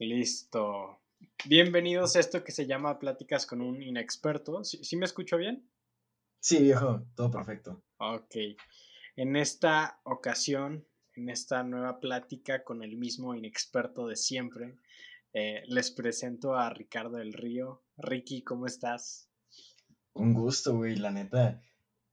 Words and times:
Listo. 0.00 0.98
Bienvenidos 1.44 2.16
a 2.16 2.20
esto 2.20 2.42
que 2.42 2.52
se 2.52 2.66
llama 2.66 2.98
Pláticas 2.98 3.44
con 3.44 3.60
un 3.60 3.82
inexperto. 3.82 4.64
¿Sí, 4.64 4.96
me 4.96 5.04
escucho 5.04 5.36
bien? 5.36 5.68
Sí, 6.38 6.62
viejo, 6.62 7.04
todo 7.14 7.30
perfecto. 7.30 7.82
Ok. 7.98 8.34
En 9.16 9.36
esta 9.36 10.00
ocasión, 10.04 10.86
en 11.16 11.28
esta 11.28 11.62
nueva 11.64 12.00
plática 12.00 12.64
con 12.64 12.82
el 12.82 12.96
mismo 12.96 13.34
inexperto 13.34 14.06
de 14.06 14.16
siempre, 14.16 14.78
eh, 15.34 15.64
les 15.66 15.90
presento 15.90 16.54
a 16.54 16.70
Ricardo 16.70 17.18
del 17.18 17.34
Río. 17.34 17.82
Ricky, 17.98 18.42
¿cómo 18.42 18.64
estás? 18.64 19.28
Un 20.14 20.32
gusto, 20.32 20.78
güey, 20.78 20.96
la 20.96 21.10
neta. 21.10 21.60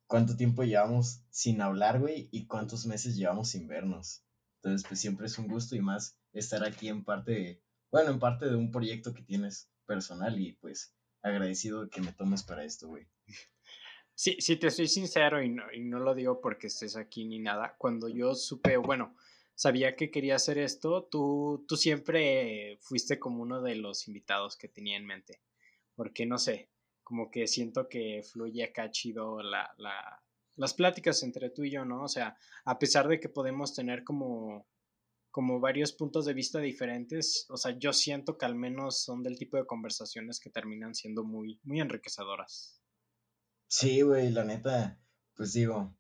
¿Cuánto 0.08 0.36
tiempo 0.36 0.66
llevamos 0.66 1.22
sin 1.30 1.62
hablar, 1.62 2.02
güey? 2.02 2.28
¿Y 2.34 2.48
cuántos 2.48 2.86
meses 2.86 3.16
llevamos 3.16 3.48
sin 3.48 3.66
vernos? 3.66 4.26
Entonces, 4.58 4.86
pues 4.86 5.00
siempre 5.00 5.28
es 5.28 5.40
un 5.40 5.48
gusto 5.48 5.78
y 5.78 5.80
más 5.80 6.18
estar 6.34 6.66
aquí 6.66 6.90
en 6.90 7.06
parte 7.06 7.32
de 7.32 7.67
bueno, 7.92 8.12
en 8.12 8.20
parte 8.20 8.48
de 8.48 8.56
un 8.56 8.72
proyecto 8.72 9.14
que 9.14 9.24
tienes 9.24 9.70
personal 9.86 10.40
y 10.40 10.54
pues 10.54 10.94
agradecido 11.22 11.90
que 11.90 12.02
me 12.02 12.14
tomes 12.14 12.44
para 12.44 12.64
esto, 12.64 12.88
güey. 12.88 13.08
Sí, 14.14 14.38
sí, 14.40 14.56
te 14.56 14.72
soy 14.72 14.88
sincero 14.88 15.44
y 15.44 15.50
no, 15.50 15.72
y 15.72 15.82
no 15.82 16.00
lo 16.00 16.16
digo 16.16 16.42
porque 16.42 16.68
estés 16.68 16.98
aquí 16.98 17.26
ni 17.26 17.38
nada. 17.38 17.76
Cuando 17.78 18.10
yo 18.10 18.34
supe, 18.34 18.76
bueno, 18.78 19.16
sabía 19.54 19.96
que 19.96 20.10
quería 20.10 20.36
hacer 20.38 20.58
esto, 20.58 21.04
tú, 21.04 21.66
tú 21.68 21.78
siempre 21.78 22.80
fuiste 22.82 23.20
como 23.20 23.44
uno 23.44 23.62
de 23.62 23.76
los 23.76 24.08
invitados 24.08 24.58
que 24.58 24.70
tenía 24.70 24.98
en 24.98 25.06
mente. 25.06 25.42
Porque 25.94 26.26
no 26.26 26.40
sé, 26.40 26.72
como 27.04 27.30
que 27.30 27.48
siento 27.48 27.88
que 27.88 28.24
fluye 28.24 28.64
acá 28.64 28.90
chido 28.90 29.44
la, 29.44 29.72
la, 29.78 30.24
las 30.56 30.74
pláticas 30.74 31.22
entre 31.22 31.52
tú 31.52 31.64
y 31.64 31.70
yo, 31.70 31.86
¿no? 31.86 32.04
O 32.04 32.08
sea, 32.08 32.36
a 32.66 32.80
pesar 32.80 33.08
de 33.08 33.20
que 33.20 33.30
podemos 33.30 33.74
tener 33.74 34.04
como 34.04 34.68
como 35.38 35.60
varios 35.60 35.94
puntos 35.94 36.26
de 36.26 36.34
vista 36.34 36.60
diferentes, 36.60 37.46
o 37.50 37.58
sea, 37.58 37.78
yo 37.78 37.94
siento 37.94 38.40
que 38.40 38.48
al 38.48 38.56
menos 38.56 39.04
son 39.04 39.22
del 39.22 39.38
tipo 39.38 39.56
de 39.56 39.68
conversaciones 39.68 40.40
que 40.40 40.50
terminan 40.50 40.96
siendo 40.96 41.24
muy, 41.24 41.60
muy 41.62 41.80
enriquecedoras. 41.80 42.82
Sí, 43.68 44.02
güey, 44.02 44.32
la 44.32 44.46
neta, 44.46 45.00
pues 45.36 45.54
digo, 45.54 45.96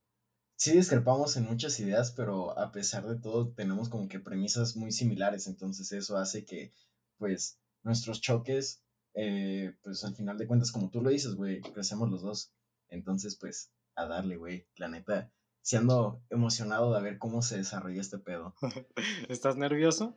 sí 0.55 0.71
discrepamos 0.71 1.37
en 1.37 1.43
muchas 1.43 1.79
ideas, 1.79 2.13
pero 2.13 2.57
a 2.57 2.71
pesar 2.71 3.07
de 3.07 3.19
todo 3.19 3.53
tenemos 3.53 3.89
como 3.89 4.07
que 4.07 4.19
premisas 4.19 4.75
muy 4.75 4.91
similares, 4.91 5.45
entonces 5.45 5.91
eso 5.91 6.17
hace 6.17 6.43
que, 6.43 6.73
pues, 7.19 7.59
nuestros 7.83 8.21
choques, 8.21 8.81
eh, 9.13 9.71
pues 9.83 10.03
al 10.03 10.15
final 10.15 10.39
de 10.39 10.47
cuentas, 10.47 10.71
como 10.71 10.89
tú 10.89 11.03
lo 11.03 11.11
dices, 11.11 11.35
güey, 11.35 11.61
crecemos 11.61 12.09
los 12.09 12.23
dos, 12.23 12.55
entonces, 12.89 13.37
pues, 13.39 13.71
a 13.93 14.07
darle, 14.07 14.37
güey, 14.37 14.67
la 14.77 14.87
neta, 14.87 15.31
siendo 15.67 16.23
emocionado 16.29 16.93
de 16.93 17.01
ver 17.01 17.17
cómo 17.17 17.41
se 17.41 17.57
desarrolla 17.57 17.99
este 17.99 18.17
pedo. 18.17 18.55
¿Estás 19.27 19.57
nervioso? 19.57 20.15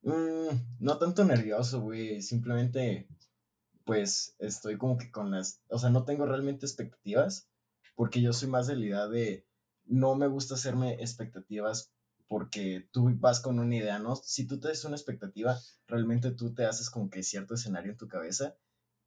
Mm, 0.00 0.56
no 0.78 0.96
tanto 0.96 1.22
nervioso, 1.22 1.82
güey. 1.82 2.22
Simplemente, 2.22 3.10
pues, 3.84 4.36
estoy 4.38 4.78
como 4.78 4.96
que 4.96 5.10
con 5.10 5.30
las... 5.30 5.60
O 5.68 5.78
sea, 5.78 5.90
no 5.90 6.06
tengo 6.06 6.24
realmente 6.24 6.64
expectativas, 6.64 7.50
porque 7.94 8.22
yo 8.22 8.32
soy 8.32 8.48
más 8.48 8.66
de 8.66 8.76
la 8.76 8.86
idea 8.86 9.06
de... 9.06 9.46
No 9.84 10.14
me 10.14 10.28
gusta 10.28 10.54
hacerme 10.54 10.94
expectativas 10.94 11.92
porque 12.26 12.88
tú 12.92 13.10
vas 13.18 13.40
con 13.40 13.58
una 13.58 13.76
idea, 13.76 13.98
¿no? 13.98 14.16
Si 14.16 14.46
tú 14.46 14.58
te 14.58 14.68
haces 14.68 14.86
una 14.86 14.96
expectativa, 14.96 15.58
realmente 15.86 16.30
tú 16.30 16.54
te 16.54 16.64
haces 16.64 16.88
como 16.88 17.10
que 17.10 17.22
cierto 17.22 17.52
escenario 17.52 17.92
en 17.92 17.98
tu 17.98 18.08
cabeza 18.08 18.56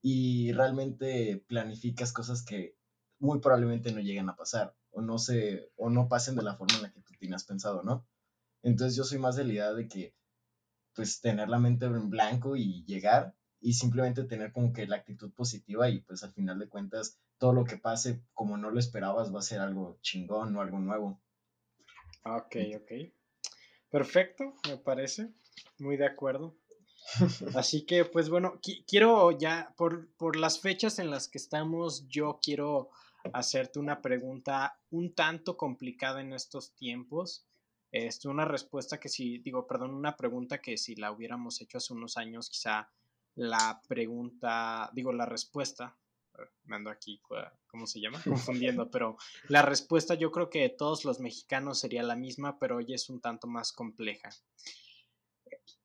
y 0.04 0.52
realmente 0.52 1.44
planificas 1.48 2.14
cosas 2.14 2.44
que 2.44 2.78
muy 3.18 3.40
probablemente 3.40 3.92
no 3.92 4.00
lleguen 4.00 4.30
a 4.30 4.36
pasar 4.36 4.76
o 4.94 5.02
no 5.02 5.18
se 5.18 5.72
o 5.76 5.90
no 5.90 6.08
pasen 6.08 6.36
de 6.36 6.44
la 6.44 6.56
forma 6.56 6.78
en 6.78 6.84
la 6.84 6.92
que 6.92 7.02
tú 7.02 7.14
tienes 7.20 7.44
pensado, 7.44 7.84
¿no? 7.84 8.06
Entonces 8.62 8.96
yo 8.96 9.04
soy 9.04 9.20
más 9.20 9.36
de 9.36 9.44
la 9.44 9.54
idea 9.54 9.74
de 9.74 9.88
que 9.88 10.16
pues 10.96 11.22
tener 11.22 11.50
la 11.50 11.60
mente 11.60 11.86
en 11.86 12.10
blanco 12.10 12.56
y 12.56 12.84
llegar 12.86 13.36
y 13.60 13.74
simplemente 13.74 14.24
tener 14.24 14.52
como 14.52 14.74
que 14.74 14.88
la 14.88 14.98
actitud 14.98 15.32
positiva 15.34 15.90
y 15.90 16.02
pues 16.02 16.24
al 16.24 16.34
final 16.34 16.60
de 16.60 16.70
cuentas 16.70 17.20
todo 17.38 17.54
lo 17.54 17.66
que 17.66 17.78
pase 17.78 18.22
como 18.34 18.58
no 18.58 18.70
lo 18.70 18.80
esperabas 18.80 19.34
va 19.34 19.40
a 19.40 19.44
ser 19.44 19.60
algo 19.60 19.98
chingón 20.02 20.56
o 20.56 20.62
algo 20.62 20.80
nuevo. 20.80 21.20
Ok, 22.26 22.56
ok. 22.78 22.92
Perfecto, 23.90 24.56
me 24.68 24.78
parece. 24.78 25.30
Muy 25.80 25.98
de 25.98 26.06
acuerdo. 26.06 26.56
Así 27.56 27.86
que, 27.86 28.06
pues 28.06 28.30
bueno, 28.30 28.60
quiero 28.88 29.32
ya, 29.32 29.74
por, 29.78 30.10
por, 30.16 30.36
las 30.36 30.60
fechas 30.60 31.00
en 31.00 31.12
las 31.12 31.28
que 31.28 31.38
estamos, 31.38 32.08
yo 32.08 32.40
quiero 32.42 32.90
hacerte 33.32 33.80
una 33.80 34.02
pregunta 34.02 34.80
un 34.90 35.14
tanto 35.14 35.56
complicada 35.56 36.22
en 36.22 36.34
estos 36.34 36.76
tiempos. 36.76 37.46
Es 37.92 38.26
una 38.26 38.46
respuesta 38.46 39.00
que 39.00 39.10
si, 39.10 39.38
digo, 39.38 39.68
perdón, 39.68 39.94
una 39.94 40.16
pregunta 40.18 40.60
que 40.62 40.78
si 40.78 40.96
la 40.96 41.12
hubiéramos 41.12 41.62
hecho 41.62 41.78
hace 41.78 41.94
unos 41.94 42.18
años, 42.18 42.50
quizá 42.50 42.90
la 43.36 43.82
pregunta, 43.88 44.90
digo, 44.94 45.14
la 45.14 45.26
respuesta, 45.26 45.96
eh, 46.38 46.42
me 46.66 46.76
ando 46.76 46.90
aquí, 46.90 47.22
¿cómo 47.68 47.88
se 47.88 48.00
llama? 48.00 48.22
Confundiendo, 48.24 48.90
pero 48.90 49.18
la 49.48 49.62
respuesta 49.62 50.16
yo 50.16 50.32
creo 50.32 50.50
que 50.50 50.62
de 50.62 50.70
todos 50.70 51.06
los 51.06 51.20
mexicanos 51.20 51.80
sería 51.80 52.04
la 52.04 52.16
misma, 52.16 52.60
pero 52.60 52.78
hoy 52.78 52.94
es 52.94 53.10
un 53.10 53.22
tanto 53.22 53.48
más 53.48 53.72
compleja. 53.72 54.30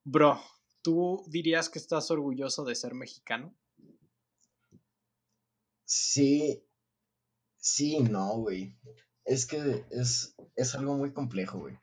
Bro, 0.04 0.40
¿tú 0.82 1.24
dirías 1.28 1.68
que 1.68 1.78
estás 1.78 2.10
orgulloso 2.10 2.64
de 2.64 2.74
ser 2.74 2.94
mexicano? 2.94 3.54
Sí, 5.84 6.67
Sí, 7.58 7.98
no, 8.00 8.38
güey. 8.38 8.76
Es 9.24 9.46
que 9.46 9.84
es, 9.90 10.34
es 10.56 10.74
algo 10.74 10.96
muy 10.96 11.12
complejo, 11.12 11.58
güey. 11.58 11.76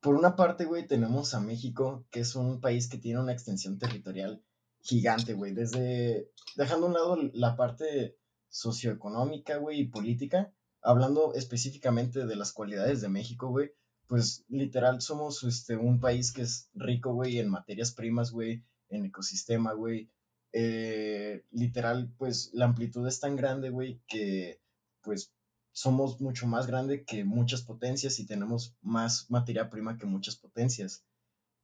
Por 0.00 0.14
una 0.14 0.36
parte, 0.36 0.64
güey, 0.64 0.86
tenemos 0.86 1.34
a 1.34 1.40
México, 1.40 2.06
que 2.10 2.20
es 2.20 2.36
un 2.36 2.60
país 2.60 2.88
que 2.88 2.98
tiene 2.98 3.20
una 3.20 3.32
extensión 3.32 3.78
territorial 3.78 4.42
gigante, 4.82 5.34
güey. 5.34 5.52
Desde, 5.52 6.30
dejando 6.56 6.86
a 6.86 6.88
un 6.88 6.94
lado 6.94 7.30
la 7.32 7.56
parte 7.56 8.16
socioeconómica, 8.48 9.56
güey, 9.56 9.80
y 9.80 9.88
política, 9.88 10.52
hablando 10.82 11.34
específicamente 11.34 12.26
de 12.26 12.36
las 12.36 12.52
cualidades 12.52 13.00
de 13.00 13.08
México, 13.08 13.48
güey, 13.48 13.72
pues 14.06 14.44
literal 14.48 15.00
somos 15.00 15.42
este, 15.42 15.76
un 15.76 15.98
país 15.98 16.32
que 16.32 16.42
es 16.42 16.70
rico, 16.74 17.14
güey, 17.14 17.38
en 17.38 17.48
materias 17.48 17.92
primas, 17.92 18.30
güey, 18.30 18.62
en 18.90 19.06
ecosistema, 19.06 19.72
güey. 19.72 20.10
Eh, 20.52 21.44
literal, 21.50 22.12
pues 22.16 22.50
la 22.52 22.66
amplitud 22.66 23.06
es 23.08 23.18
tan 23.18 23.34
grande, 23.34 23.70
güey, 23.70 24.00
que 24.06 24.60
pues 25.04 25.32
somos 25.72 26.20
mucho 26.20 26.46
más 26.46 26.66
grande 26.66 27.04
que 27.04 27.24
muchas 27.24 27.62
potencias 27.62 28.18
y 28.20 28.26
tenemos 28.26 28.76
más 28.80 29.30
materia 29.30 29.70
prima 29.70 29.98
que 29.98 30.06
muchas 30.06 30.36
potencias. 30.36 31.04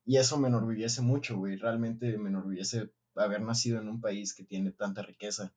Y 0.05 0.17
eso 0.17 0.39
me 0.39 0.49
enorgullece 0.49 1.01
mucho, 1.01 1.37
güey. 1.37 1.57
Realmente 1.57 2.19
me 2.19 2.29
enorgullece 2.29 2.91
haber 3.15 3.43
nacido 3.43 3.81
en 3.81 3.89
un 3.89 4.01
país 4.01 4.35
que 4.35 4.45
tiene 4.45 4.73
tanta 4.73 5.03
riqueza. 5.03 5.55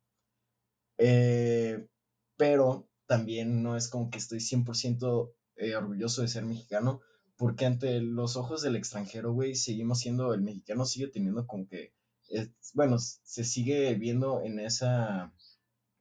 Eh, 0.98 1.88
pero 2.38 2.88
también 3.08 3.64
no 3.64 3.76
es 3.76 3.88
como 3.88 4.10
que 4.10 4.20
estoy 4.20 4.40
100% 4.40 5.34
eh, 5.56 5.76
orgulloso 5.76 6.22
de 6.22 6.28
ser 6.28 6.46
mexicano, 6.46 7.02
porque 7.38 7.66
ante 7.66 8.00
los 8.02 8.38
ojos 8.38 8.62
del 8.62 8.76
extranjero, 8.76 9.34
güey, 9.34 9.56
seguimos 9.56 10.00
siendo, 10.00 10.34
el 10.34 10.42
mexicano 10.42 10.86
sigue 10.86 11.08
teniendo 11.08 11.46
como 11.48 11.68
que, 11.68 11.94
bueno, 12.74 12.98
se 13.00 13.44
sigue 13.44 13.94
viendo 13.96 14.42
en 14.42 14.60
esa 14.60 15.34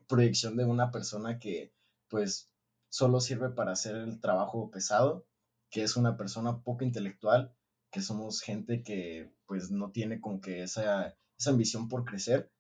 proyección 0.09 0.57
de 0.57 0.65
una 0.65 0.91
persona 0.91 1.39
que 1.39 1.73
pues 2.09 2.53
solo 2.89 3.21
sirve 3.21 3.51
para 3.51 3.73
hacer 3.73 3.97
el 3.97 4.21
trabajo 4.21 4.71
pesado, 4.71 5.27
que 5.71 5.83
es 5.83 5.97
una 5.97 6.17
persona 6.17 6.63
poco 6.63 6.85
intelectual, 6.85 7.55
que 7.91 8.03
somos 8.03 8.41
gente 8.41 8.83
que 8.83 9.33
pues 9.47 9.71
no 9.71 9.91
tiene 9.91 10.21
como 10.21 10.41
que 10.41 10.63
esa, 10.63 11.17
esa 11.39 11.51
ambición 11.51 11.89
por 11.89 12.05
crecer 12.05 12.51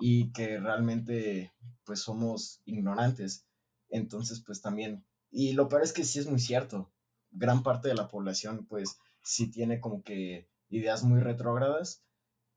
y 0.00 0.32
que 0.32 0.58
realmente 0.58 1.52
pues 1.84 2.00
somos 2.00 2.60
ignorantes. 2.64 3.46
Entonces 3.88 4.42
pues 4.44 4.62
también, 4.62 5.04
y 5.30 5.52
lo 5.52 5.68
peor 5.68 5.82
es 5.82 5.92
que 5.92 6.04
sí 6.04 6.18
es 6.18 6.26
muy 6.26 6.40
cierto, 6.40 6.92
gran 7.30 7.62
parte 7.62 7.88
de 7.88 7.94
la 7.94 8.08
población 8.08 8.66
pues 8.66 8.98
sí 9.22 9.50
tiene 9.50 9.80
como 9.80 10.02
que 10.02 10.48
ideas 10.68 11.02
muy 11.02 11.20
retrógradas 11.20 12.02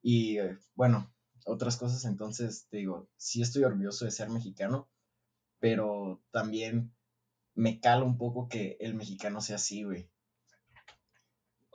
y 0.01 0.37
bueno, 0.75 1.13
otras 1.45 1.77
cosas, 1.77 2.05
entonces 2.05 2.67
te 2.69 2.77
digo, 2.77 3.07
sí 3.17 3.41
estoy 3.41 3.63
orgulloso 3.63 4.05
de 4.05 4.11
ser 4.11 4.29
mexicano, 4.29 4.89
pero 5.59 6.21
también 6.31 6.91
me 7.53 7.79
cala 7.79 8.03
un 8.03 8.17
poco 8.17 8.49
que 8.49 8.77
el 8.79 8.95
mexicano 8.95 9.39
sea 9.41 9.55
así, 9.55 9.83
güey. 9.83 10.09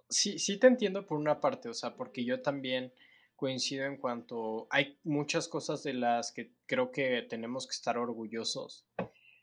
Sí, 0.08 0.38
sí 0.38 0.58
te 0.58 0.66
entiendo 0.66 1.06
por 1.06 1.18
una 1.18 1.40
parte, 1.40 1.68
o 1.68 1.74
sea, 1.74 1.94
porque 1.94 2.24
yo 2.24 2.42
también 2.42 2.92
coincido 3.36 3.86
en 3.86 3.96
cuanto 3.96 4.66
hay 4.70 4.98
muchas 5.04 5.48
cosas 5.48 5.82
de 5.82 5.94
las 5.94 6.32
que 6.32 6.52
creo 6.66 6.90
que 6.90 7.22
tenemos 7.22 7.66
que 7.66 7.72
estar 7.72 7.96
orgullosos. 7.96 8.86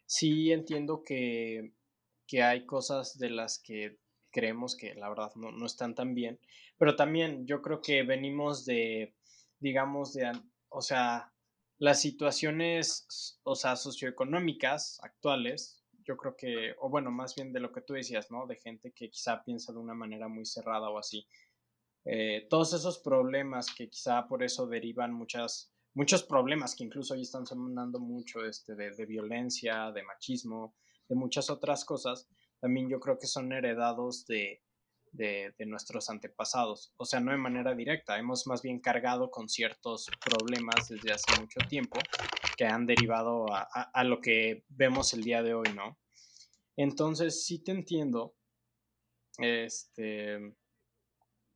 Sí 0.06 0.52
entiendo 0.52 1.04
que, 1.04 1.74
que 2.28 2.44
hay 2.44 2.66
cosas 2.66 3.18
de 3.18 3.30
las 3.30 3.60
que 3.60 3.98
creemos 4.30 4.76
que 4.76 4.94
la 4.94 5.10
verdad 5.10 5.32
no, 5.36 5.52
no 5.52 5.66
están 5.66 5.96
tan 5.96 6.14
bien, 6.14 6.40
pero 6.78 6.96
también 6.96 7.48
yo 7.48 7.62
creo 7.62 7.82
que 7.82 8.04
venimos 8.04 8.66
de 8.66 9.16
digamos, 9.60 10.14
de, 10.14 10.32
o 10.70 10.82
sea, 10.82 11.34
las 11.80 12.02
situaciones, 12.02 13.40
o 13.44 13.56
sea, 13.56 13.76
socioeconómicas 13.76 15.00
actuales, 15.04 15.84
yo 16.04 16.18
creo 16.18 16.36
que, 16.36 16.76
o 16.80 16.90
bueno, 16.90 17.12
más 17.12 17.36
bien 17.36 17.52
de 17.54 17.60
lo 17.60 17.72
que 17.72 17.82
tú 17.82 17.94
decías, 17.94 18.32
¿no? 18.32 18.48
De 18.48 18.56
gente 18.56 18.94
que 18.94 19.10
quizá 19.10 19.44
piensa 19.44 19.72
de 19.74 19.80
una 19.80 19.94
manera 19.94 20.28
muy 20.28 20.46
cerrada 20.46 20.90
o 20.90 20.98
así. 20.98 21.28
eh, 22.06 22.48
todos 22.50 22.74
esos 22.74 23.00
problemas 23.00 23.68
que 23.76 23.90
quizá 23.90 24.28
por 24.28 24.44
eso 24.44 24.68
derivan 24.68 25.14
muchas, 25.14 25.72
muchos 25.94 26.24
problemas 26.24 26.76
que 26.76 26.86
incluso 26.86 27.14
hoy 27.14 27.22
están 27.24 27.46
sonando 27.46 28.00
mucho 28.00 28.46
este, 28.46 28.76
de, 28.76 28.92
de 28.92 29.06
violencia, 29.06 29.92
de 29.92 30.04
machismo, 30.04 30.76
de 31.10 31.16
muchas 31.16 31.50
otras 31.50 31.84
cosas, 31.86 32.30
también 32.60 32.90
yo 32.90 33.00
creo 33.00 33.18
que 33.20 33.28
son 33.28 33.52
heredados 33.52 34.26
de, 34.26 34.64
de, 35.12 35.54
nuestros 35.66 36.10
antepasados. 36.10 36.94
O 36.98 37.06
sea, 37.06 37.20
no 37.20 37.32
de 37.32 37.38
manera 37.38 37.76
directa, 37.76 38.18
hemos 38.18 38.48
más 38.48 38.62
bien 38.62 38.80
cargado 38.80 39.30
con 39.30 39.50
ciertos 39.50 40.08
problemas 40.24 40.90
desde 40.90 41.12
hace 41.12 41.40
mucho 41.40 41.60
tiempo 41.68 42.00
que 42.58 42.66
han 42.66 42.86
derivado 42.86 43.46
a, 43.50 44.04
lo 44.04 44.20
que 44.22 44.64
vemos 44.70 45.14
el 45.14 45.24
día 45.24 45.44
de 45.44 45.54
hoy, 45.54 45.74
¿no? 45.76 45.98
Entonces, 46.76 47.46
sí 47.46 47.64
te 47.64 47.72
entiendo. 47.72 48.36
Este. 49.38 50.56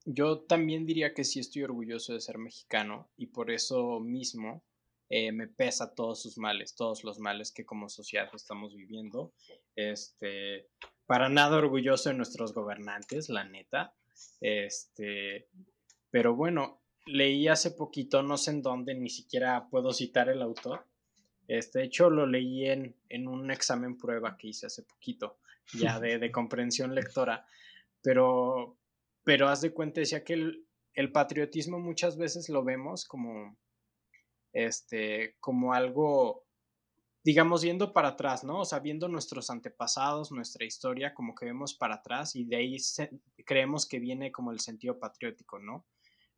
Yo 0.05 0.41
también 0.41 0.85
diría 0.85 1.13
que 1.13 1.23
sí 1.23 1.39
estoy 1.39 1.63
orgulloso 1.63 2.13
de 2.13 2.21
ser 2.21 2.39
mexicano 2.39 3.11
y 3.17 3.27
por 3.27 3.51
eso 3.51 3.99
mismo 3.99 4.65
eh, 5.13 5.33
me 5.33 5.47
pesa 5.47 5.93
todos 5.93 6.21
sus 6.21 6.37
males, 6.37 6.73
todos 6.73 7.03
los 7.03 7.19
males 7.19 7.51
que 7.51 7.65
como 7.65 7.89
sociedad 7.89 8.29
estamos 8.33 8.73
viviendo. 8.73 9.33
Este, 9.75 10.69
para 11.11 11.27
nada 11.27 11.57
orgulloso 11.57 12.07
de 12.07 12.15
nuestros 12.15 12.53
gobernantes, 12.53 13.27
la 13.27 13.43
neta. 13.43 13.93
Este, 14.39 15.49
pero 16.09 16.37
bueno, 16.37 16.83
leí 17.05 17.49
hace 17.49 17.71
poquito, 17.71 18.23
no 18.23 18.37
sé 18.37 18.51
en 18.51 18.61
dónde, 18.61 18.95
ni 18.95 19.09
siquiera 19.09 19.67
puedo 19.69 19.91
citar 19.91 20.29
el 20.29 20.41
autor. 20.41 20.87
Este, 21.49 21.79
de 21.79 21.85
hecho, 21.87 22.09
lo 22.09 22.25
leí 22.25 22.65
en, 22.65 22.95
en 23.09 23.27
un 23.27 23.51
examen 23.51 23.97
prueba 23.97 24.37
que 24.37 24.47
hice 24.47 24.67
hace 24.67 24.83
poquito, 24.83 25.39
ya 25.73 25.99
de, 25.99 26.17
de 26.17 26.31
comprensión 26.31 26.95
lectora. 26.95 27.45
Pero, 28.01 28.77
pero 29.25 29.49
haz 29.49 29.59
de 29.59 29.73
cuenta, 29.73 29.99
decía 29.99 30.23
que 30.23 30.35
el, 30.35 30.65
el 30.93 31.11
patriotismo 31.11 31.77
muchas 31.77 32.17
veces 32.17 32.47
lo 32.47 32.63
vemos 32.63 33.03
como, 33.03 33.57
este, 34.53 35.35
como 35.41 35.73
algo 35.73 36.45
digamos, 37.23 37.63
viendo 37.63 37.93
para 37.93 38.09
atrás, 38.09 38.43
¿no? 38.43 38.61
O 38.61 38.65
sea, 38.65 38.79
viendo 38.79 39.07
nuestros 39.07 39.49
antepasados, 39.49 40.31
nuestra 40.31 40.65
historia, 40.65 41.13
como 41.13 41.35
que 41.35 41.45
vemos 41.45 41.73
para 41.73 41.95
atrás 41.95 42.35
y 42.35 42.45
de 42.45 42.55
ahí 42.55 42.77
creemos 43.45 43.87
que 43.87 43.99
viene 43.99 44.31
como 44.31 44.51
el 44.51 44.59
sentido 44.59 44.99
patriótico, 44.99 45.59
¿no? 45.59 45.85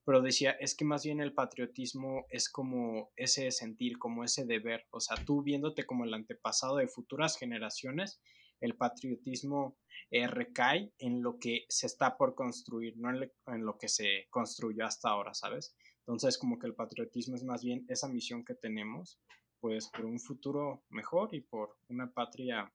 Pero 0.06 0.21
decía, 0.21 0.51
es 0.51 0.75
que 0.75 0.83
más 0.83 1.06
bien 1.06 1.21
el 1.21 1.33
patriotismo 1.33 2.25
es 2.30 2.50
como 2.50 3.12
ese 3.15 3.51
sentir, 3.51 3.97
como 3.97 4.25
ese 4.25 4.45
deber, 4.45 4.85
o 4.91 5.00
sea, 5.00 5.15
tú 5.24 5.41
viéndote 5.41 5.85
como 5.85 6.03
el 6.03 6.13
antepasado 6.13 6.75
de 6.75 6.89
futuras 6.89 7.38
generaciones, 7.38 8.19
el 8.59 8.75
patriotismo 8.75 9.77
eh, 10.12 10.27
recae 10.27 10.91
en 11.00 11.21
lo 11.21 11.39
que 11.39 11.65
se 11.69 11.88
está 11.88 12.18
por 12.18 12.36
construir, 12.36 12.97
no 12.97 13.09
en, 13.09 13.31
en 13.47 13.65
lo 13.65 13.77
que 13.77 13.88
se 13.88 14.27
construyó 14.29 14.86
hasta 14.86 15.09
ahora, 15.09 15.33
¿sabes? 15.33 15.74
Entonces, 16.00 16.38
como 16.38 16.59
que 16.59 16.68
el 16.68 16.75
patriotismo 16.75 17.38
es 17.38 17.45
más 17.45 17.63
bien 17.63 17.86
esa 17.88 18.09
misión 18.09 18.44
que 18.44 18.56
tenemos 18.56 19.21
pues 19.63 19.88
por 19.88 20.04
un 20.04 20.19
futuro 20.19 20.83
mejor 20.89 21.33
y 21.33 21.39
por 21.39 21.77
una 21.88 22.13
patria 22.13 22.69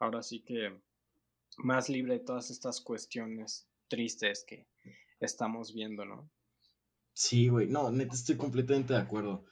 ahora 0.00 0.24
sí 0.24 0.40
que 0.40 0.82
más 1.58 1.88
libre 1.88 2.14
de 2.14 2.24
todas 2.24 2.50
estas 2.50 2.80
cuestiones 2.80 3.68
tristes 3.86 4.44
que 4.44 4.66
estamos 5.20 5.72
viendo, 5.72 6.04
¿no? 6.04 6.28
Sí, 7.12 7.46
güey, 7.46 7.68
no, 7.68 7.92
neta 7.92 8.16
estoy 8.16 8.36
completamente 8.36 8.92
de 8.92 8.98
acuerdo. 8.98 9.44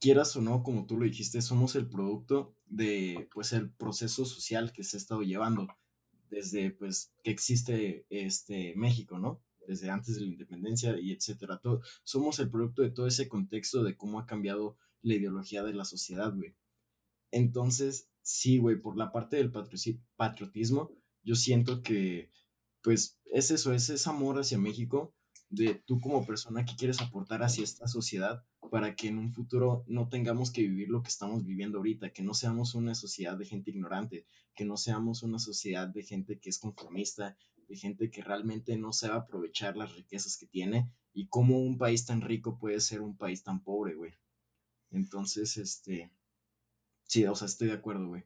Quieras 0.00 0.34
o 0.36 0.40
no, 0.40 0.62
como 0.62 0.86
tú 0.86 0.96
lo 0.96 1.04
dijiste, 1.04 1.42
somos 1.42 1.76
el 1.76 1.86
producto 1.86 2.56
de, 2.64 3.28
pues, 3.34 3.52
el 3.52 3.70
proceso 3.70 4.24
social 4.24 4.72
que 4.72 4.84
se 4.84 4.96
ha 4.96 5.00
estado 5.00 5.20
llevando 5.20 5.68
desde, 6.30 6.70
pues, 6.70 7.12
que 7.22 7.30
existe 7.30 8.06
este 8.08 8.74
México, 8.74 9.18
¿no? 9.18 9.42
Desde 9.68 9.90
antes 9.90 10.14
de 10.14 10.22
la 10.22 10.28
independencia 10.28 10.98
y 10.98 11.12
etcétera. 11.12 11.58
Todo, 11.58 11.82
somos 12.04 12.38
el 12.38 12.48
producto 12.48 12.80
de 12.80 12.90
todo 12.90 13.06
ese 13.06 13.28
contexto 13.28 13.82
de 13.82 13.98
cómo 13.98 14.18
ha 14.18 14.24
cambiado 14.24 14.78
la 15.02 15.14
ideología 15.14 15.62
de 15.62 15.74
la 15.74 15.84
sociedad, 15.84 16.34
güey. 16.34 16.54
Entonces, 17.30 18.08
sí, 18.22 18.58
güey, 18.58 18.80
por 18.80 18.96
la 18.96 19.12
parte 19.12 19.36
del 19.36 19.52
patriotismo, 19.52 20.90
yo 21.22 21.34
siento 21.34 21.82
que, 21.82 22.30
pues, 22.82 23.18
es 23.26 23.50
eso, 23.50 23.72
es 23.72 23.88
ese 23.90 24.10
amor 24.10 24.38
hacia 24.38 24.58
México, 24.58 25.14
de 25.50 25.74
tú 25.74 26.00
como 26.00 26.24
persona 26.24 26.64
que 26.64 26.76
quieres 26.76 27.00
aportar 27.00 27.42
hacia 27.42 27.64
esta 27.64 27.88
sociedad 27.88 28.44
para 28.70 28.94
que 28.94 29.08
en 29.08 29.18
un 29.18 29.32
futuro 29.32 29.84
no 29.88 30.08
tengamos 30.08 30.52
que 30.52 30.62
vivir 30.62 30.88
lo 30.88 31.02
que 31.02 31.08
estamos 31.08 31.44
viviendo 31.44 31.78
ahorita, 31.78 32.12
que 32.12 32.22
no 32.22 32.34
seamos 32.34 32.76
una 32.76 32.94
sociedad 32.94 33.36
de 33.36 33.46
gente 33.46 33.72
ignorante, 33.72 34.26
que 34.54 34.64
no 34.64 34.76
seamos 34.76 35.24
una 35.24 35.40
sociedad 35.40 35.88
de 35.88 36.04
gente 36.04 36.38
que 36.38 36.50
es 36.50 36.58
conformista, 36.60 37.36
de 37.68 37.76
gente 37.76 38.10
que 38.10 38.22
realmente 38.22 38.76
no 38.76 38.92
sabe 38.92 39.14
aprovechar 39.14 39.76
las 39.76 39.94
riquezas 39.96 40.36
que 40.36 40.46
tiene 40.46 40.88
y 41.12 41.26
cómo 41.26 41.58
un 41.58 41.78
país 41.78 42.06
tan 42.06 42.20
rico 42.20 42.56
puede 42.58 42.80
ser 42.80 43.00
un 43.00 43.16
país 43.16 43.42
tan 43.42 43.62
pobre, 43.62 43.94
güey. 43.94 44.12
Entonces, 44.90 45.56
este, 45.56 46.10
sí, 47.04 47.24
o 47.26 47.34
sea, 47.34 47.46
estoy 47.46 47.68
de 47.68 47.74
acuerdo, 47.74 48.08
güey. 48.08 48.24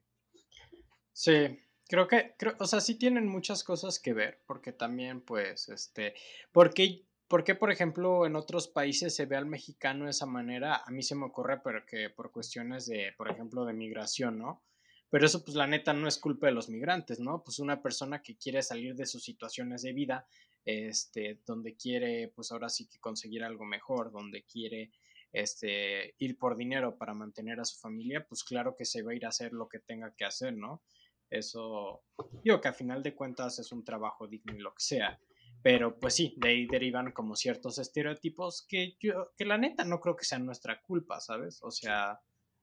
Sí, 1.12 1.58
creo 1.88 2.08
que, 2.08 2.34
creo, 2.38 2.54
o 2.58 2.66
sea, 2.66 2.80
sí 2.80 2.96
tienen 2.96 3.28
muchas 3.28 3.62
cosas 3.64 3.98
que 3.98 4.12
ver, 4.12 4.42
porque 4.46 4.72
también, 4.72 5.20
pues, 5.20 5.68
este, 5.68 6.14
porque, 6.52 7.06
porque, 7.28 7.54
por 7.54 7.70
ejemplo, 7.70 8.26
en 8.26 8.36
otros 8.36 8.68
países 8.68 9.14
se 9.14 9.26
ve 9.26 9.36
al 9.36 9.46
mexicano 9.46 10.04
de 10.04 10.10
esa 10.10 10.26
manera, 10.26 10.82
a 10.84 10.90
mí 10.90 11.02
se 11.02 11.14
me 11.14 11.26
ocurre, 11.26 11.60
pero 11.62 11.84
que 11.86 12.10
por 12.10 12.32
cuestiones 12.32 12.86
de, 12.86 13.12
por 13.16 13.30
ejemplo, 13.30 13.64
de 13.64 13.72
migración, 13.72 14.38
¿no? 14.38 14.62
Pero 15.10 15.26
eso, 15.26 15.44
pues, 15.44 15.56
la 15.56 15.66
neta 15.66 15.92
no 15.92 16.08
es 16.08 16.18
culpa 16.18 16.48
de 16.48 16.52
los 16.54 16.68
migrantes, 16.68 17.20
¿no? 17.20 17.44
Pues 17.44 17.60
una 17.60 17.80
persona 17.80 18.20
que 18.20 18.36
quiere 18.36 18.62
salir 18.62 18.96
de 18.96 19.06
sus 19.06 19.22
situaciones 19.22 19.82
de 19.82 19.92
vida, 19.92 20.26
este, 20.64 21.40
donde 21.46 21.76
quiere, 21.76 22.32
pues 22.34 22.50
ahora 22.50 22.68
sí 22.68 22.88
que 22.88 22.98
conseguir 22.98 23.44
algo 23.44 23.64
mejor, 23.64 24.10
donde 24.10 24.42
quiere 24.44 24.90
este, 25.34 26.14
ir 26.18 26.38
por 26.38 26.56
dinero 26.56 26.96
para 26.96 27.12
mantener 27.12 27.58
a 27.58 27.64
su 27.64 27.78
familia, 27.80 28.24
pues 28.26 28.44
claro 28.44 28.76
que 28.76 28.84
se 28.84 29.02
va 29.02 29.10
a 29.10 29.14
ir 29.16 29.26
a 29.26 29.30
hacer 29.30 29.52
lo 29.52 29.68
que 29.68 29.80
tenga 29.80 30.14
que 30.14 30.24
hacer, 30.24 30.56
¿no? 30.56 30.84
Eso, 31.28 32.04
digo 32.44 32.60
que 32.60 32.68
a 32.68 32.72
final 32.72 33.02
de 33.02 33.16
cuentas 33.16 33.58
es 33.58 33.72
un 33.72 33.82
trabajo 33.82 34.28
digno 34.28 34.54
y 34.54 34.60
lo 34.60 34.70
que 34.72 34.84
sea. 34.84 35.20
Pero 35.60 35.98
pues 35.98 36.14
sí, 36.14 36.34
de 36.36 36.50
ahí 36.50 36.66
derivan 36.66 37.10
como 37.10 37.34
ciertos 37.34 37.78
estereotipos 37.78 38.64
que 38.68 38.96
yo, 39.00 39.32
que 39.36 39.44
la 39.44 39.58
neta 39.58 39.84
no 39.84 39.98
creo 39.98 40.14
que 40.14 40.24
sean 40.24 40.46
nuestra 40.46 40.80
culpa, 40.82 41.18
¿sabes? 41.18 41.58
O 41.62 41.72
sea, 41.72 42.20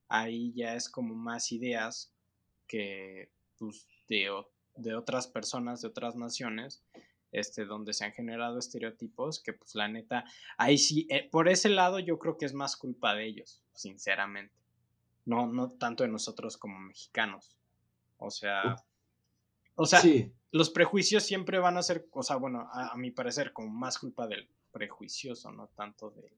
ahí 0.07 0.53
ya 0.55 0.75
es 0.75 0.89
como 0.89 1.13
más 1.13 1.51
ideas 1.51 2.13
que 2.67 3.33
pues, 3.57 3.85
de, 4.07 4.29
de 4.75 4.95
otras 4.95 5.27
personas, 5.27 5.81
de 5.81 5.89
otras 5.89 6.15
naciones, 6.15 6.85
este, 7.31 7.65
donde 7.65 7.93
se 7.93 8.05
han 8.05 8.13
generado 8.13 8.59
estereotipos 8.59 9.41
que 9.41 9.53
pues 9.53 9.75
la 9.75 9.87
neta, 9.87 10.25
ahí 10.57 10.77
sí, 10.77 11.07
eh, 11.09 11.29
por 11.29 11.49
ese 11.49 11.69
lado 11.69 11.99
yo 11.99 12.19
creo 12.19 12.37
que 12.37 12.45
es 12.45 12.53
más 12.53 12.75
culpa 12.75 13.15
de 13.15 13.25
ellos, 13.25 13.61
sinceramente. 13.73 14.53
No, 15.25 15.47
no 15.47 15.69
tanto 15.69 16.03
de 16.03 16.09
nosotros 16.09 16.57
como 16.57 16.79
mexicanos. 16.79 17.55
O 18.17 18.31
sea, 18.31 18.83
o 19.75 19.85
sea, 19.85 20.01
los 20.51 20.69
prejuicios 20.69 21.23
siempre 21.23 21.59
van 21.59 21.77
a 21.77 21.83
ser, 21.83 22.07
o 22.11 22.23
sea, 22.23 22.35
bueno, 22.35 22.69
a, 22.71 22.95
mi 22.97 23.11
parecer, 23.11 23.53
como 23.53 23.69
más 23.69 23.97
culpa 23.97 24.27
del 24.27 24.47
prejuicioso, 24.71 25.51
no 25.51 25.67
tanto 25.69 26.11
del... 26.11 26.31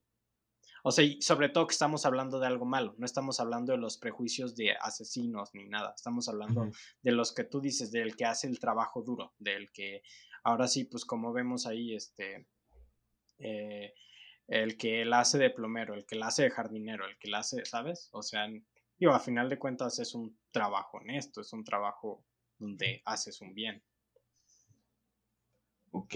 O 0.82 0.92
sea, 0.92 1.04
y 1.04 1.20
sobre 1.22 1.48
todo 1.48 1.66
que 1.66 1.72
estamos 1.72 2.04
hablando 2.04 2.38
de 2.38 2.46
algo 2.46 2.66
malo, 2.66 2.94
no 2.98 3.06
estamos 3.06 3.40
hablando 3.40 3.72
de 3.72 3.78
los 3.78 3.96
prejuicios 3.96 4.54
de 4.54 4.72
asesinos 4.72 5.54
ni 5.54 5.64
nada, 5.64 5.94
estamos 5.96 6.28
hablando 6.28 6.70
de 7.02 7.12
los 7.12 7.32
que 7.32 7.44
tú 7.44 7.60
dices, 7.60 7.90
del 7.90 8.16
que 8.16 8.26
hace 8.26 8.46
el 8.46 8.58
trabajo 8.58 9.02
duro, 9.02 9.32
del 9.38 9.70
que 9.72 10.02
Ahora 10.44 10.68
sí, 10.68 10.84
pues 10.84 11.04
como 11.04 11.32
vemos 11.32 11.66
ahí, 11.66 11.94
este, 11.94 12.46
eh, 13.38 13.94
el 14.46 14.76
que 14.76 15.04
la 15.04 15.20
hace 15.20 15.38
de 15.38 15.50
plomero, 15.50 15.94
el 15.94 16.04
que 16.04 16.16
la 16.16 16.26
hace 16.26 16.44
de 16.44 16.50
jardinero, 16.50 17.06
el 17.06 17.18
que 17.18 17.28
la 17.28 17.38
hace, 17.38 17.64
¿sabes? 17.64 18.10
O 18.12 18.22
sea, 18.22 18.46
digo, 18.98 19.12
a 19.12 19.20
final 19.20 19.48
de 19.48 19.58
cuentas 19.58 19.98
es 19.98 20.14
un 20.14 20.38
trabajo 20.50 20.98
honesto, 20.98 21.40
es 21.40 21.52
un 21.52 21.64
trabajo 21.64 22.24
donde 22.58 23.02
haces 23.06 23.40
un 23.40 23.54
bien. 23.54 23.82
Ok. 25.90 26.14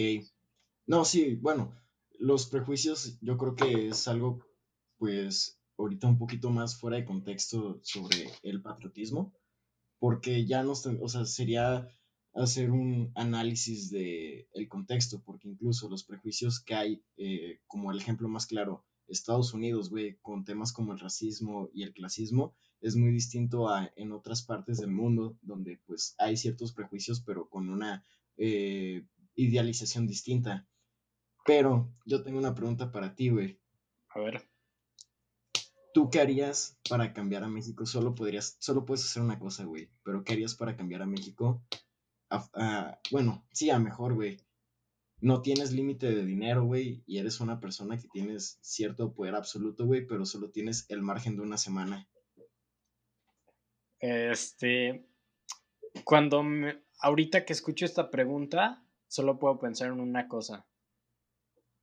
No, 0.87 1.05
sí, 1.05 1.37
bueno, 1.37 1.75
los 2.19 2.47
prejuicios 2.47 3.19
yo 3.21 3.39
creo 3.39 3.55
que 3.55 3.89
es 3.89 4.09
algo, 4.09 4.45
pues, 4.99 5.59
ahorita 5.79 6.07
un 6.07 6.19
poquito 6.19 6.51
más 6.51 6.79
fuera 6.79 6.97
de 6.99 7.05
contexto 7.05 7.81
sobre 7.83 8.31
el 8.43 8.61
patriotismo, 8.61 9.33
porque 9.99 10.47
ya 10.47 10.63
no, 10.63 10.73
o 10.73 11.09
sea, 11.09 11.25
sería 11.25 11.89
hacer 12.43 12.71
un 12.71 13.11
análisis 13.15 13.91
de 13.91 14.49
el 14.53 14.69
contexto, 14.69 15.23
porque 15.25 15.49
incluso 15.49 15.89
los 15.89 16.05
prejuicios 16.05 16.61
que 16.61 16.75
hay, 16.75 17.03
eh, 17.17 17.61
como 17.67 17.91
el 17.91 17.99
ejemplo 17.99 18.29
más 18.29 18.47
claro, 18.47 18.85
Estados 19.09 19.55
Unidos, 19.55 19.91
güey, 19.91 20.19
con 20.21 20.45
temas 20.45 20.73
como 20.73 20.93
el 20.93 21.01
racismo 21.01 21.71
y 21.73 21.83
el 21.83 21.93
clasismo, 21.93 22.55
es 22.81 22.95
muy 22.95 23.11
distinto 23.11 23.69
a 23.69 23.91
en 23.97 24.13
otras 24.13 24.43
partes 24.43 24.79
del 24.79 24.91
mundo, 24.91 25.37
donde 25.43 25.81
pues 25.87 26.15
hay 26.19 26.37
ciertos 26.37 26.73
prejuicios, 26.73 27.21
pero 27.21 27.49
con 27.49 27.71
una 27.71 28.05
eh, 28.37 29.05
idealización 29.35 30.07
distinta. 30.07 30.69
Pero 31.45 31.91
yo 32.05 32.23
tengo 32.23 32.39
una 32.39 32.55
pregunta 32.55 32.93
para 32.93 33.15
ti, 33.15 33.31
güey. 33.31 33.59
A 34.11 34.21
ver. 34.21 34.49
¿Tú 35.95 36.11
qué 36.11 36.21
harías 36.21 36.79
para 36.89 37.13
cambiar 37.13 37.43
a 37.43 37.49
México? 37.49 37.87
Solo 37.87 38.15
podrías, 38.15 38.57
solo 38.61 38.85
puedes 38.85 39.05
hacer 39.05 39.23
una 39.23 39.39
cosa, 39.39 39.65
güey. 39.65 39.91
Pero 40.05 40.23
¿qué 40.23 40.35
harías 40.35 40.55
para 40.55 40.77
cambiar 40.77 41.03
a 41.03 41.07
México 41.07 41.65
bueno, 43.11 43.47
sí, 43.53 43.71
a 43.71 43.79
mejor, 43.79 44.15
güey. 44.15 44.39
no 45.21 45.43
tienes 45.43 45.73
límite 45.73 46.11
de 46.15 46.25
dinero, 46.25 46.65
güey, 46.65 47.03
y 47.07 47.19
eres 47.19 47.41
una 47.41 47.61
persona 47.61 47.99
que 47.99 48.09
tienes 48.09 48.59
cierto 48.61 49.13
poder 49.15 49.35
absoluto, 49.35 49.87
güey, 49.87 50.07
pero 50.07 50.25
solo 50.27 50.51
tienes 50.51 50.87
el 50.89 51.03
margen 51.03 51.37
de 51.37 51.43
una 51.43 51.59
semana. 51.59 52.09
Este, 54.01 55.09
cuando 56.05 56.43
me, 56.43 56.83
ahorita 57.01 57.45
que 57.45 57.53
escucho 57.53 57.85
esta 57.85 58.11
pregunta, 58.11 58.85
solo 59.09 59.39
puedo 59.39 59.59
pensar 59.59 59.89
en 59.89 60.01
una 60.01 60.29
cosa. 60.29 60.67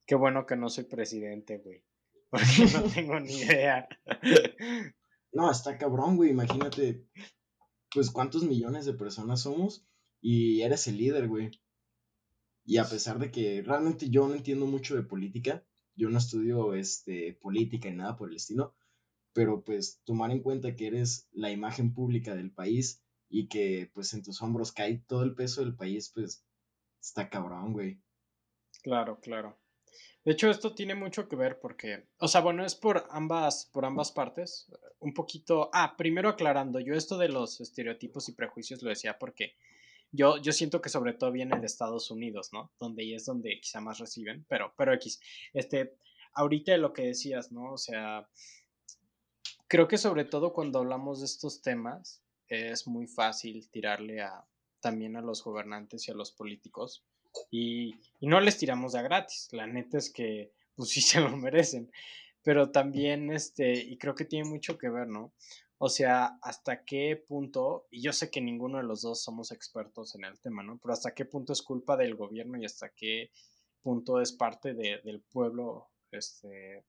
Qué 0.05 0.15
bueno 0.15 0.45
que 0.45 0.55
no 0.55 0.69
soy 0.69 0.85
presidente, 0.85 1.57
güey. 1.57 1.83
Porque 2.29 2.71
no 2.73 2.83
tengo 2.93 3.19
ni 3.19 3.33
idea. 3.33 3.87
No, 5.31 5.51
está 5.51 5.77
cabrón, 5.77 6.15
güey. 6.15 6.31
Imagínate, 6.31 7.05
pues 7.93 8.11
cuántos 8.11 8.43
millones 8.43 8.85
de 8.85 8.93
personas 8.93 9.41
somos 9.41 9.85
y 10.27 10.63
eres 10.63 10.87
el 10.87 10.97
líder, 10.97 11.27
güey. 11.27 11.51
Y 12.65 12.77
a 12.77 12.89
pesar 12.89 13.19
de 13.19 13.29
que 13.29 13.61
realmente 13.61 14.09
yo 14.09 14.27
no 14.27 14.33
entiendo 14.33 14.65
mucho 14.65 14.95
de 14.95 15.03
política, 15.03 15.63
yo 15.93 16.09
no 16.09 16.17
estudio 16.17 16.73
este, 16.73 17.33
política 17.33 17.91
ni 17.91 17.97
nada 17.97 18.17
por 18.17 18.29
el 18.29 18.37
estilo, 18.37 18.73
pero 19.33 19.63
pues 19.63 20.01
tomar 20.03 20.31
en 20.31 20.41
cuenta 20.41 20.75
que 20.75 20.87
eres 20.87 21.29
la 21.31 21.51
imagen 21.51 21.93
pública 21.93 22.33
del 22.33 22.51
país 22.51 23.03
y 23.29 23.49
que 23.49 23.91
pues 23.93 24.15
en 24.15 24.23
tus 24.23 24.41
hombros 24.41 24.71
cae 24.71 24.97
todo 25.05 25.21
el 25.21 25.35
peso 25.35 25.61
del 25.61 25.75
país, 25.75 26.09
pues 26.11 26.43
está 26.99 27.29
cabrón, 27.29 27.73
güey. 27.73 28.01
Claro, 28.81 29.19
claro. 29.19 29.59
De 30.23 30.31
hecho, 30.31 30.49
esto 30.49 30.73
tiene 30.73 30.95
mucho 30.95 31.29
que 31.29 31.35
ver 31.35 31.59
porque, 31.59 32.07
o 32.17 32.27
sea, 32.27 32.41
bueno, 32.41 32.65
es 32.65 32.73
por 32.73 33.05
ambas, 33.11 33.69
por 33.71 33.85
ambas 33.85 34.11
partes. 34.11 34.71
Un 34.97 35.13
poquito, 35.13 35.69
ah, 35.71 35.93
primero 35.95 36.29
aclarando, 36.29 36.79
yo 36.79 36.95
esto 36.95 37.15
de 37.19 37.29
los 37.29 37.61
estereotipos 37.61 38.27
y 38.27 38.31
prejuicios 38.31 38.81
lo 38.81 38.89
decía 38.89 39.19
porque 39.19 39.53
yo, 40.15 40.37
yo 40.37 40.51
siento 40.51 40.81
que 40.81 40.89
sobre 40.89 41.13
todo 41.13 41.31
viene 41.31 41.59
de 41.59 41.65
Estados 41.65 42.11
Unidos, 42.11 42.49
¿no? 42.53 42.71
Donde 42.79 43.03
ahí 43.03 43.13
es 43.13 43.25
donde 43.25 43.59
quizá 43.59 43.81
más 43.81 43.99
reciben, 43.99 44.45
pero, 44.47 44.73
pero 44.77 44.93
X, 44.93 45.19
este, 45.53 45.97
ahorita 46.33 46.77
lo 46.77 46.93
que 46.93 47.03
decías, 47.03 47.51
¿no? 47.51 47.73
O 47.73 47.77
sea, 47.77 48.27
creo 49.67 49.87
que 49.87 49.97
sobre 49.97 50.25
todo 50.25 50.53
cuando 50.53 50.79
hablamos 50.79 51.19
de 51.19 51.25
estos 51.25 51.61
temas 51.61 52.21
es 52.47 52.87
muy 52.87 53.07
fácil 53.07 53.69
tirarle 53.69 54.21
a, 54.21 54.45
también 54.79 55.15
a 55.15 55.21
los 55.21 55.43
gobernantes 55.43 56.07
y 56.07 56.11
a 56.11 56.15
los 56.15 56.31
políticos 56.31 57.03
y, 57.49 57.95
y 58.19 58.27
no 58.27 58.39
les 58.39 58.57
tiramos 58.57 58.93
de 58.93 59.01
gratis, 59.01 59.49
la 59.51 59.67
neta 59.67 59.97
es 59.97 60.09
que 60.09 60.51
pues 60.75 60.89
sí 60.89 61.01
se 61.01 61.19
lo 61.19 61.35
merecen, 61.35 61.91
pero 62.43 62.69
también, 62.69 63.31
este, 63.31 63.73
y 63.73 63.97
creo 63.97 64.13
que 64.13 64.25
tiene 64.25 64.47
mucho 64.47 64.77
que 64.77 64.89
ver, 64.89 65.07
¿no? 65.07 65.33
O 65.77 65.89
sea, 65.89 66.37
hasta 66.41 66.85
qué 66.85 67.21
punto, 67.27 67.87
y 67.91 68.01
yo 68.01 68.13
sé 68.13 68.31
que 68.31 68.41
ninguno 68.41 68.77
de 68.77 68.85
los 68.85 69.01
dos 69.01 69.21
somos 69.21 69.51
expertos 69.51 70.15
en 70.15 70.23
el 70.23 70.39
tema, 70.39 70.63
¿no? 70.63 70.77
Pero 70.77 70.93
hasta 70.93 71.13
qué 71.13 71.25
punto 71.25 71.51
es 71.53 71.61
culpa 71.61 71.97
del 71.97 72.15
gobierno 72.15 72.57
y 72.57 72.65
hasta 72.65 72.89
qué 72.89 73.31
punto 73.81 74.21
es 74.21 74.31
parte 74.31 74.73
de, 74.73 75.01
del 75.03 75.21
pueblo, 75.21 75.89
este... 76.11 76.85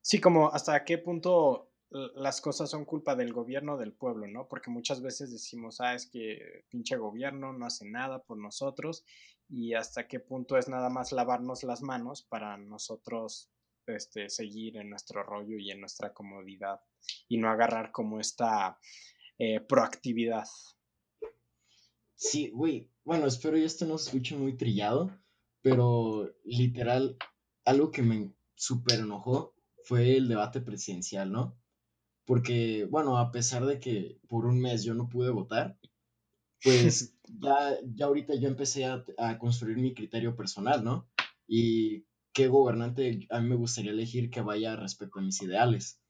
Sí, 0.00 0.20
como 0.20 0.48
hasta 0.52 0.84
qué 0.84 0.98
punto 0.98 1.72
las 2.14 2.40
cosas 2.40 2.70
son 2.70 2.84
culpa 2.84 3.14
del 3.14 3.32
gobierno 3.32 3.76
del 3.76 3.92
pueblo, 3.92 4.26
¿no? 4.26 4.48
Porque 4.48 4.70
muchas 4.70 5.02
veces 5.02 5.30
decimos, 5.30 5.80
ah, 5.80 5.94
es 5.94 6.06
que 6.06 6.64
pinche 6.68 6.96
gobierno 6.96 7.52
no 7.52 7.66
hace 7.66 7.84
nada 7.84 8.22
por 8.22 8.38
nosotros 8.38 9.04
y 9.48 9.74
hasta 9.74 10.08
qué 10.08 10.18
punto 10.18 10.56
es 10.56 10.68
nada 10.68 10.88
más 10.88 11.12
lavarnos 11.12 11.62
las 11.64 11.82
manos 11.82 12.22
para 12.22 12.56
nosotros 12.56 13.50
este, 13.86 14.28
seguir 14.28 14.76
en 14.76 14.90
nuestro 14.90 15.22
rollo 15.22 15.58
y 15.58 15.70
en 15.70 15.80
nuestra 15.80 16.12
comodidad 16.12 16.80
y 17.28 17.38
no 17.38 17.50
agarrar 17.50 17.92
como 17.92 18.20
esta 18.20 18.78
eh, 19.38 19.60
proactividad. 19.60 20.46
Sí, 22.14 22.50
güey, 22.50 22.90
bueno, 23.04 23.26
espero 23.26 23.56
que 23.56 23.64
esto 23.64 23.84
no 23.86 23.98
se 23.98 24.10
escuche 24.10 24.36
muy 24.36 24.56
trillado, 24.56 25.10
pero 25.60 26.32
literal, 26.44 27.16
algo 27.64 27.90
que 27.90 28.02
me 28.02 28.32
súper 28.54 29.00
enojó 29.00 29.54
fue 29.84 30.16
el 30.16 30.28
debate 30.28 30.60
presidencial, 30.60 31.32
¿no? 31.32 31.58
Porque, 32.24 32.86
bueno, 32.88 33.18
a 33.18 33.32
pesar 33.32 33.66
de 33.66 33.80
que 33.80 34.20
por 34.28 34.46
un 34.46 34.60
mes 34.60 34.84
yo 34.84 34.94
no 34.94 35.08
pude 35.08 35.30
votar, 35.30 35.76
pues 36.62 37.18
ya, 37.40 37.76
ya 37.84 38.06
ahorita 38.06 38.36
yo 38.36 38.46
empecé 38.48 38.84
a, 38.84 39.04
a 39.18 39.38
construir 39.38 39.78
mi 39.78 39.92
criterio 39.92 40.36
personal, 40.36 40.84
¿no? 40.84 41.08
Y 41.48 42.06
qué 42.32 42.48
gobernante 42.48 43.26
a 43.30 43.40
mí 43.40 43.48
me 43.48 43.56
gustaría 43.56 43.92
elegir 43.92 44.30
que 44.30 44.40
vaya 44.40 44.76
respecto 44.76 45.18
a 45.18 45.22
mis 45.22 45.40
ideales. 45.42 46.00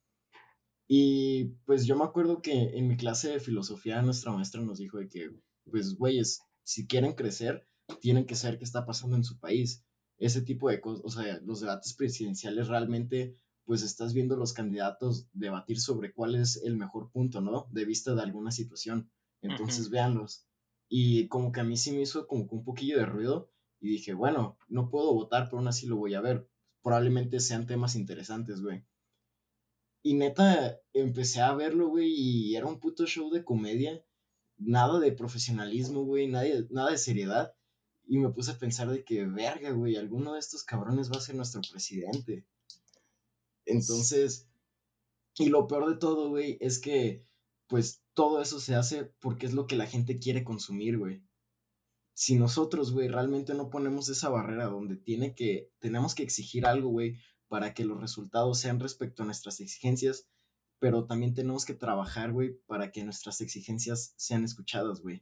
Y 0.88 1.44
pues 1.64 1.86
yo 1.86 1.96
me 1.96 2.04
acuerdo 2.04 2.42
que 2.42 2.76
en 2.76 2.88
mi 2.88 2.96
clase 2.96 3.30
de 3.30 3.40
filosofía 3.40 4.02
nuestra 4.02 4.32
maestra 4.32 4.60
nos 4.62 4.78
dijo 4.78 4.98
de 4.98 5.08
que, 5.08 5.30
pues, 5.70 5.96
güeyes, 5.96 6.42
si 6.64 6.86
quieren 6.86 7.14
crecer, 7.14 7.66
tienen 8.00 8.26
que 8.26 8.34
saber 8.34 8.58
qué 8.58 8.64
está 8.64 8.84
pasando 8.84 9.16
en 9.16 9.24
su 9.24 9.38
país. 9.38 9.84
Ese 10.18 10.42
tipo 10.42 10.68
de 10.68 10.80
cosas, 10.80 11.02
o 11.04 11.10
sea, 11.10 11.40
los 11.44 11.60
debates 11.60 11.94
presidenciales 11.94 12.68
realmente, 12.68 13.36
pues 13.64 13.82
estás 13.82 14.12
viendo 14.12 14.36
los 14.36 14.52
candidatos 14.52 15.28
debatir 15.32 15.80
sobre 15.80 16.12
cuál 16.12 16.34
es 16.34 16.60
el 16.62 16.76
mejor 16.76 17.10
punto, 17.10 17.40
¿no? 17.40 17.68
De 17.70 17.84
vista 17.84 18.14
de 18.14 18.22
alguna 18.22 18.50
situación. 18.50 19.10
Entonces, 19.40 19.88
véanlos. 19.90 20.46
Y 20.88 21.28
como 21.28 21.52
que 21.52 21.60
a 21.60 21.64
mí 21.64 21.76
sí 21.76 21.92
me 21.92 22.02
hizo 22.02 22.26
como 22.26 22.46
que 22.48 22.54
un 22.54 22.64
poquillo 22.64 22.98
de 22.98 23.06
ruido 23.06 23.51
y 23.82 23.88
dije, 23.88 24.14
bueno, 24.14 24.56
no 24.68 24.88
puedo 24.88 25.12
votar, 25.12 25.46
pero 25.46 25.58
aún 25.58 25.66
así 25.66 25.86
lo 25.88 25.96
voy 25.96 26.14
a 26.14 26.20
ver. 26.20 26.48
Probablemente 26.82 27.40
sean 27.40 27.66
temas 27.66 27.96
interesantes, 27.96 28.62
güey. 28.62 28.84
Y 30.04 30.14
neta, 30.14 30.80
empecé 30.92 31.40
a 31.40 31.52
verlo, 31.54 31.88
güey, 31.88 32.14
y 32.14 32.54
era 32.54 32.66
un 32.66 32.78
puto 32.78 33.06
show 33.06 33.28
de 33.30 33.44
comedia. 33.44 34.04
Nada 34.56 35.00
de 35.00 35.10
profesionalismo, 35.10 36.04
güey, 36.04 36.28
nada 36.28 36.90
de 36.90 36.98
seriedad. 36.98 37.54
Y 38.06 38.18
me 38.18 38.30
puse 38.30 38.52
a 38.52 38.58
pensar 38.58 38.88
de 38.88 39.04
que, 39.04 39.26
verga, 39.26 39.70
güey, 39.72 39.96
alguno 39.96 40.34
de 40.34 40.38
estos 40.38 40.62
cabrones 40.62 41.10
va 41.10 41.16
a 41.16 41.20
ser 41.20 41.34
nuestro 41.34 41.60
presidente. 41.68 42.46
Entonces, 43.64 44.48
y 45.38 45.48
lo 45.48 45.66
peor 45.66 45.90
de 45.90 45.96
todo, 45.96 46.28
güey, 46.28 46.56
es 46.60 46.78
que, 46.78 47.26
pues, 47.66 48.04
todo 48.14 48.40
eso 48.40 48.60
se 48.60 48.76
hace 48.76 49.06
porque 49.20 49.46
es 49.46 49.54
lo 49.54 49.66
que 49.66 49.74
la 49.74 49.86
gente 49.86 50.20
quiere 50.20 50.44
consumir, 50.44 50.98
güey. 50.98 51.24
Si 52.14 52.36
nosotros, 52.36 52.92
güey, 52.92 53.08
realmente 53.08 53.54
no 53.54 53.70
ponemos 53.70 54.08
esa 54.08 54.28
barrera 54.28 54.66
donde 54.66 54.96
tiene 54.96 55.34
que, 55.34 55.70
tenemos 55.78 56.14
que 56.14 56.22
exigir 56.22 56.66
algo, 56.66 56.90
güey, 56.90 57.18
para 57.48 57.74
que 57.74 57.84
los 57.84 58.00
resultados 58.00 58.58
sean 58.58 58.80
respecto 58.80 59.22
a 59.22 59.26
nuestras 59.26 59.60
exigencias, 59.60 60.28
pero 60.78 61.06
también 61.06 61.34
tenemos 61.34 61.64
que 61.64 61.74
trabajar, 61.74 62.32
güey, 62.32 62.58
para 62.66 62.90
que 62.92 63.04
nuestras 63.04 63.40
exigencias 63.40 64.14
sean 64.16 64.44
escuchadas, 64.44 65.00
güey. 65.00 65.18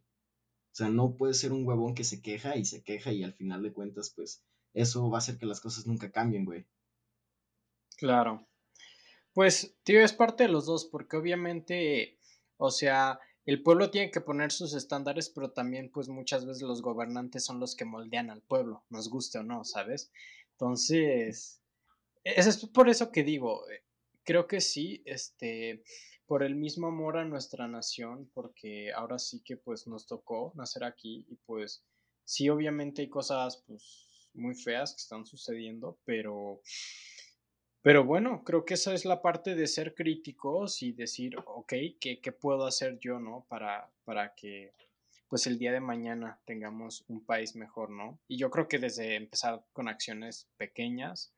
O 0.73 0.75
sea, 0.75 0.89
no 0.89 1.17
puede 1.17 1.35
ser 1.35 1.53
un 1.53 1.67
huevón 1.67 1.95
que 1.95 2.05
se 2.05 2.23
queja 2.23 2.57
y 2.57 2.65
se 2.65 2.83
queja 2.83 3.13
y 3.13 3.25
al 3.25 3.35
final 3.35 3.63
de 3.63 3.73
cuentas, 3.73 4.13
pues, 4.15 4.45
eso 4.73 5.11
va 5.11 5.19
a 5.19 5.21
hacer 5.21 5.39
que 5.39 5.47
las 5.47 5.61
cosas 5.61 5.87
nunca 5.87 6.11
cambien, 6.13 6.45
güey. 6.45 6.67
Claro. 7.97 8.49
Pues, 9.33 9.77
tío, 9.83 10.01
es 10.01 10.13
parte 10.13 10.45
de 10.45 10.49
los 10.49 10.67
dos, 10.67 10.87
porque 10.87 11.17
obviamente, 11.17 12.19
o 12.57 12.71
sea, 12.71 13.21
el 13.47 13.63
pueblo 13.63 13.91
tiene 13.91 14.11
que 14.11 14.21
poner 14.21 14.53
sus 14.53 14.75
estándares, 14.75 15.31
pero 15.31 15.51
también, 15.53 15.91
pues, 15.91 16.09
muchas 16.09 16.47
veces 16.47 16.63
los 16.63 16.83
gobernantes 16.83 17.45
son 17.45 17.61
los 17.61 17.75
que 17.75 17.85
moldean 17.85 18.31
al 18.31 18.43
pueblo, 18.43 18.85
nos 18.91 19.09
guste 19.09 19.39
o 19.39 19.43
no, 19.43 19.65
¿sabes? 19.65 20.13
Entonces, 20.53 21.63
es 22.25 22.67
por 22.67 22.89
eso 22.89 23.11
que 23.11 23.25
digo, 23.25 23.69
eh, 23.71 23.83
creo 24.25 24.47
que 24.47 24.61
sí, 24.61 25.03
este, 25.07 25.83
por 26.27 26.43
el 26.43 26.55
mismo 26.55 26.87
amor 26.89 27.17
a 27.17 27.25
nuestra 27.25 27.67
nación, 27.67 28.31
porque 28.35 28.93
ahora 28.93 29.19
sí 29.19 29.43
que 29.45 29.57
pues 29.57 29.87
nos 29.89 30.07
tocó 30.07 30.53
nacer 30.55 30.85
aquí 30.85 31.27
y 31.29 31.37
pues 31.47 31.85
sí, 32.25 32.49
obviamente 32.49 33.03
hay 33.03 33.09
cosas 33.09 33.65
pues 33.67 34.29
muy 34.35 34.55
feas 34.55 34.93
que 34.93 35.01
están 35.01 35.27
sucediendo, 35.27 35.99
pero, 36.05 36.61
pero 37.83 38.05
bueno, 38.05 38.45
creo 38.45 38.65
que 38.65 38.75
esa 38.75 38.93
es 38.95 39.05
la 39.05 39.23
parte 39.23 39.55
de 39.55 39.67
ser 39.67 39.95
críticos 39.95 40.83
y 40.83 40.93
decir, 40.93 41.37
ok, 41.47 41.73
¿qué, 42.01 42.21
qué 42.21 42.33
puedo 42.33 42.67
hacer 42.67 42.99
yo, 42.99 43.19
no? 43.19 43.47
Para, 43.49 43.91
para 44.05 44.35
que 44.35 44.73
pues 45.29 45.47
el 45.47 45.59
día 45.59 45.73
de 45.73 45.81
mañana 45.81 46.41
tengamos 46.45 47.05
un 47.09 47.25
país 47.25 47.55
mejor, 47.55 47.91
¿no? 47.91 48.19
Y 48.27 48.37
yo 48.37 48.51
creo 48.51 48.67
que 48.67 48.79
desde 48.81 49.15
empezar 49.15 49.65
con 49.73 49.89
acciones 49.89 50.49
pequeñas, 50.57 51.33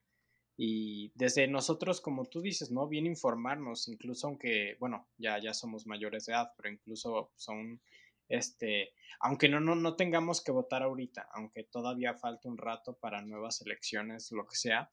y 0.56 1.12
desde 1.14 1.48
nosotros, 1.48 2.00
como 2.00 2.26
tú 2.26 2.40
dices, 2.40 2.70
¿no? 2.70 2.86
Bien 2.86 3.06
informarnos, 3.06 3.88
incluso 3.88 4.26
aunque, 4.26 4.76
bueno, 4.78 5.08
ya, 5.16 5.38
ya 5.40 5.54
somos 5.54 5.86
mayores 5.86 6.26
de 6.26 6.34
edad, 6.34 6.52
pero 6.56 6.72
incluso 6.72 7.32
son, 7.36 7.80
este, 8.28 8.92
aunque 9.20 9.48
no, 9.48 9.60
no, 9.60 9.74
no 9.74 9.96
tengamos 9.96 10.42
que 10.42 10.52
votar 10.52 10.82
ahorita, 10.82 11.28
aunque 11.32 11.64
todavía 11.64 12.14
falte 12.14 12.48
un 12.48 12.58
rato 12.58 12.96
para 12.98 13.22
nuevas 13.22 13.62
elecciones, 13.62 14.30
lo 14.32 14.46
que 14.46 14.56
sea, 14.56 14.90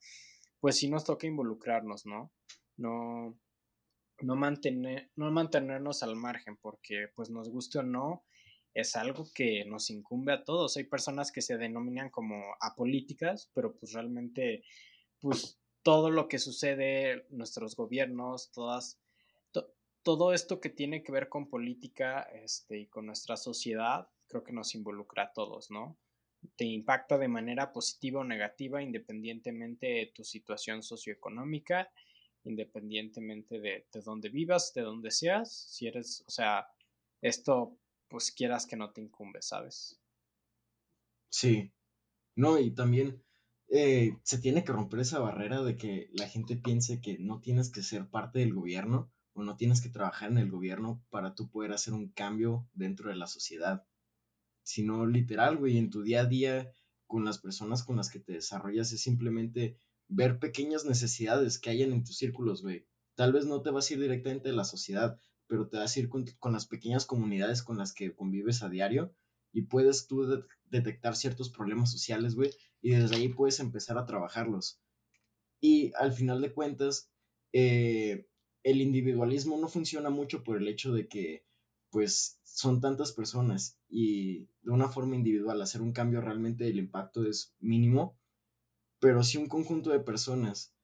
pues 0.60 0.76
sí 0.76 0.88
nos 0.88 1.04
toca 1.04 1.26
involucrarnos, 1.26 2.06
¿no? 2.06 2.32
No, 2.76 3.38
no, 4.20 4.36
mantener, 4.36 5.10
no 5.16 5.30
mantenernos 5.30 6.02
al 6.02 6.16
margen, 6.16 6.56
porque 6.58 7.08
pues 7.14 7.30
nos 7.30 7.48
guste 7.48 7.78
o 7.78 7.82
no, 7.82 8.24
es 8.74 8.94
algo 8.96 9.26
que 9.34 9.64
nos 9.64 9.90
incumbe 9.90 10.32
a 10.32 10.44
todos. 10.44 10.76
Hay 10.76 10.84
personas 10.84 11.32
que 11.32 11.42
se 11.42 11.56
denominan 11.56 12.10
como 12.10 12.54
apolíticas, 12.60 13.50
pero 13.54 13.76
pues 13.76 13.92
realmente, 13.92 14.64
pues 15.20 15.58
todo 15.82 16.10
lo 16.10 16.28
que 16.28 16.38
sucede, 16.38 17.26
nuestros 17.30 17.74
gobiernos, 17.74 18.52
todas, 18.52 19.00
todo 20.02 20.32
esto 20.32 20.60
que 20.60 20.70
tiene 20.70 21.02
que 21.02 21.12
ver 21.12 21.28
con 21.28 21.48
política 21.48 22.22
este, 22.22 22.80
y 22.80 22.86
con 22.86 23.06
nuestra 23.06 23.36
sociedad, 23.36 24.08
creo 24.28 24.44
que 24.44 24.52
nos 24.52 24.74
involucra 24.74 25.24
a 25.24 25.32
todos, 25.32 25.70
¿no? 25.70 25.98
Te 26.56 26.64
impacta 26.64 27.18
de 27.18 27.28
manera 27.28 27.72
positiva 27.72 28.20
o 28.20 28.24
negativa 28.24 28.82
independientemente 28.82 29.86
de 29.86 30.12
tu 30.14 30.24
situación 30.24 30.82
socioeconómica, 30.82 31.90
independientemente 32.44 33.60
de, 33.60 33.86
de 33.92 34.00
dónde 34.00 34.28
vivas, 34.28 34.72
de 34.74 34.82
dónde 34.82 35.10
seas, 35.10 35.52
si 35.52 35.86
eres, 35.86 36.24
o 36.26 36.30
sea, 36.30 36.66
esto 37.20 37.76
pues 38.08 38.32
quieras 38.32 38.66
que 38.66 38.76
no 38.76 38.90
te 38.90 39.00
incumbe, 39.00 39.40
¿sabes? 39.40 40.00
Sí, 41.30 41.72
no, 42.34 42.58
y 42.58 42.72
también 42.72 43.22
eh, 43.68 44.18
se 44.24 44.38
tiene 44.38 44.64
que 44.64 44.72
romper 44.72 45.00
esa 45.00 45.20
barrera 45.20 45.62
de 45.62 45.76
que 45.76 46.10
la 46.12 46.28
gente 46.28 46.56
piense 46.56 47.00
que 47.00 47.18
no 47.18 47.40
tienes 47.40 47.70
que 47.70 47.82
ser 47.82 48.08
parte 48.08 48.40
del 48.40 48.52
gobierno 48.52 49.12
o 49.32 49.44
no 49.44 49.56
tienes 49.56 49.80
que 49.80 49.90
trabajar 49.90 50.30
en 50.30 50.38
el 50.38 50.50
gobierno 50.50 51.04
para 51.08 51.34
tú 51.36 51.48
poder 51.50 51.72
hacer 51.72 51.94
un 51.94 52.08
cambio 52.08 52.68
dentro 52.74 53.10
de 53.10 53.16
la 53.16 53.28
sociedad, 53.28 53.86
sino 54.70 55.04
literal, 55.04 55.56
güey, 55.56 55.78
en 55.78 55.90
tu 55.90 56.02
día 56.02 56.20
a 56.20 56.26
día 56.26 56.72
con 57.06 57.24
las 57.24 57.38
personas 57.38 57.82
con 57.82 57.96
las 57.96 58.08
que 58.08 58.20
te 58.20 58.34
desarrollas 58.34 58.92
es 58.92 59.02
simplemente 59.02 59.76
ver 60.06 60.38
pequeñas 60.38 60.84
necesidades 60.84 61.58
que 61.58 61.70
hayan 61.70 61.92
en 61.92 62.04
tus 62.04 62.16
círculos, 62.16 62.62
güey. 62.62 62.86
Tal 63.16 63.32
vez 63.32 63.46
no 63.46 63.62
te 63.62 63.70
vas 63.70 63.90
a 63.90 63.94
ir 63.94 64.00
directamente 64.00 64.48
de 64.48 64.54
la 64.54 64.64
sociedad, 64.64 65.18
pero 65.48 65.68
te 65.68 65.76
vas 65.76 65.96
a 65.96 66.00
ir 66.00 66.08
con, 66.08 66.24
con 66.38 66.52
las 66.52 66.66
pequeñas 66.66 67.04
comunidades 67.04 67.64
con 67.64 67.78
las 67.78 67.92
que 67.92 68.14
convives 68.14 68.62
a 68.62 68.68
diario 68.68 69.12
y 69.52 69.62
puedes 69.62 70.06
tú 70.06 70.44
detectar 70.66 71.16
ciertos 71.16 71.50
problemas 71.50 71.90
sociales, 71.90 72.36
güey, 72.36 72.50
y 72.80 72.90
desde 72.90 73.16
ahí 73.16 73.28
puedes 73.28 73.58
empezar 73.58 73.98
a 73.98 74.06
trabajarlos. 74.06 74.80
Y 75.60 75.92
al 75.98 76.12
final 76.12 76.40
de 76.40 76.52
cuentas, 76.52 77.10
eh, 77.52 78.28
el 78.62 78.80
individualismo 78.80 79.58
no 79.58 79.66
funciona 79.66 80.10
mucho 80.10 80.44
por 80.44 80.56
el 80.56 80.68
hecho 80.68 80.92
de 80.92 81.08
que, 81.08 81.44
pues, 81.90 82.40
son 82.44 82.80
tantas 82.80 83.12
personas 83.12 83.78
y 83.88 84.48
de 84.62 84.70
una 84.70 84.88
forma 84.88 85.16
individual 85.16 85.62
hacer 85.62 85.82
un 85.82 85.92
cambio 85.92 86.20
realmente 86.20 86.66
el 86.66 86.78
impacto 86.78 87.24
es 87.26 87.54
mínimo, 87.60 88.18
pero 88.98 89.22
si 89.22 89.38
un 89.38 89.48
conjunto 89.48 89.90
de 89.90 90.00
personas 90.00 90.74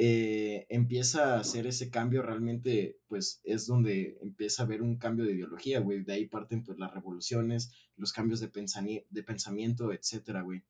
eh, 0.00 0.64
empieza 0.68 1.34
a 1.34 1.40
hacer 1.40 1.66
ese 1.66 1.90
cambio, 1.90 2.22
realmente, 2.22 3.00
pues 3.08 3.40
es 3.42 3.66
donde 3.66 4.16
empieza 4.22 4.62
a 4.62 4.66
haber 4.66 4.80
un 4.80 4.96
cambio 4.96 5.24
de 5.24 5.32
ideología, 5.32 5.80
güey. 5.80 6.04
De 6.04 6.12
ahí 6.12 6.26
parten 6.26 6.62
pues 6.62 6.78
las 6.78 6.94
revoluciones, 6.94 7.72
los 7.96 8.12
cambios 8.12 8.38
de, 8.38 8.48
de 9.10 9.22
pensamiento, 9.24 9.92
etcétera, 9.92 10.42
güey. 10.42 10.62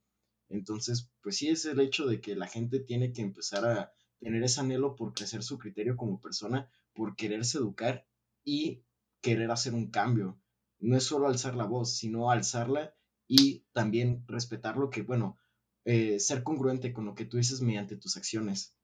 Entonces, 0.48 1.12
pues 1.22 1.36
sí 1.36 1.48
es 1.48 1.66
el 1.66 1.78
hecho 1.80 2.06
de 2.06 2.22
que 2.22 2.36
la 2.36 2.46
gente 2.46 2.80
tiene 2.80 3.12
que 3.12 3.20
empezar 3.20 3.66
a 3.66 3.92
tener 4.18 4.42
ese 4.42 4.60
anhelo 4.60 4.96
por 4.96 5.12
crecer 5.12 5.42
su 5.42 5.58
criterio 5.58 5.94
como 5.98 6.22
persona, 6.22 6.70
por 6.94 7.14
quererse 7.14 7.58
educar 7.58 8.06
y 8.44 8.82
querer 9.20 9.50
hacer 9.50 9.74
un 9.74 9.90
cambio. 9.90 10.40
No 10.78 10.96
es 10.96 11.04
solo 11.04 11.26
alzar 11.26 11.54
la 11.54 11.64
voz, 11.64 11.96
sino 11.96 12.30
alzarla 12.30 12.94
y 13.26 13.64
también 13.72 14.24
respetar 14.26 14.76
lo 14.76 14.90
que, 14.90 15.02
bueno, 15.02 15.38
eh, 15.84 16.20
ser 16.20 16.42
congruente 16.42 16.92
con 16.92 17.04
lo 17.04 17.14
que 17.14 17.24
tú 17.24 17.36
dices 17.36 17.60
mediante 17.60 17.96
tus 17.96 18.16
acciones. 18.16 18.76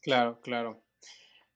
Claro, 0.00 0.40
claro. 0.40 0.84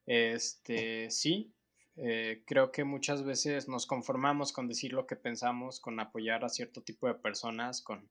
Este, 0.06 1.10
sí, 1.10 1.54
eh, 1.96 2.42
creo 2.46 2.72
que 2.72 2.84
muchas 2.84 3.24
veces 3.24 3.68
nos 3.68 3.86
conformamos 3.86 4.52
con 4.52 4.68
decir 4.68 4.92
lo 4.92 5.06
que 5.06 5.16
pensamos, 5.16 5.80
con 5.80 6.00
apoyar 6.00 6.44
a 6.44 6.48
cierto 6.48 6.82
tipo 6.82 7.06
de 7.06 7.14
personas, 7.14 7.82
con 7.82 8.10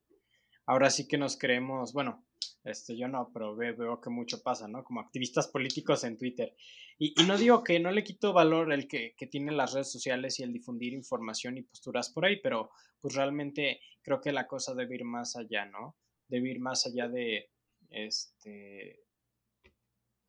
ahora 0.66 0.90
sí 0.90 1.08
que 1.08 1.18
nos 1.18 1.36
creemos, 1.36 1.92
bueno, 1.92 2.24
este, 2.64 2.96
yo 2.96 3.08
no, 3.08 3.30
pero 3.32 3.56
veo, 3.56 4.00
que 4.00 4.10
mucho 4.10 4.42
pasa, 4.42 4.68
¿no? 4.68 4.84
Como 4.84 5.00
activistas 5.00 5.48
políticos 5.48 6.04
en 6.04 6.16
Twitter. 6.16 6.54
Y, 6.98 7.14
no 7.26 7.36
digo 7.36 7.64
que 7.64 7.80
no 7.80 7.90
le 7.90 8.04
quito 8.04 8.32
valor 8.32 8.72
el 8.72 8.86
que, 8.86 9.14
que 9.16 9.26
tienen 9.26 9.56
las 9.56 9.72
redes 9.72 9.90
sociales 9.90 10.38
y 10.38 10.44
el 10.44 10.52
difundir 10.52 10.92
información 10.92 11.58
y 11.58 11.62
posturas 11.62 12.10
por 12.10 12.24
ahí, 12.24 12.40
pero 12.40 12.70
pues 13.00 13.14
realmente 13.14 13.80
creo 14.02 14.20
que 14.20 14.32
la 14.32 14.46
cosa 14.46 14.74
debe 14.74 14.96
ir 14.96 15.04
más 15.04 15.36
allá, 15.36 15.66
¿no? 15.66 15.96
Debe 16.28 16.50
ir 16.50 16.60
más 16.60 16.86
allá 16.86 17.08
de, 17.08 17.50
este, 17.90 19.00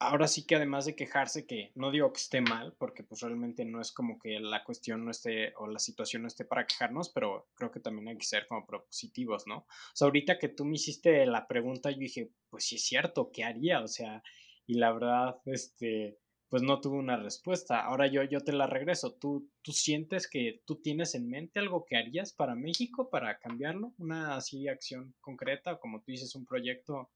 ahora 0.07 0.27
sí 0.27 0.45
que 0.45 0.55
además 0.55 0.85
de 0.85 0.95
quejarse, 0.95 1.45
que 1.45 1.71
no 1.75 1.91
digo 1.91 2.11
que 2.13 2.19
esté 2.19 2.41
mal, 2.41 2.75
porque 2.77 3.03
pues 3.03 3.21
realmente 3.21 3.65
no 3.65 3.81
es 3.81 3.91
como 3.91 4.19
que 4.19 4.39
la 4.39 4.63
cuestión 4.63 5.05
no 5.05 5.11
esté 5.11 5.53
o 5.57 5.67
la 5.67 5.79
situación 5.79 6.23
no 6.23 6.27
esté 6.27 6.45
para 6.45 6.65
quejarnos, 6.67 7.09
pero 7.09 7.47
creo 7.55 7.71
que 7.71 7.79
también 7.79 8.07
hay 8.07 8.17
que 8.17 8.25
ser 8.25 8.47
como 8.47 8.65
propositivos, 8.65 9.47
¿no? 9.47 9.57
O 9.57 9.65
sea, 9.93 10.05
ahorita 10.05 10.37
que 10.39 10.49
tú 10.49 10.65
me 10.65 10.75
hiciste 10.75 11.25
la 11.25 11.47
pregunta, 11.47 11.91
yo 11.91 11.97
dije, 11.97 12.31
pues 12.49 12.65
sí 12.65 12.75
es 12.75 12.85
cierto, 12.85 13.31
¿qué 13.31 13.43
haría? 13.43 13.81
O 13.81 13.87
sea, 13.87 14.23
y 14.65 14.75
la 14.75 14.91
verdad, 14.93 15.37
este, 15.45 16.19
pues 16.53 16.61
no 16.61 16.81
tuve 16.81 16.97
una 16.97 17.17
respuesta. 17.17 17.81
Ahora 17.81 18.05
yo, 18.05 18.21
yo 18.23 18.41
te 18.41 18.53
la 18.53 18.67
regreso. 18.67 19.15
¿Tú, 19.15 19.49
¿Tú 19.63 19.71
sientes 19.71 20.29
que 20.29 20.61
tú 20.65 20.75
tienes 20.81 21.15
en 21.15 21.27
mente 21.27 21.59
algo 21.59 21.83
que 21.83 21.97
harías 21.97 22.31
para 22.31 22.53
México, 22.53 23.09
para 23.09 23.39
cambiarlo? 23.39 23.93
Una 23.97 24.35
así 24.35 24.67
acción 24.67 25.15
concreta, 25.19 25.79
como 25.79 26.01
tú 26.01 26.11
dices, 26.11 26.35
un 26.35 26.45
proyecto 26.45 27.09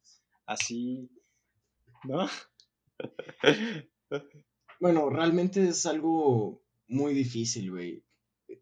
así, 0.47 1.09
¿no? 2.03 2.27
Bueno, 4.79 5.09
realmente 5.09 5.67
es 5.67 5.85
algo 5.85 6.63
muy 6.87 7.13
difícil, 7.13 7.71
güey. 7.71 8.03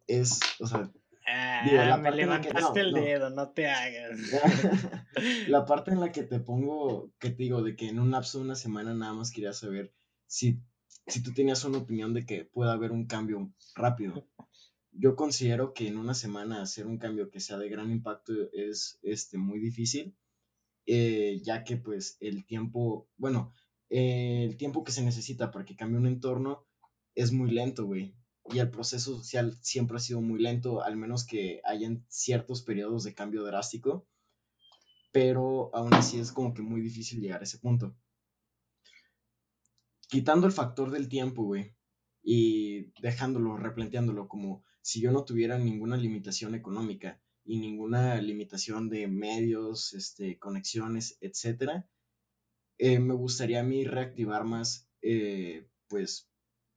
Es, 0.06 0.40
o 0.60 0.66
sea. 0.66 0.90
Ah, 1.28 1.98
me 2.00 2.12
levantaste 2.12 2.80
el 2.80 2.92
dedo, 2.92 3.30
no 3.30 3.50
te 3.50 3.66
hagas. 3.66 4.18
la 5.48 5.66
parte 5.66 5.90
en 5.90 6.00
la 6.00 6.12
que 6.12 6.22
te 6.22 6.38
pongo, 6.38 7.12
que 7.18 7.30
te 7.30 7.42
digo, 7.42 7.62
de 7.62 7.74
que 7.74 7.88
en 7.88 7.98
un 7.98 8.12
lapso 8.12 8.38
de 8.38 8.44
una 8.44 8.54
semana 8.54 8.94
nada 8.94 9.12
más 9.12 9.32
quería 9.32 9.52
saber 9.52 9.92
si, 10.26 10.60
si 11.06 11.22
tú 11.22 11.34
tenías 11.34 11.64
una 11.64 11.78
opinión 11.78 12.14
de 12.14 12.24
que 12.24 12.44
pueda 12.44 12.72
haber 12.72 12.92
un 12.92 13.06
cambio 13.06 13.52
rápido. 13.74 14.28
Yo 14.92 15.16
considero 15.16 15.74
que 15.74 15.88
en 15.88 15.98
una 15.98 16.14
semana 16.14 16.62
hacer 16.62 16.86
un 16.86 16.98
cambio 16.98 17.28
que 17.28 17.40
sea 17.40 17.58
de 17.58 17.68
gran 17.68 17.90
impacto 17.90 18.32
es 18.52 18.98
este, 19.02 19.36
muy 19.36 19.58
difícil, 19.58 20.16
eh, 20.86 21.40
ya 21.42 21.64
que 21.64 21.76
pues 21.76 22.16
el 22.20 22.46
tiempo, 22.46 23.08
bueno, 23.16 23.52
el 23.88 24.56
tiempo 24.56 24.84
que 24.84 24.92
se 24.92 25.02
necesita 25.02 25.50
para 25.50 25.64
que 25.64 25.76
cambie 25.76 25.98
un 25.98 26.06
entorno 26.06 26.66
es 27.14 27.32
muy 27.32 27.50
lento, 27.50 27.84
güey. 27.86 28.14
Y 28.50 28.58
el 28.58 28.70
proceso 28.70 29.16
social 29.16 29.56
siempre 29.60 29.96
ha 29.96 30.00
sido 30.00 30.20
muy 30.20 30.40
lento, 30.40 30.82
al 30.82 30.96
menos 30.96 31.26
que 31.26 31.60
hayan 31.64 32.04
ciertos 32.08 32.62
periodos 32.62 33.04
de 33.04 33.14
cambio 33.14 33.44
drástico. 33.44 34.06
Pero 35.12 35.70
aún 35.74 35.94
así 35.94 36.18
es 36.18 36.30
como 36.30 36.54
que 36.54 36.62
muy 36.62 36.80
difícil 36.80 37.20
llegar 37.20 37.40
a 37.40 37.44
ese 37.44 37.58
punto. 37.58 37.96
Quitando 40.08 40.46
el 40.46 40.52
factor 40.52 40.90
del 40.90 41.08
tiempo, 41.08 41.44
güey, 41.44 41.74
y 42.22 42.92
dejándolo, 43.00 43.56
replanteándolo 43.56 44.28
como 44.28 44.64
si 44.82 45.00
yo 45.00 45.10
no 45.10 45.24
tuviera 45.24 45.58
ninguna 45.58 45.96
limitación 45.96 46.54
económica 46.54 47.20
y 47.44 47.58
ninguna 47.58 48.20
limitación 48.20 48.88
de 48.88 49.08
medios, 49.08 49.94
este, 49.94 50.38
conexiones, 50.38 51.18
etcétera, 51.20 51.88
eh, 52.78 52.98
me 52.98 53.14
gustaría 53.14 53.60
a 53.60 53.64
mí 53.64 53.84
reactivar 53.84 54.44
más, 54.44 54.88
eh, 55.02 55.68
pues, 55.88 56.30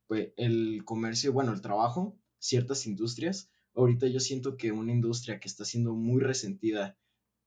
pues, 0.07 0.33
el 0.37 0.83
comercio, 0.85 1.33
bueno, 1.33 1.53
el 1.53 1.61
trabajo, 1.61 2.17
ciertas 2.39 2.85
industrias. 2.85 3.51
Ahorita 3.75 4.07
yo 4.07 4.19
siento 4.19 4.57
que 4.57 4.71
una 4.71 4.91
industria 4.91 5.39
que 5.39 5.47
está 5.47 5.65
siendo 5.65 5.93
muy 5.93 6.21
resentida 6.21 6.97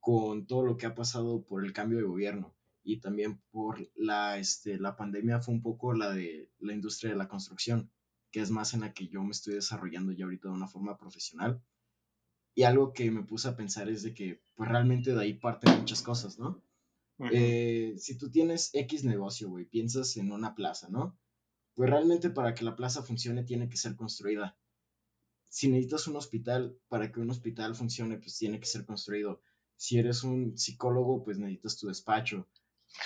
con 0.01 0.47
todo 0.47 0.65
lo 0.65 0.77
que 0.77 0.87
ha 0.87 0.95
pasado 0.95 1.45
por 1.45 1.65
el 1.65 1.73
cambio 1.73 1.99
de 1.99 2.05
gobierno 2.05 2.55
y 2.83 3.01
también 3.01 3.41
por 3.51 3.91
la, 3.95 4.39
este, 4.39 4.79
la 4.79 4.97
pandemia 4.97 5.41
fue 5.41 5.55
un 5.55 5.63
poco 5.63 5.95
la 5.95 6.11
de 6.11 6.51
la 6.59 6.73
industria 6.73 7.13
de 7.13 7.17
la 7.17 7.29
construcción, 7.29 7.91
que 8.31 8.41
es 8.41 8.51
más 8.51 8.75
en 8.75 8.81
la 8.81 8.93
que 8.93 9.09
yo 9.09 9.23
me 9.23 9.31
estoy 9.31 9.55
desarrollando 9.55 10.13
ya 10.13 10.25
ahorita 10.25 10.49
de 10.49 10.55
una 10.55 10.67
forma 10.67 10.97
profesional. 10.99 11.63
Y 12.55 12.65
algo 12.65 12.93
que 12.93 13.11
me 13.11 13.23
puse 13.23 13.49
a 13.49 13.57
pensar 13.57 13.89
es 13.89 14.03
de 14.03 14.13
que, 14.13 14.43
pues 14.55 14.69
realmente 14.69 15.15
de 15.15 15.21
ahí 15.21 15.35
parten 15.35 15.79
muchas 15.79 16.03
cosas, 16.03 16.39
¿no? 16.39 16.63
Eh, 17.31 17.95
si 17.99 18.19
tú 18.19 18.31
tienes 18.31 18.71
X 18.73 19.05
negocio, 19.05 19.49
güey, 19.49 19.65
piensas 19.65 20.17
en 20.17 20.33
una 20.33 20.55
plaza, 20.55 20.89
¿no? 20.89 21.19
Pues 21.75 21.89
realmente 21.89 22.31
para 22.31 22.55
que 22.55 22.65
la 22.65 22.77
plaza 22.77 23.03
funcione 23.03 23.45
tiene 23.45 23.69
que 23.69 23.77
ser 23.77 23.97
construida. 23.97 24.59
Si 25.49 25.69
necesitas 25.69 26.07
un 26.09 26.17
hospital, 26.17 26.79
para 26.89 27.13
que 27.13 27.21
un 27.21 27.31
hospital 27.31 27.75
funcione, 27.75 28.19
pues 28.19 28.37
tiene 28.39 28.59
que 28.59 28.67
ser 28.67 28.85
construido. 28.85 29.43
Si 29.77 29.99
eres 29.99 30.25
un 30.25 30.57
psicólogo, 30.57 31.23
pues 31.23 31.39
necesitas 31.39 31.77
tu 31.77 31.89
despacho. 31.89 32.49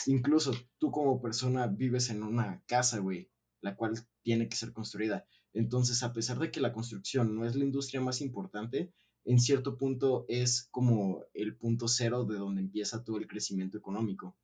Incluso 0.07 0.52
tú 0.79 0.90
como 0.90 1.20
persona 1.20 1.66
vives 1.66 2.11
en 2.11 2.22
una 2.22 2.62
casa, 2.66 2.98
güey, 2.98 3.31
la 3.61 3.76
cual 3.76 3.94
tiene 4.22 4.48
que 4.48 4.57
ser 4.57 4.72
construida. 4.72 5.26
Entonces, 5.52 6.02
a 6.02 6.12
pesar 6.12 6.38
de 6.38 6.50
que 6.50 6.61
la 6.61 6.72
construcción 6.72 7.35
no 7.35 7.46
es 7.46 7.57
la 7.57 7.64
industria 7.64 8.00
más 8.00 8.20
importante, 8.20 8.92
en 9.27 9.41
cierto 9.41 9.77
punto 9.77 10.25
es 10.29 10.69
como 10.71 11.25
el 11.35 11.57
punto 11.57 11.89
cero 11.89 12.25
de 12.25 12.39
donde 12.39 12.62
empieza 12.62 13.03
todo 13.05 13.19
el 13.19 13.27
crecimiento 13.27 13.77
económico. 13.77 14.37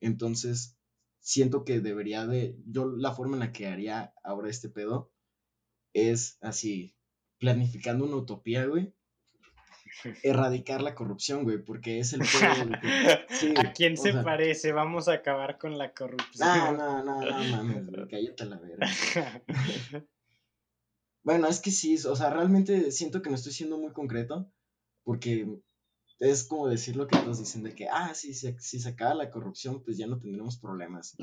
Entonces, 0.00 0.76
siento 1.20 1.64
que 1.64 1.80
debería 1.80 2.26
de, 2.26 2.58
yo 2.66 2.86
la 2.86 3.12
forma 3.12 3.36
en 3.36 3.40
la 3.40 3.52
que 3.52 3.66
haría 3.66 4.12
ahora 4.22 4.50
este 4.50 4.68
pedo 4.68 5.10
es 5.94 6.36
así, 6.42 6.94
planificando 7.38 8.04
una 8.04 8.16
utopía, 8.16 8.66
güey. 8.66 8.94
Erradicar 10.22 10.82
la 10.82 10.94
corrupción, 10.94 11.44
güey, 11.44 11.64
porque 11.64 11.98
es 11.98 12.12
el 12.12 12.20
pedo. 13.40 13.58
¿A 13.58 13.72
quién 13.72 13.96
se 13.96 14.12
parece? 14.12 14.72
Vamos 14.72 15.08
a 15.08 15.14
acabar 15.14 15.56
con 15.56 15.78
la 15.78 15.94
corrupción. 15.94 16.46
No, 16.46 16.72
no, 16.72 17.02
no, 17.02 17.20
no 17.22 17.44
mames, 17.56 17.88
cállate 18.10 18.44
la 18.44 18.58
verga. 18.58 18.86
Bueno, 21.24 21.48
es 21.48 21.60
que 21.60 21.70
sí, 21.70 21.96
o 22.06 22.14
sea, 22.14 22.30
realmente 22.30 22.92
siento 22.92 23.22
que 23.22 23.30
no 23.30 23.36
estoy 23.36 23.52
siendo 23.52 23.78
muy 23.78 23.92
concreto, 23.92 24.52
porque 25.02 25.48
es 26.20 26.44
como 26.44 26.68
decir 26.68 26.96
lo 26.96 27.06
que 27.06 27.18
todos 27.18 27.38
dicen 27.38 27.62
de 27.62 27.74
que, 27.74 27.88
ah, 27.88 28.14
si, 28.14 28.34
si 28.34 28.80
se 28.80 28.88
acaba 28.88 29.14
la 29.14 29.30
corrupción, 29.30 29.82
pues 29.82 29.96
ya 29.96 30.06
no 30.06 30.20
tendremos 30.20 30.58
problemas. 30.58 31.16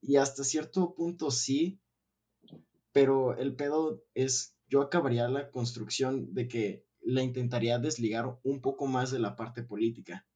Y 0.00 0.16
hasta 0.16 0.44
cierto 0.44 0.94
punto 0.94 1.30
sí, 1.30 1.80
pero 2.92 3.36
el 3.36 3.54
pedo 3.54 4.02
es, 4.14 4.56
yo 4.66 4.80
acabaría 4.80 5.28
la 5.28 5.50
construcción 5.50 6.32
de 6.34 6.48
que 6.48 6.86
la 7.00 7.22
intentaría 7.22 7.78
desligar 7.78 8.38
un 8.42 8.60
poco 8.60 8.86
más 8.86 9.10
de 9.10 9.18
la 9.18 9.36
parte 9.36 9.62
política. 9.62 10.26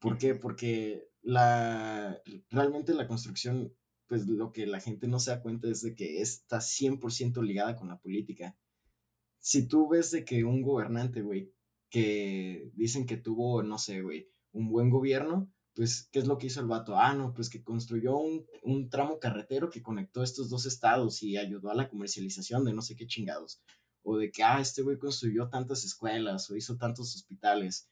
¿Por 0.00 0.18
qué? 0.18 0.34
Porque 0.34 1.08
la, 1.22 2.20
realmente 2.50 2.94
la 2.94 3.06
construcción, 3.06 3.74
pues 4.10 4.26
lo 4.26 4.50
que 4.50 4.66
la 4.66 4.80
gente 4.80 5.06
no 5.06 5.20
se 5.20 5.30
da 5.30 5.40
cuenta 5.40 5.68
es 5.68 5.82
de 5.82 5.94
que 5.94 6.20
está 6.20 6.58
100% 6.58 7.44
ligada 7.44 7.76
con 7.76 7.86
la 7.86 8.00
política. 8.00 8.58
Si 9.38 9.68
tú 9.68 9.88
ves 9.88 10.10
de 10.10 10.24
que 10.24 10.42
un 10.42 10.62
gobernante, 10.62 11.22
güey, 11.22 11.54
que 11.90 12.72
dicen 12.74 13.06
que 13.06 13.18
tuvo, 13.18 13.62
no 13.62 13.78
sé, 13.78 14.02
güey, 14.02 14.28
un 14.50 14.68
buen 14.68 14.90
gobierno, 14.90 15.48
pues, 15.76 16.08
¿qué 16.10 16.18
es 16.18 16.26
lo 16.26 16.38
que 16.38 16.48
hizo 16.48 16.60
el 16.60 16.66
vato? 16.66 16.98
Ah, 16.98 17.14
no, 17.14 17.32
pues 17.32 17.48
que 17.48 17.62
construyó 17.62 18.16
un, 18.16 18.44
un, 18.64 18.90
tramo 18.90 19.20
carretero 19.20 19.70
que 19.70 19.80
conectó 19.80 20.24
estos 20.24 20.50
dos 20.50 20.66
estados 20.66 21.22
y 21.22 21.36
ayudó 21.36 21.70
a 21.70 21.76
la 21.76 21.88
comercialización 21.88 22.64
de 22.64 22.72
no 22.72 22.82
sé 22.82 22.96
qué 22.96 23.06
chingados. 23.06 23.62
O 24.02 24.18
de 24.18 24.32
que, 24.32 24.42
ah, 24.42 24.60
este 24.60 24.82
güey 24.82 24.98
construyó 24.98 25.50
tantas 25.50 25.84
escuelas 25.84 26.50
o 26.50 26.56
hizo 26.56 26.76
tantos 26.76 27.14
hospitales. 27.14 27.88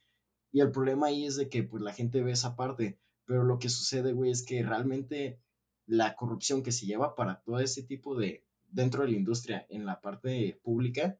Y 0.50 0.62
el 0.62 0.72
problema 0.72 1.06
ahí 1.06 1.26
es 1.26 1.36
de 1.36 1.48
que, 1.48 1.62
pues, 1.62 1.80
la 1.80 1.92
gente 1.92 2.24
ve 2.24 2.32
esa 2.32 2.56
parte. 2.56 2.98
Pero 3.24 3.44
lo 3.44 3.60
que 3.60 3.68
sucede, 3.68 4.12
güey, 4.14 4.32
es 4.32 4.44
que 4.44 4.64
realmente 4.64 5.40
la 5.88 6.14
corrupción 6.14 6.62
que 6.62 6.70
se 6.70 6.86
lleva 6.86 7.16
para 7.16 7.40
todo 7.40 7.58
ese 7.58 7.82
tipo 7.82 8.14
de, 8.16 8.44
dentro 8.68 9.02
de 9.02 9.10
la 9.10 9.16
industria, 9.16 9.66
en 9.70 9.84
la 9.86 10.00
parte 10.00 10.60
pública, 10.62 11.18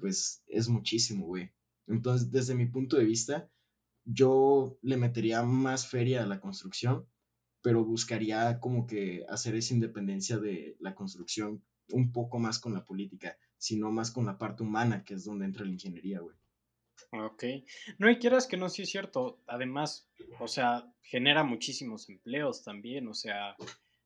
pues 0.00 0.42
es 0.46 0.68
muchísimo, 0.68 1.26
güey. 1.26 1.52
Entonces, 1.86 2.30
desde 2.30 2.54
mi 2.54 2.66
punto 2.66 2.96
de 2.96 3.04
vista, 3.04 3.48
yo 4.04 4.78
le 4.82 4.96
metería 4.96 5.42
más 5.42 5.86
feria 5.86 6.22
a 6.22 6.26
la 6.26 6.40
construcción, 6.40 7.06
pero 7.62 7.84
buscaría 7.84 8.58
como 8.60 8.86
que 8.86 9.24
hacer 9.28 9.54
esa 9.54 9.74
independencia 9.74 10.38
de 10.38 10.76
la 10.80 10.94
construcción 10.94 11.62
un 11.90 12.12
poco 12.12 12.38
más 12.38 12.58
con 12.58 12.74
la 12.74 12.84
política, 12.84 13.36
sino 13.58 13.90
más 13.90 14.10
con 14.10 14.26
la 14.26 14.38
parte 14.38 14.62
humana, 14.62 15.04
que 15.04 15.14
es 15.14 15.24
donde 15.24 15.44
entra 15.44 15.64
la 15.64 15.72
ingeniería, 15.72 16.20
güey. 16.20 16.36
Ok. 17.12 17.44
No, 17.98 18.10
y 18.10 18.18
quieras 18.18 18.46
que 18.46 18.56
no, 18.56 18.68
sí 18.68 18.82
es 18.82 18.90
cierto. 18.90 19.38
Además, 19.46 20.08
o 20.40 20.48
sea, 20.48 20.90
genera 21.02 21.44
muchísimos 21.44 22.08
empleos 22.08 22.62
también, 22.62 23.06
o 23.06 23.14
sea, 23.14 23.54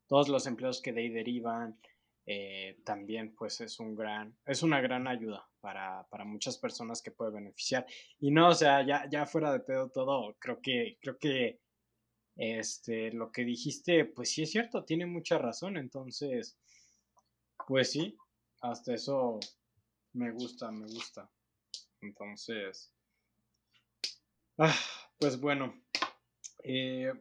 todos 0.06 0.28
los 0.28 0.46
empleos 0.46 0.80
que 0.80 0.92
de 0.92 1.02
ahí 1.02 1.08
derivan, 1.08 1.78
eh, 2.26 2.80
también 2.84 3.34
pues 3.36 3.60
es 3.60 3.78
un 3.78 3.94
gran, 3.94 4.36
es 4.46 4.62
una 4.62 4.80
gran 4.80 5.06
ayuda 5.06 5.48
para, 5.60 6.06
para, 6.08 6.24
muchas 6.24 6.58
personas 6.58 7.00
que 7.02 7.12
puede 7.12 7.30
beneficiar. 7.30 7.86
Y 8.18 8.30
no, 8.32 8.48
o 8.48 8.54
sea, 8.54 8.84
ya, 8.84 9.08
ya 9.08 9.26
fuera 9.26 9.52
de 9.52 9.60
pedo 9.60 9.90
todo, 9.90 10.36
creo 10.40 10.60
que, 10.60 10.98
creo 11.00 11.18
que 11.18 11.60
este, 12.36 13.12
lo 13.12 13.32
que 13.32 13.44
dijiste, 13.44 14.04
pues 14.04 14.30
sí 14.30 14.42
es 14.42 14.50
cierto, 14.50 14.84
tiene 14.84 15.06
mucha 15.06 15.38
razón. 15.38 15.76
Entonces, 15.76 16.58
pues 17.66 17.92
sí, 17.92 18.16
hasta 18.60 18.94
eso 18.94 19.40
me 20.12 20.32
gusta, 20.32 20.70
me 20.70 20.86
gusta. 20.86 21.30
Entonces, 22.00 22.92
ah, 24.58 24.74
pues 25.18 25.40
bueno. 25.40 25.80
Eh, 26.62 27.12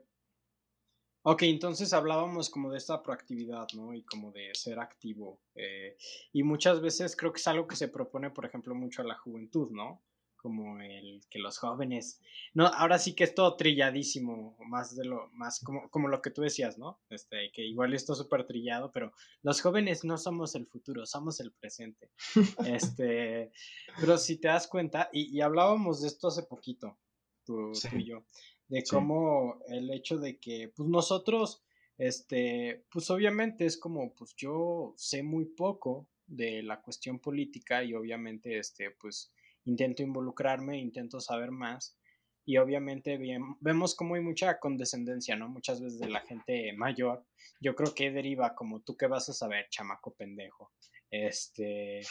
Ok, 1.28 1.42
entonces 1.42 1.92
hablábamos 1.92 2.52
como 2.52 2.70
de 2.70 2.78
esta 2.78 3.02
proactividad, 3.02 3.66
¿no? 3.74 3.96
Y 3.96 4.04
como 4.04 4.32
de 4.32 4.52
ser 4.54 4.80
activo. 4.80 5.42
Eh, 5.56 5.98
y 6.32 6.44
muchas 6.44 6.82
veces 6.82 7.16
creo 7.16 7.34
que 7.34 7.40
es 7.40 7.48
algo 7.48 7.66
que 7.66 7.76
se 7.76 7.88
propone, 7.88 8.30
por 8.30 8.46
ejemplo, 8.46 8.76
mucho 8.76 9.02
a 9.02 9.06
la 9.06 9.18
juventud, 9.18 9.72
¿no? 9.72 10.04
Como 10.36 10.80
el 10.80 11.22
que 11.28 11.40
los 11.40 11.58
jóvenes. 11.58 12.22
No, 12.54 12.68
ahora 12.68 13.00
sí 13.00 13.16
que 13.16 13.24
es 13.24 13.34
todo 13.34 13.56
trilladísimo, 13.56 14.56
más 14.68 14.96
de 14.96 15.04
lo, 15.04 15.30
más 15.30 15.60
como, 15.62 15.90
como 15.90 16.10
lo 16.10 16.22
que 16.22 16.30
tú 16.30 16.44
decías, 16.44 16.78
¿no? 16.78 17.00
Este, 17.10 17.52
que 17.52 17.64
igual 17.64 17.96
esto 17.96 18.14
súper 18.14 18.46
trillado, 18.46 18.92
pero 18.92 19.12
los 19.42 19.62
jóvenes 19.62 20.06
no 20.06 20.20
somos 20.20 20.54
el 20.54 20.68
futuro, 20.68 21.08
somos 21.08 21.40
el 21.40 21.52
presente. 21.54 22.12
este, 22.68 23.52
pero 24.00 24.20
si 24.20 24.38
te 24.38 24.50
das 24.50 24.68
cuenta, 24.68 25.10
y, 25.12 25.42
hablábamos 25.42 26.04
de 26.04 26.08
esto 26.08 26.28
hace 26.28 26.44
poquito, 26.44 27.00
tú 27.46 27.72
y 27.94 28.06
yo 28.06 28.24
de 28.68 28.84
cómo 28.84 29.60
el 29.68 29.92
hecho 29.92 30.18
de 30.18 30.38
que, 30.40 30.72
pues 30.76 30.90
nosotros, 30.90 31.64
este, 31.98 32.86
pues 32.92 33.10
obviamente 33.10 33.66
es 33.66 33.78
como, 33.78 34.14
pues 34.14 34.36
yo 34.36 34.94
sé 34.98 35.24
muy 35.24 35.46
poco 35.46 36.08
de 36.28 36.64
la 36.64 36.82
cuestión 36.82 37.20
política 37.20 37.84
y 37.84 37.94
obviamente, 37.94 38.58
este, 38.58 38.92
pues 38.92 39.32
intento 39.66 40.04
involucrarme, 40.04 40.80
intento 40.80 41.20
saber 41.20 41.52
más 41.52 41.98
y 42.46 42.58
obviamente 42.58 43.18
bien, 43.18 43.58
vemos 43.60 43.96
como 43.96 44.16
hay 44.16 44.22
mucha 44.22 44.60
condescendencia, 44.60 45.36
¿no? 45.36 45.50
Muchas 45.50 45.82
veces 45.82 46.00
de 46.00 46.10
la 46.10 46.22
gente 46.22 46.74
mayor. 46.74 47.26
Yo 47.60 47.76
creo 47.76 47.94
que 47.96 48.12
deriva 48.12 48.54
como 48.54 48.82
tú 48.82 48.96
que 48.96 49.08
vas 49.08 49.28
a 49.30 49.34
saber, 49.34 49.68
chamaco 49.70 50.14
pendejo. 50.14 50.72
Este, 51.10 52.02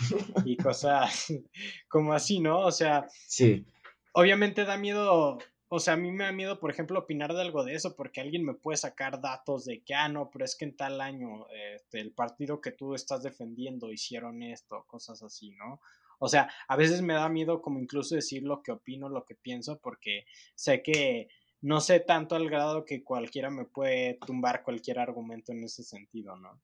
y 0.44 0.56
cosas 0.74 1.32
como 1.88 2.12
así, 2.12 2.40
¿no? 2.40 2.60
O 2.60 2.72
sea, 2.72 3.06
sí. 3.28 3.64
Obviamente 4.12 4.64
da 4.64 4.76
miedo 4.76 5.38
o 5.74 5.80
sea, 5.80 5.94
a 5.94 5.96
mí 5.96 6.12
me 6.12 6.24
da 6.24 6.32
miedo, 6.32 6.60
por 6.60 6.70
ejemplo, 6.70 6.98
opinar 6.98 7.34
de 7.34 7.40
algo 7.40 7.64
de 7.64 7.74
eso, 7.74 7.96
porque 7.96 8.20
alguien 8.20 8.44
me 8.44 8.54
puede 8.54 8.76
sacar 8.76 9.20
datos 9.20 9.64
de 9.64 9.82
que, 9.82 9.94
ah, 9.94 10.08
no, 10.08 10.30
pero 10.30 10.44
es 10.44 10.54
que 10.54 10.66
en 10.66 10.76
tal 10.76 11.00
año 11.00 11.48
este, 11.50 12.00
el 12.00 12.12
partido 12.12 12.60
que 12.60 12.70
tú 12.70 12.94
estás 12.94 13.24
defendiendo 13.24 13.92
hicieron 13.92 14.42
esto, 14.42 14.84
cosas 14.86 15.22
así, 15.22 15.50
¿no? 15.50 15.80
O 16.20 16.28
sea, 16.28 16.48
a 16.68 16.76
veces 16.76 17.02
me 17.02 17.14
da 17.14 17.28
miedo 17.28 17.60
como 17.60 17.80
incluso 17.80 18.14
decir 18.14 18.44
lo 18.44 18.62
que 18.62 18.70
opino, 18.70 19.08
lo 19.08 19.24
que 19.24 19.34
pienso, 19.34 19.80
porque 19.80 20.26
sé 20.54 20.82
que 20.82 21.28
no 21.60 21.80
sé 21.80 21.98
tanto 21.98 22.36
al 22.36 22.48
grado 22.48 22.84
que 22.84 23.02
cualquiera 23.02 23.50
me 23.50 23.64
puede 23.64 24.18
tumbar 24.26 24.62
cualquier 24.62 25.00
argumento 25.00 25.50
en 25.50 25.64
ese 25.64 25.82
sentido, 25.82 26.36
¿no? 26.36 26.62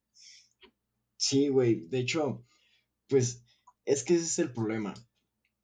Sí, 1.17 1.49
güey. 1.49 1.87
De 1.87 1.99
hecho, 1.99 2.45
pues 3.07 3.43
es 3.83 4.03
que 4.03 4.15
ese 4.15 4.23
es 4.23 4.39
el 4.39 4.53
problema. 4.53 4.93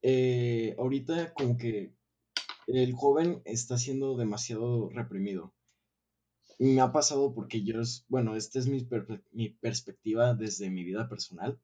Eh, 0.02 0.76
ahorita 0.78 1.34
como 1.34 1.58
que 1.58 1.97
el 2.68 2.94
joven 2.94 3.42
está 3.46 3.78
siendo 3.78 4.18
demasiado 4.18 4.90
reprimido. 4.90 5.54
Me 6.60 6.82
ha 6.82 6.92
pasado 6.92 7.34
porque 7.34 7.64
yo, 7.64 7.82
bueno, 8.08 8.36
esta 8.36 8.60
es 8.60 8.68
mi, 8.68 9.50
perspectiva 9.50 10.34
desde 10.34 10.70
mi 10.70 10.84
vida 10.84 11.08
personal. 11.08 11.60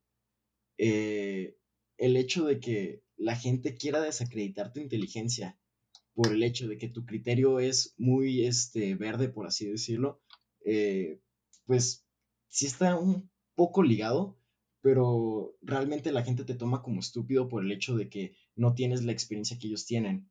Eh, 0.78 1.58
el 1.98 2.16
hecho 2.16 2.46
de 2.46 2.60
que 2.60 3.04
la 3.18 3.36
gente 3.36 3.76
quiera 3.76 4.02
desacreditar 4.02 4.72
tu 4.72 4.80
inteligencia 4.80 5.60
por 6.13 6.32
el 6.32 6.44
hecho 6.44 6.68
de 6.68 6.78
que 6.78 6.89
tu 6.89 7.06
criterio 7.06 7.60
es 7.60 7.96
muy 7.98 8.46
este, 8.46 8.96
verde, 8.96 9.30
por 9.30 9.48
así 9.48 9.66
decirlo, 9.66 10.22
eh, 10.66 11.20
pues 11.66 12.06
sí 12.50 12.68
está 12.68 12.96
un 12.96 13.30
poco 13.56 13.84
ligado, 13.84 14.38
pero 14.82 15.56
realmente 15.62 16.12
la 16.12 16.24
gente 16.24 16.44
te 16.44 16.56
toma 16.56 16.84
como 16.84 17.00
estúpido 17.00 17.50
por 17.50 17.63
el 17.63 17.72
hecho 17.72 17.96
de 17.96 18.10
que 18.10 18.36
no 18.56 18.76
tienes 18.76 19.04
la 19.04 19.12
experiencia 19.12 19.58
que 19.58 19.68
ellos 19.68 19.86
tienen. 19.86 20.30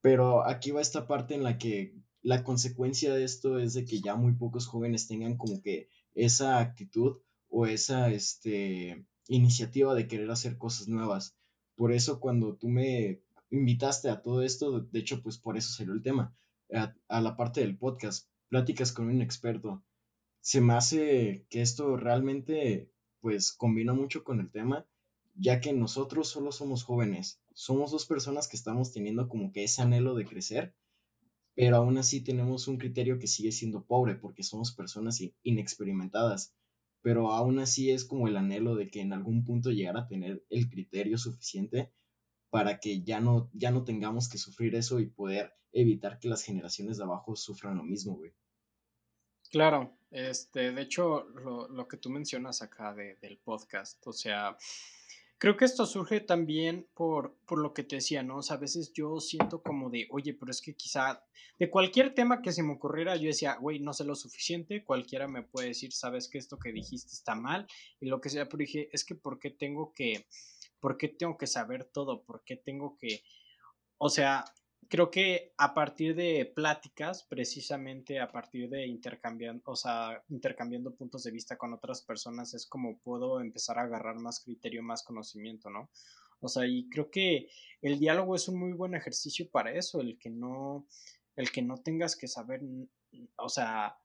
Pero 0.00 0.46
aquí 0.46 0.70
va 0.70 0.80
esta 0.80 1.06
parte 1.06 1.34
en 1.34 1.44
la 1.44 1.58
que 1.58 1.94
la 2.22 2.44
consecuencia 2.44 3.14
de 3.14 3.24
esto 3.24 3.58
es 3.58 3.74
de 3.74 3.84
que 3.84 4.00
ya 4.00 4.16
muy 4.16 4.32
pocos 4.34 4.66
jóvenes 4.66 5.08
tengan 5.08 5.36
como 5.36 5.62
que 5.62 5.88
esa 6.14 6.58
actitud 6.58 7.18
o 7.48 7.66
esa 7.66 8.10
este, 8.10 9.06
iniciativa 9.28 9.94
de 9.94 10.06
querer 10.06 10.30
hacer 10.30 10.58
cosas 10.58 10.88
nuevas. 10.88 11.36
Por 11.76 11.92
eso 11.92 12.20
cuando 12.20 12.56
tú 12.56 12.68
me 12.68 13.22
invitaste 13.50 14.08
a 14.08 14.22
todo 14.22 14.42
esto, 14.42 14.80
de 14.80 14.98
hecho 14.98 15.22
pues 15.22 15.38
por 15.38 15.56
eso 15.56 15.72
salió 15.72 15.92
el 15.92 16.02
tema, 16.02 16.34
a, 16.72 17.20
la 17.20 17.36
parte 17.36 17.60
del 17.60 17.76
podcast, 17.76 18.28
pláticas 18.48 18.92
con 18.92 19.08
un 19.08 19.22
experto. 19.22 19.82
Se 20.40 20.60
me 20.60 20.74
hace 20.74 21.46
que 21.50 21.62
esto 21.62 21.96
realmente 21.96 22.90
pues 23.20 23.52
combina 23.52 23.92
mucho 23.92 24.24
con 24.24 24.40
el 24.40 24.50
tema 24.50 24.86
ya 25.34 25.60
que 25.60 25.72
nosotros 25.72 26.28
solo 26.28 26.52
somos 26.52 26.84
jóvenes, 26.84 27.40
somos 27.60 27.90
dos 27.90 28.06
personas 28.06 28.48
que 28.48 28.56
estamos 28.56 28.90
teniendo 28.90 29.28
como 29.28 29.52
que 29.52 29.64
ese 29.64 29.82
anhelo 29.82 30.14
de 30.14 30.24
crecer, 30.24 30.74
pero 31.54 31.76
aún 31.76 31.98
así 31.98 32.24
tenemos 32.24 32.68
un 32.68 32.78
criterio 32.78 33.18
que 33.18 33.26
sigue 33.26 33.52
siendo 33.52 33.84
pobre 33.84 34.14
porque 34.14 34.42
somos 34.42 34.72
personas 34.72 35.20
inexperimentadas, 35.42 36.54
pero 37.02 37.32
aún 37.32 37.58
así 37.58 37.90
es 37.90 38.06
como 38.06 38.28
el 38.28 38.38
anhelo 38.38 38.76
de 38.76 38.88
que 38.88 39.02
en 39.02 39.12
algún 39.12 39.44
punto 39.44 39.72
llegar 39.72 39.98
a 39.98 40.06
tener 40.06 40.42
el 40.48 40.70
criterio 40.70 41.18
suficiente 41.18 41.92
para 42.48 42.80
que 42.80 43.02
ya 43.02 43.20
no, 43.20 43.50
ya 43.52 43.70
no 43.70 43.84
tengamos 43.84 44.30
que 44.30 44.38
sufrir 44.38 44.74
eso 44.74 44.98
y 44.98 45.10
poder 45.10 45.52
evitar 45.72 46.18
que 46.18 46.28
las 46.28 46.42
generaciones 46.42 46.96
de 46.96 47.04
abajo 47.04 47.36
sufran 47.36 47.76
lo 47.76 47.82
mismo, 47.84 48.16
güey. 48.16 48.32
Claro, 49.50 49.98
este, 50.10 50.72
de 50.72 50.80
hecho, 50.80 51.24
lo, 51.28 51.86
que 51.86 51.98
tú 51.98 52.08
mencionas 52.08 52.62
acá 52.62 52.94
del 52.94 53.36
podcast, 53.44 54.06
o 54.06 54.14
sea, 54.14 54.56
Creo 55.40 55.56
que 55.56 55.64
esto 55.64 55.86
surge 55.86 56.20
también 56.20 56.86
por, 56.92 57.34
por 57.46 57.60
lo 57.62 57.72
que 57.72 57.82
te 57.82 57.96
decía, 57.96 58.22
¿no? 58.22 58.36
O 58.36 58.42
sea, 58.42 58.56
a 58.56 58.60
veces 58.60 58.92
yo 58.92 59.20
siento 59.20 59.62
como 59.62 59.88
de, 59.88 60.06
oye, 60.10 60.34
pero 60.34 60.50
es 60.50 60.60
que 60.60 60.76
quizá 60.76 61.24
de 61.58 61.70
cualquier 61.70 62.14
tema 62.14 62.42
que 62.42 62.52
se 62.52 62.62
me 62.62 62.74
ocurriera, 62.74 63.16
yo 63.16 63.28
decía, 63.28 63.56
güey, 63.56 63.80
no 63.80 63.94
sé 63.94 64.04
lo 64.04 64.14
suficiente, 64.14 64.84
cualquiera 64.84 65.28
me 65.28 65.42
puede 65.42 65.68
decir, 65.68 65.94
sabes 65.94 66.28
que 66.28 66.36
esto 66.36 66.58
que 66.58 66.74
dijiste 66.74 67.14
está 67.14 67.34
mal, 67.34 67.66
y 68.00 68.08
lo 68.08 68.20
que 68.20 68.28
sea, 68.28 68.50
pero 68.50 68.58
dije, 68.58 68.90
es 68.92 69.02
que 69.02 69.14
¿por 69.14 69.38
qué 69.38 69.50
tengo 69.50 69.94
que, 69.94 70.26
por 70.78 70.98
qué 70.98 71.08
tengo 71.08 71.38
que 71.38 71.46
saber 71.46 71.86
todo? 71.86 72.22
¿Por 72.22 72.44
qué 72.44 72.56
tengo 72.56 72.98
que, 72.98 73.22
o 73.96 74.10
sea, 74.10 74.44
creo 74.90 75.08
que 75.08 75.54
a 75.56 75.72
partir 75.72 76.16
de 76.16 76.52
pláticas, 76.52 77.22
precisamente 77.22 78.18
a 78.18 78.30
partir 78.30 78.68
de 78.68 78.88
intercambiando, 78.88 79.62
o 79.66 79.76
sea, 79.76 80.22
intercambiando 80.28 80.96
puntos 80.96 81.22
de 81.22 81.30
vista 81.30 81.56
con 81.56 81.72
otras 81.72 82.02
personas, 82.02 82.54
es 82.54 82.66
como 82.66 82.98
puedo 82.98 83.40
empezar 83.40 83.78
a 83.78 83.82
agarrar 83.82 84.16
más 84.16 84.40
criterio, 84.40 84.82
más 84.82 85.04
conocimiento, 85.04 85.70
¿no? 85.70 85.90
O 86.40 86.48
sea, 86.48 86.66
y 86.66 86.88
creo 86.88 87.08
que 87.08 87.48
el 87.80 88.00
diálogo 88.00 88.34
es 88.34 88.48
un 88.48 88.58
muy 88.58 88.72
buen 88.72 88.96
ejercicio 88.96 89.48
para 89.48 89.72
eso, 89.72 90.00
el 90.00 90.18
que 90.18 90.28
no, 90.28 90.88
el 91.36 91.52
que 91.52 91.62
no 91.62 91.78
tengas 91.78 92.16
que 92.16 92.26
saber, 92.26 92.60
o 93.36 93.48
sea, 93.48 93.96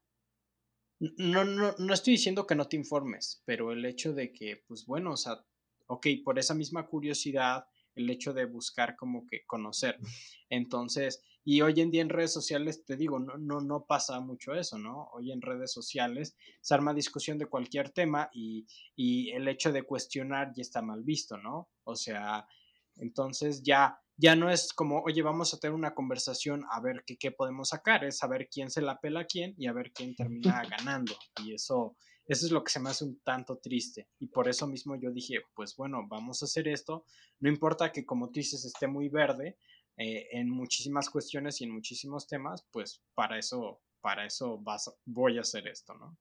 no, 1.00 1.44
no, 1.44 1.74
no 1.78 1.94
estoy 1.94 2.12
diciendo 2.12 2.46
que 2.46 2.54
no 2.54 2.68
te 2.68 2.76
informes, 2.76 3.42
pero 3.44 3.72
el 3.72 3.84
hecho 3.84 4.12
de 4.12 4.32
que, 4.32 4.62
pues 4.68 4.86
bueno, 4.86 5.12
o 5.12 5.16
sea, 5.16 5.44
ok, 5.88 6.06
por 6.24 6.38
esa 6.38 6.54
misma 6.54 6.86
curiosidad, 6.86 7.66
el 7.96 8.08
hecho 8.10 8.32
de 8.32 8.44
buscar 8.44 8.94
como 8.96 9.26
que 9.26 9.44
conocer. 9.46 9.98
Entonces, 10.48 11.22
y 11.44 11.60
hoy 11.62 11.80
en 11.80 11.90
día 11.90 12.02
en 12.02 12.08
redes 12.08 12.32
sociales, 12.32 12.84
te 12.84 12.96
digo, 12.96 13.18
no, 13.18 13.36
no, 13.36 13.60
no 13.60 13.84
pasa 13.86 14.20
mucho 14.20 14.54
eso, 14.54 14.78
¿no? 14.78 15.08
Hoy 15.12 15.32
en 15.32 15.42
redes 15.42 15.72
sociales 15.72 16.36
se 16.60 16.74
arma 16.74 16.94
discusión 16.94 17.38
de 17.38 17.46
cualquier 17.46 17.90
tema 17.90 18.30
y, 18.32 18.66
y 18.94 19.30
el 19.30 19.48
hecho 19.48 19.72
de 19.72 19.82
cuestionar 19.82 20.52
ya 20.54 20.62
está 20.62 20.82
mal 20.82 21.02
visto, 21.02 21.36
¿no? 21.36 21.68
O 21.84 21.96
sea, 21.96 22.46
entonces 22.96 23.62
ya 23.62 24.00
ya 24.18 24.34
no 24.34 24.50
es 24.50 24.72
como, 24.72 25.02
oye, 25.02 25.22
vamos 25.22 25.52
a 25.52 25.58
tener 25.58 25.74
una 25.74 25.94
conversación 25.94 26.64
a 26.70 26.80
ver 26.80 27.04
qué, 27.06 27.18
qué 27.18 27.32
podemos 27.32 27.68
sacar, 27.68 28.04
es 28.04 28.18
saber 28.18 28.48
quién 28.50 28.70
se 28.70 28.80
la 28.80 28.98
pela 28.98 29.20
a 29.20 29.24
quién 29.26 29.54
y 29.58 29.66
a 29.66 29.72
ver 29.72 29.92
quién 29.92 30.14
termina 30.14 30.62
ganando. 30.70 31.14
Y 31.44 31.54
eso, 31.54 31.96
eso 32.26 32.46
es 32.46 32.52
lo 32.52 32.64
que 32.64 32.72
se 32.72 32.80
me 32.80 32.90
hace 32.90 33.04
un 33.04 33.20
tanto 33.20 33.58
triste. 33.58 34.08
Y 34.18 34.26
por 34.26 34.48
eso 34.48 34.66
mismo 34.66 34.96
yo 34.96 35.10
dije, 35.10 35.42
pues 35.54 35.76
bueno, 35.76 36.06
vamos 36.08 36.42
a 36.42 36.46
hacer 36.46 36.68
esto. 36.68 37.04
No 37.40 37.48
importa 37.48 37.92
que, 37.92 38.04
como 38.04 38.28
tú 38.28 38.40
dices, 38.40 38.64
esté 38.64 38.86
muy 38.86 39.08
verde 39.08 39.56
eh, 39.96 40.28
en 40.32 40.50
muchísimas 40.50 41.08
cuestiones 41.08 41.60
y 41.60 41.64
en 41.64 41.70
muchísimos 41.70 42.26
temas, 42.26 42.66
pues 42.70 43.02
para 43.14 43.38
eso, 43.38 43.80
para 44.00 44.26
eso 44.26 44.58
vas, 44.58 44.92
voy 45.04 45.38
a 45.38 45.42
hacer 45.42 45.68
esto, 45.68 45.94
¿no? 45.94 46.18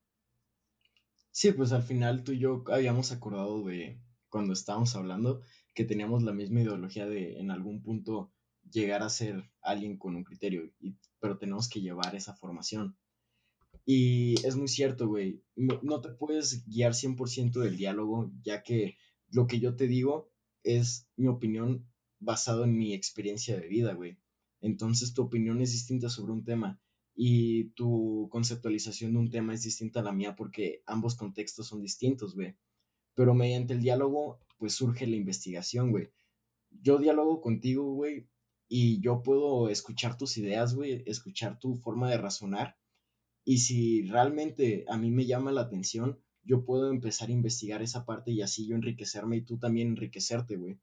Sí, 1.31 1.51
pues 1.51 1.73
al 1.73 1.83
final 1.83 2.23
tú 2.23 2.31
y 2.31 2.39
yo 2.39 2.63
habíamos 2.67 3.11
acordado 3.11 3.63
de 3.63 3.99
cuando 4.29 4.53
estábamos 4.53 4.95
hablando 4.95 5.41
que 5.73 5.83
teníamos 5.83 6.23
la 6.23 6.31
misma 6.31 6.61
ideología 6.61 7.05
de 7.05 7.39
en 7.39 7.51
algún 7.51 7.81
punto 7.81 8.31
llegar 8.71 9.03
a 9.03 9.09
ser 9.09 9.51
alguien 9.61 9.97
con 9.97 10.15
un 10.15 10.23
criterio, 10.23 10.71
y, 10.79 10.95
pero 11.19 11.37
tenemos 11.37 11.67
que 11.67 11.81
llevar 11.81 12.15
esa 12.15 12.35
formación. 12.35 12.97
Y 13.85 14.35
es 14.45 14.55
muy 14.55 14.67
cierto, 14.67 15.07
güey, 15.07 15.43
no, 15.55 16.01
te 16.01 16.09
puedes 16.09 16.65
guiar 16.65 16.93
100% 16.93 17.59
del 17.59 17.77
diálogo, 17.77 18.31
ya 18.41 18.63
que 18.63 18.97
lo 19.29 19.45
que 19.45 19.59
yo 19.59 19.75
te 19.75 19.87
digo 19.87 20.31
es 20.63 21.07
mi 21.15 21.27
opinión 21.27 21.87
basado 22.19 22.63
en 22.63 22.75
mi 22.75 22.93
experiencia 22.93 23.55
de 23.59 23.67
vida, 23.67 23.93
güey. 23.93 24.17
Entonces 24.61 25.13
tu 25.13 25.21
opinión 25.21 25.61
es 25.61 25.71
distinta 25.71 26.09
sobre 26.09 26.31
un 26.31 26.43
tema 26.43 26.81
y 27.13 27.65
tu 27.75 28.27
conceptualización 28.31 29.13
de 29.13 29.19
un 29.19 29.29
tema 29.29 29.53
es 29.53 29.61
distinta 29.63 29.99
a 29.99 30.03
la 30.03 30.11
mía 30.11 30.35
porque 30.35 30.81
ambos 30.87 31.15
contextos 31.15 31.67
son 31.67 31.81
distintos, 31.81 32.33
güey. 32.33 32.55
Pero 33.13 33.35
mediante 33.35 33.73
el 33.73 33.81
diálogo 33.81 34.39
pues 34.57 34.73
surge 34.73 35.05
la 35.05 35.15
investigación, 35.15 35.91
güey. 35.91 36.09
Yo 36.71 36.97
dialogo 36.97 37.39
contigo, 37.41 37.93
güey, 37.93 38.27
y 38.67 38.99
yo 38.99 39.21
puedo 39.21 39.69
escuchar 39.69 40.17
tus 40.17 40.37
ideas, 40.37 40.75
güey, 40.75 41.03
escuchar 41.05 41.59
tu 41.59 41.75
forma 41.75 42.09
de 42.09 42.17
razonar. 42.17 42.77
Y 43.45 43.59
si 43.59 44.01
realmente 44.01 44.85
a 44.89 44.97
mí 44.97 45.11
me 45.11 45.25
llama 45.25 45.51
la 45.51 45.61
atención, 45.61 46.19
yo 46.43 46.65
puedo 46.65 46.89
empezar 46.89 47.29
a 47.29 47.33
investigar 47.33 47.81
esa 47.81 48.05
parte 48.05 48.31
y 48.31 48.41
así 48.41 48.67
yo 48.67 48.75
enriquecerme 48.75 49.37
y 49.37 49.41
tú 49.41 49.57
también 49.57 49.89
enriquecerte, 49.89 50.57
güey. 50.57 50.79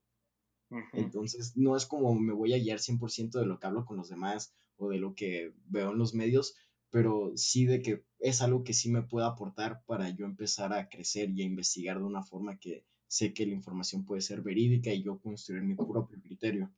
Entonces, 0.93 1.55
no 1.55 1.77
es 1.77 1.85
como 1.85 2.15
me 2.15 2.33
voy 2.33 2.53
a 2.53 2.57
guiar 2.57 2.79
100% 2.79 3.39
de 3.39 3.45
lo 3.45 3.59
que 3.59 3.67
hablo 3.67 3.85
con 3.85 3.97
los 3.97 4.09
demás 4.09 4.55
o 4.77 4.89
de 4.89 4.97
lo 4.97 5.13
que 5.13 5.53
veo 5.65 5.91
en 5.91 5.99
los 5.99 6.15
medios, 6.15 6.55
pero 6.89 7.31
sí 7.35 7.65
de 7.65 7.81
que 7.81 8.05
es 8.19 8.41
algo 8.41 8.63
que 8.63 8.73
sí 8.73 8.89
me 8.89 9.03
puede 9.03 9.27
aportar 9.27 9.83
para 9.85 10.09
yo 10.09 10.25
empezar 10.25 10.73
a 10.73 10.89
crecer 10.89 11.29
y 11.31 11.43
a 11.43 11.45
investigar 11.45 11.99
de 11.99 12.05
una 12.05 12.23
forma 12.23 12.57
que 12.57 12.85
sé 13.07 13.33
que 13.33 13.45
la 13.45 13.53
información 13.53 14.05
puede 14.05 14.21
ser 14.21 14.41
verídica 14.41 14.91
y 14.93 15.03
yo 15.03 15.19
construir 15.19 15.63
mi 15.63 15.75
propio 15.75 16.19
criterio. 16.21 16.71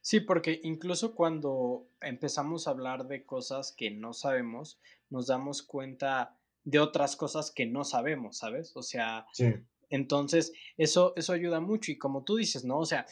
Sí, 0.00 0.20
porque 0.20 0.60
incluso 0.62 1.14
cuando 1.14 1.86
empezamos 2.00 2.66
a 2.66 2.70
hablar 2.70 3.06
de 3.06 3.24
cosas 3.24 3.72
que 3.72 3.90
no 3.90 4.12
sabemos, 4.12 4.78
nos 5.08 5.26
damos 5.26 5.62
cuenta 5.62 6.36
de 6.64 6.78
otras 6.78 7.16
cosas 7.16 7.50
que 7.50 7.66
no 7.66 7.84
sabemos, 7.84 8.38
¿sabes? 8.38 8.76
O 8.76 8.82
sea, 8.82 9.26
entonces 9.88 10.52
eso, 10.76 11.12
eso 11.16 11.32
ayuda 11.32 11.60
mucho 11.60 11.90
y 11.90 11.98
como 11.98 12.24
tú 12.24 12.36
dices, 12.36 12.64
¿no? 12.64 12.78
O 12.78 12.86
sea, 12.86 13.06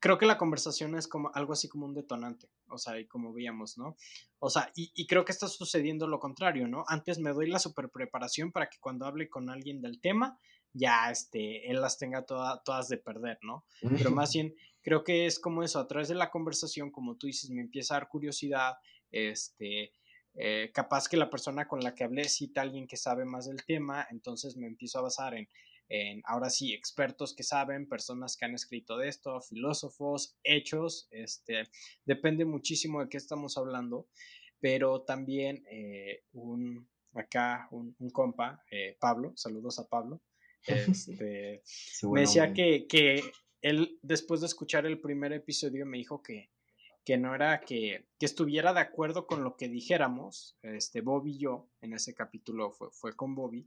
creo 0.00 0.18
que 0.18 0.26
la 0.26 0.38
conversación 0.38 0.96
es 0.96 1.08
como 1.08 1.30
algo 1.34 1.52
así 1.52 1.68
como 1.68 1.86
un 1.86 1.94
detonante, 1.94 2.48
o 2.68 2.78
sea, 2.78 2.98
y 2.98 3.06
como 3.06 3.32
veíamos, 3.32 3.78
¿no? 3.78 3.96
O 4.38 4.50
sea, 4.50 4.70
y, 4.74 4.92
y, 4.94 5.06
creo 5.06 5.24
que 5.24 5.32
está 5.32 5.48
sucediendo 5.48 6.06
lo 6.06 6.18
contrario, 6.18 6.68
¿no? 6.68 6.84
Antes 6.88 7.18
me 7.18 7.32
doy 7.32 7.48
la 7.48 7.58
super 7.58 7.90
preparación 7.90 8.52
para 8.52 8.68
que 8.68 8.78
cuando 8.80 9.06
hable 9.06 9.28
con 9.28 9.50
alguien 9.50 9.80
del 9.80 10.00
tema, 10.00 10.38
ya 10.72 11.10
este, 11.10 11.70
él 11.70 11.80
las 11.80 11.98
tenga 11.98 12.24
todas 12.24 12.88
de 12.88 12.98
perder, 12.98 13.38
¿no? 13.42 13.64
Pero 13.80 14.10
más 14.10 14.32
bien 14.32 14.54
creo 14.82 15.04
que 15.04 15.26
es 15.26 15.38
como 15.38 15.62
eso, 15.62 15.78
a 15.78 15.88
través 15.88 16.08
de 16.08 16.14
la 16.14 16.30
conversación, 16.30 16.90
como 16.90 17.16
tú 17.16 17.26
dices, 17.26 17.50
me 17.50 17.62
empieza 17.62 17.94
a 17.94 18.00
dar 18.00 18.08
curiosidad, 18.08 18.74
este, 19.10 19.94
eh, 20.34 20.70
capaz 20.72 21.08
que 21.08 21.16
la 21.16 21.30
persona 21.30 21.66
con 21.66 21.80
la 21.80 21.94
que 21.94 22.04
hablé 22.04 22.28
cita 22.28 22.60
a 22.60 22.64
alguien 22.64 22.86
que 22.86 22.96
sabe 22.96 23.24
más 23.24 23.46
del 23.46 23.64
tema, 23.64 24.06
entonces 24.10 24.56
me 24.56 24.66
empiezo 24.66 24.98
a 24.98 25.02
basar 25.02 25.34
en, 25.34 25.48
en, 25.88 26.22
ahora 26.24 26.50
sí, 26.50 26.72
expertos 26.74 27.34
que 27.34 27.42
saben, 27.42 27.88
personas 27.88 28.36
que 28.36 28.44
han 28.44 28.54
escrito 28.54 28.98
de 28.98 29.08
esto, 29.08 29.40
filósofos, 29.40 30.36
hechos, 30.44 31.08
este, 31.10 31.68
depende 32.04 32.44
muchísimo 32.44 33.00
de 33.00 33.08
qué 33.08 33.16
estamos 33.16 33.56
hablando, 33.56 34.08
pero 34.60 35.02
también 35.02 35.64
eh, 35.70 36.24
un, 36.32 36.88
acá 37.14 37.68
un, 37.70 37.94
compa, 38.12 38.62
eh, 38.70 38.96
Pablo, 39.00 39.32
saludos 39.36 39.78
a 39.78 39.88
Pablo, 39.88 40.20
este, 40.66 41.62
me 42.02 42.20
decía 42.20 42.52
que, 42.52 42.86
que, 42.86 43.22
él, 43.62 43.98
después 44.02 44.40
de 44.40 44.46
escuchar 44.46 44.86
el 44.86 45.00
primer 45.00 45.32
episodio, 45.32 45.86
me 45.86 45.98
dijo 45.98 46.22
que, 46.22 46.50
que 47.04 47.16
no 47.16 47.34
era 47.34 47.60
que, 47.60 48.06
que, 48.18 48.26
estuviera 48.26 48.72
de 48.74 48.80
acuerdo 48.80 49.26
con 49.26 49.42
lo 49.42 49.56
que 49.56 49.68
dijéramos, 49.68 50.58
este, 50.62 51.00
Bobby 51.00 51.32
y 51.32 51.38
yo, 51.38 51.70
en 51.80 51.94
ese 51.94 52.14
capítulo 52.14 52.70
fue, 52.70 52.90
fue 52.92 53.16
con 53.16 53.34
Bobby, 53.34 53.66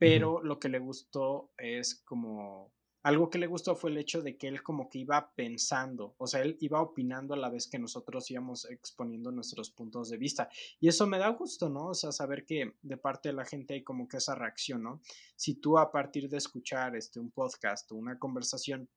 pero 0.00 0.42
lo 0.42 0.58
que 0.58 0.70
le 0.70 0.78
gustó 0.78 1.52
es 1.58 2.02
como 2.06 2.72
algo 3.02 3.28
que 3.28 3.38
le 3.38 3.46
gustó 3.46 3.76
fue 3.76 3.90
el 3.90 3.98
hecho 3.98 4.22
de 4.22 4.38
que 4.38 4.48
él 4.48 4.62
como 4.62 4.88
que 4.88 4.98
iba 4.98 5.30
pensando, 5.34 6.14
o 6.16 6.26
sea, 6.26 6.40
él 6.40 6.56
iba 6.60 6.80
opinando 6.80 7.34
a 7.34 7.36
la 7.36 7.50
vez 7.50 7.68
que 7.68 7.78
nosotros 7.78 8.30
íbamos 8.30 8.64
exponiendo 8.70 9.30
nuestros 9.30 9.70
puntos 9.70 10.08
de 10.08 10.16
vista. 10.16 10.48
Y 10.80 10.88
eso 10.88 11.06
me 11.06 11.18
da 11.18 11.28
gusto, 11.28 11.68
¿no? 11.68 11.88
O 11.88 11.94
sea, 11.94 12.12
saber 12.12 12.46
que 12.46 12.76
de 12.80 12.96
parte 12.96 13.28
de 13.28 13.34
la 13.34 13.44
gente 13.44 13.74
hay 13.74 13.84
como 13.84 14.08
que 14.08 14.16
esa 14.16 14.34
reacción, 14.34 14.82
¿no? 14.82 15.02
Si 15.36 15.56
tú 15.56 15.76
a 15.76 15.92
partir 15.92 16.30
de 16.30 16.38
escuchar 16.38 16.96
este, 16.96 17.20
un 17.20 17.30
podcast 17.30 17.92
o 17.92 17.96
una 17.96 18.18
conversación, 18.18 18.88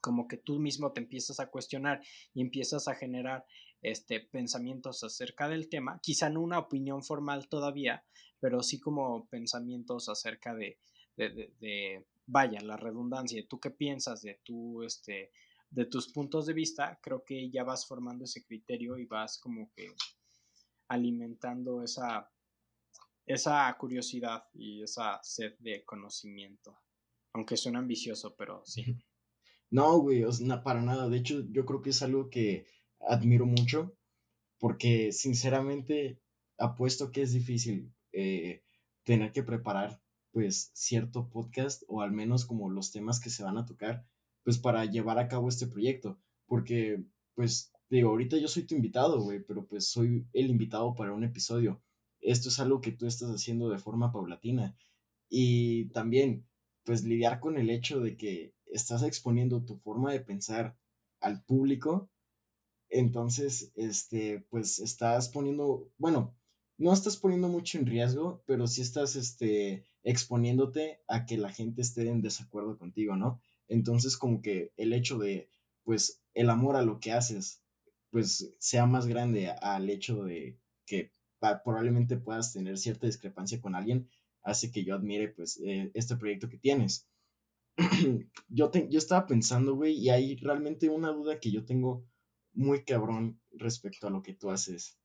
como 0.00 0.26
que 0.28 0.38
tú 0.38 0.58
mismo 0.58 0.92
te 0.92 1.02
empiezas 1.02 1.40
a 1.40 1.50
cuestionar 1.50 2.02
y 2.32 2.40
empiezas 2.40 2.88
a 2.88 2.94
generar 2.94 3.44
este, 3.82 4.20
pensamientos 4.20 5.02
acerca 5.02 5.48
del 5.48 5.68
tema, 5.68 5.98
quizá 6.00 6.30
no 6.30 6.40
una 6.40 6.60
opinión 6.60 7.02
formal 7.02 7.48
todavía, 7.48 8.04
pero 8.40 8.62
sí 8.62 8.78
como 8.80 9.26
pensamientos 9.28 10.08
acerca 10.08 10.54
de, 10.54 10.78
vaya, 12.26 12.60
la 12.60 12.76
redundancia, 12.76 13.44
tú 13.48 13.60
qué 13.60 13.70
piensas 13.70 14.22
de 14.22 14.40
tu, 14.44 14.82
este, 14.82 15.32
de 15.70 15.86
tus 15.86 16.12
puntos 16.12 16.46
de 16.46 16.52
vista, 16.52 16.98
creo 17.02 17.24
que 17.24 17.50
ya 17.50 17.64
vas 17.64 17.86
formando 17.86 18.24
ese 18.24 18.44
criterio 18.44 18.98
y 18.98 19.06
vas 19.06 19.38
como 19.38 19.70
que 19.72 19.88
alimentando 20.88 21.82
esa, 21.82 22.30
esa 23.26 23.74
curiosidad 23.78 24.44
y 24.52 24.82
esa 24.82 25.20
sed 25.22 25.54
de 25.58 25.84
conocimiento. 25.84 26.78
Aunque 27.32 27.56
suena 27.56 27.78
ambicioso, 27.78 28.34
pero 28.36 28.62
sí. 28.64 28.84
No, 29.70 30.00
güey, 30.00 30.22
para 30.62 30.82
nada. 30.82 31.08
De 31.08 31.16
hecho, 31.16 31.46
yo 31.48 31.64
creo 31.64 31.80
que 31.80 31.90
es 31.90 32.02
algo 32.02 32.28
que 32.28 32.66
admiro 33.08 33.46
mucho 33.46 33.94
porque 34.58 35.12
sinceramente 35.12 36.20
apuesto 36.58 37.10
que 37.10 37.22
es 37.22 37.32
difícil 37.32 37.92
eh, 38.12 38.62
tener 39.04 39.32
que 39.32 39.42
preparar 39.42 40.00
pues 40.32 40.70
cierto 40.74 41.28
podcast 41.28 41.82
o 41.88 42.00
al 42.00 42.12
menos 42.12 42.46
como 42.46 42.70
los 42.70 42.92
temas 42.92 43.20
que 43.20 43.30
se 43.30 43.42
van 43.42 43.58
a 43.58 43.66
tocar 43.66 44.06
pues 44.44 44.58
para 44.58 44.84
llevar 44.84 45.18
a 45.18 45.28
cabo 45.28 45.48
este 45.48 45.66
proyecto 45.66 46.18
porque 46.46 47.04
pues 47.34 47.72
digo 47.90 48.10
ahorita 48.10 48.38
yo 48.38 48.48
soy 48.48 48.64
tu 48.64 48.74
invitado 48.74 49.20
güey 49.20 49.42
pero 49.42 49.66
pues 49.66 49.88
soy 49.88 50.26
el 50.32 50.50
invitado 50.50 50.94
para 50.94 51.12
un 51.12 51.24
episodio. 51.24 51.82
Esto 52.20 52.50
es 52.50 52.60
algo 52.60 52.80
que 52.80 52.92
tú 52.92 53.06
estás 53.06 53.30
haciendo 53.30 53.68
de 53.68 53.78
forma 53.78 54.12
paulatina 54.12 54.76
y 55.28 55.86
también 55.86 56.46
pues 56.84 57.04
lidiar 57.04 57.40
con 57.40 57.58
el 57.58 57.68
hecho 57.68 58.00
de 58.00 58.16
que 58.16 58.54
estás 58.66 59.02
exponiendo 59.02 59.64
tu 59.64 59.76
forma 59.78 60.12
de 60.12 60.20
pensar 60.20 60.76
al 61.20 61.42
público 61.44 62.10
entonces 62.92 63.72
este 63.74 64.46
pues 64.50 64.78
estás 64.78 65.28
poniendo 65.28 65.90
bueno 65.98 66.34
no 66.82 66.92
estás 66.92 67.16
poniendo 67.16 67.48
mucho 67.48 67.78
en 67.78 67.86
riesgo, 67.86 68.42
pero 68.46 68.66
sí 68.66 68.82
estás 68.82 69.14
este, 69.14 69.84
exponiéndote 70.02 71.00
a 71.06 71.26
que 71.26 71.38
la 71.38 71.52
gente 71.52 71.80
esté 71.80 72.08
en 72.08 72.22
desacuerdo 72.22 72.76
contigo, 72.76 73.16
¿no? 73.16 73.40
Entonces, 73.68 74.16
como 74.16 74.42
que 74.42 74.72
el 74.76 74.92
hecho 74.92 75.18
de, 75.18 75.48
pues, 75.84 76.22
el 76.34 76.50
amor 76.50 76.74
a 76.76 76.82
lo 76.82 76.98
que 76.98 77.12
haces, 77.12 77.62
pues 78.10 78.52
sea 78.58 78.86
más 78.86 79.06
grande 79.06 79.50
al 79.50 79.88
hecho 79.88 80.24
de 80.24 80.58
que 80.84 81.12
probablemente 81.38 82.16
puedas 82.16 82.52
tener 82.52 82.76
cierta 82.78 83.06
discrepancia 83.06 83.60
con 83.60 83.74
alguien, 83.74 84.08
hace 84.42 84.70
que 84.70 84.84
yo 84.84 84.94
admire 84.94 85.28
pues 85.28 85.58
eh, 85.64 85.90
este 85.94 86.16
proyecto 86.16 86.48
que 86.48 86.58
tienes. 86.58 87.08
yo, 88.48 88.70
yo 88.72 88.98
estaba 88.98 89.26
pensando, 89.26 89.76
güey, 89.76 89.94
y 89.94 90.10
hay 90.10 90.36
realmente 90.36 90.90
una 90.90 91.12
duda 91.12 91.40
que 91.40 91.50
yo 91.50 91.64
tengo 91.64 92.04
muy 92.54 92.84
cabrón 92.84 93.40
respecto 93.52 94.06
a 94.06 94.10
lo 94.10 94.22
que 94.22 94.34
tú 94.34 94.50
haces. 94.50 94.98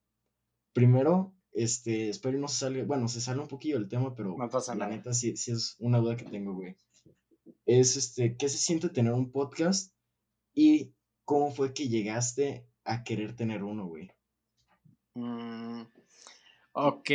Primero, 0.73 1.33
este, 1.53 2.10
espero 2.10 2.38
no 2.38 2.47
se 2.47 2.60
salga, 2.60 2.83
bueno, 2.83 3.07
se 3.07 3.21
sale 3.21 3.41
un 3.41 3.47
poquillo 3.47 3.77
el 3.77 3.88
tema, 3.88 4.13
pero 4.13 4.38
la 4.38 4.88
neta 4.88 5.13
sí, 5.13 5.36
sí 5.38 5.51
es 5.51 5.75
una 5.79 5.99
duda 5.99 6.15
que 6.15 6.25
tengo, 6.25 6.53
güey. 6.53 6.75
Es, 7.65 7.97
este, 7.97 8.38
¿qué 8.38 8.47
se 8.49 8.57
siente 8.57 8.89
tener 8.89 9.13
un 9.13 9.31
podcast? 9.31 9.93
Y 10.53 10.93
cómo 11.25 11.51
fue 11.51 11.73
que 11.73 11.88
llegaste 11.88 12.67
a 12.83 13.03
querer 13.03 13.36
tener 13.36 13.63
uno, 13.63 13.88
güey. 13.88 14.10
Mm, 15.15 15.81
ok. 16.73 17.10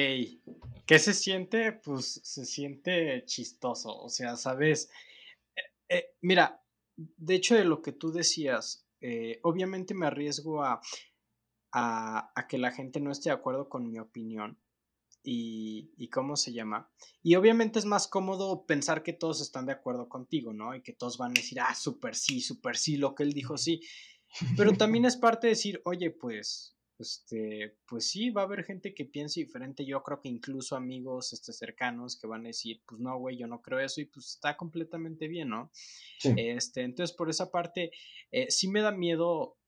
¿Qué 0.87 0.99
se 0.99 1.15
siente? 1.15 1.73
Pues 1.73 2.21
se 2.23 2.45
siente 2.45 3.25
chistoso. 3.25 3.97
O 3.97 4.09
sea, 4.09 4.37
sabes. 4.37 4.91
Eh, 5.57 5.63
eh, 5.89 6.05
mira, 6.21 6.63
de 6.97 7.35
hecho, 7.35 7.55
de 7.55 7.65
lo 7.65 7.81
que 7.81 7.93
tú 7.93 8.13
decías, 8.13 8.87
eh, 9.03 9.41
obviamente 9.43 9.95
me 9.95 10.07
arriesgo 10.07 10.63
a 10.63 10.81
a, 11.73 12.47
que 12.49 12.59
la 12.59 12.71
gente 12.71 13.01
no 13.01 13.11
esté 13.11 13.31
de 13.31 13.35
acuerdo 13.35 13.69
con 13.69 13.89
mi 13.89 13.99
opinión. 13.99 14.59
Y, 15.25 15.93
y, 15.97 16.09
cómo 16.09 16.35
se 16.35 16.53
llama. 16.53 16.91
Y 17.23 17.37
obviamente 17.37 17.79
es 17.79 17.85
más 17.85 18.09
cómodo 18.09 18.67
pensar 18.67 19.05
que 19.05 19.13
todos 19.13 19.41
están 19.41 19.67
de 19.67 19.73
acuerdo 19.73 20.09
contigo, 20.09 20.53
¿no? 20.53 20.75
Y 20.75 20.83
que 20.83 20.93
todos 20.93 21.17
van 21.17 21.31
a 21.31 21.35
decir, 21.35 21.61
ah, 21.61 21.77
súper 21.77 22.17
sí, 22.17 22.41
súper 22.41 22.77
sí, 22.77 22.97
lo 22.97 23.15
que 23.15 23.23
él 23.23 23.33
dijo 23.33 23.57
sí. 23.57 23.83
Pero 24.57 24.73
también 24.73 25.05
es 25.05 25.17
parte 25.17 25.47
de 25.47 25.53
decir, 25.53 25.81
oye, 25.85 26.11
pues, 26.11 26.77
este, 26.99 27.77
pues 27.87 28.09
sí, 28.09 28.31
va 28.31 28.43
a 28.43 28.45
haber 28.45 28.65
gente 28.65 28.95
que 28.95 29.05
piense 29.05 29.41
diferente. 29.41 29.85
Yo 29.85 30.03
creo 30.03 30.21
que 30.21 30.29
incluso 30.29 30.77
amigos 30.77 31.33
este, 31.33 31.53
cercanos 31.53 32.19
que 32.19 32.27
van 32.27 32.45
a 32.45 32.49
decir, 32.49 32.83
pues 32.87 33.01
no, 33.01 33.19
güey, 33.19 33.37
yo 33.37 33.47
no 33.47 33.61
creo 33.61 33.81
eso 33.81 34.01
y 34.01 34.07
pues 34.07 34.27
está 34.29 34.57
completamente 34.57 35.29
bien, 35.29 35.49
¿no? 35.49 35.71
Este, 36.37 36.83
entonces, 36.83 37.17
por 37.17 37.31
esa 37.31 37.51
parte, 37.51 37.93
eh, 38.31 38.51
sí 38.51 38.69
me 38.69 38.81
da 38.81 38.93
miedo 38.93 39.59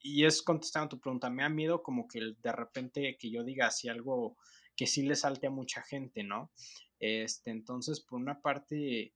y 0.00 0.24
es 0.24 0.42
contestando 0.42 0.90
tu 0.90 1.00
pregunta, 1.00 1.30
me 1.30 1.42
da 1.42 1.48
miedo 1.48 1.82
como 1.82 2.06
que 2.08 2.20
de 2.40 2.52
repente 2.52 3.16
que 3.18 3.30
yo 3.30 3.44
diga 3.44 3.66
así 3.66 3.88
algo 3.88 4.36
que 4.76 4.86
sí 4.86 5.02
le 5.02 5.14
salte 5.16 5.46
a 5.46 5.50
mucha 5.50 5.82
gente, 5.82 6.22
¿no? 6.22 6.52
Este, 6.98 7.50
entonces, 7.50 8.00
por 8.00 8.20
una 8.20 8.40
parte, 8.40 9.14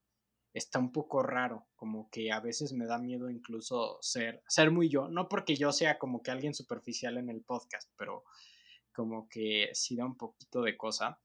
está 0.57 0.79
un 0.79 0.90
poco 0.90 1.23
raro, 1.23 1.66
como 1.77 2.09
que 2.09 2.33
a 2.33 2.40
veces 2.40 2.73
me 2.73 2.87
da 2.87 2.99
miedo 2.99 3.29
incluso 3.29 3.99
ser, 4.01 4.42
ser 4.49 4.71
muy 4.71 4.88
yo, 4.88 5.07
no 5.07 5.29
porque 5.29 5.55
yo 5.55 5.71
sea 5.71 5.99
como 5.99 6.23
que 6.23 6.31
alguien 6.31 6.55
superficial 6.55 7.19
en 7.19 7.29
el 7.29 7.42
podcast, 7.42 7.90
pero 7.99 8.25
como 8.90 9.29
que 9.29 9.69
sí 9.75 9.97
da 9.97 10.07
un 10.07 10.16
poquito 10.16 10.62
de 10.62 10.75
cosa. 10.75 11.21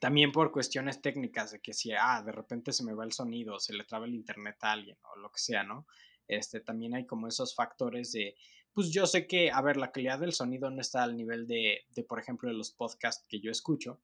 También 0.00 0.32
por 0.32 0.52
cuestiones 0.52 1.02
técnicas 1.02 1.52
de 1.52 1.60
que 1.60 1.74
si, 1.74 1.92
ah, 1.92 2.22
de 2.24 2.32
repente 2.32 2.72
se 2.72 2.82
me 2.82 2.94
va 2.94 3.04
el 3.04 3.12
sonido, 3.12 3.60
se 3.60 3.74
le 3.74 3.84
traba 3.84 4.06
el 4.06 4.14
internet 4.14 4.56
a 4.62 4.72
alguien 4.72 4.96
o 5.02 5.18
lo 5.18 5.30
que 5.30 5.38
sea, 5.38 5.62
¿no? 5.62 5.86
Este, 6.26 6.60
también 6.60 6.94
hay 6.94 7.04
como 7.04 7.28
esos 7.28 7.54
factores 7.54 8.12
de, 8.12 8.36
pues 8.72 8.90
yo 8.90 9.06
sé 9.06 9.26
que, 9.26 9.50
a 9.50 9.60
ver, 9.60 9.76
la 9.76 9.92
calidad 9.92 10.18
del 10.18 10.32
sonido 10.32 10.70
no 10.70 10.80
está 10.80 11.02
al 11.02 11.14
nivel 11.14 11.46
de, 11.46 11.84
de 11.90 12.02
por 12.04 12.18
ejemplo, 12.18 12.48
de 12.48 12.56
los 12.56 12.72
podcasts 12.72 13.26
que 13.28 13.38
yo 13.38 13.50
escucho, 13.50 14.00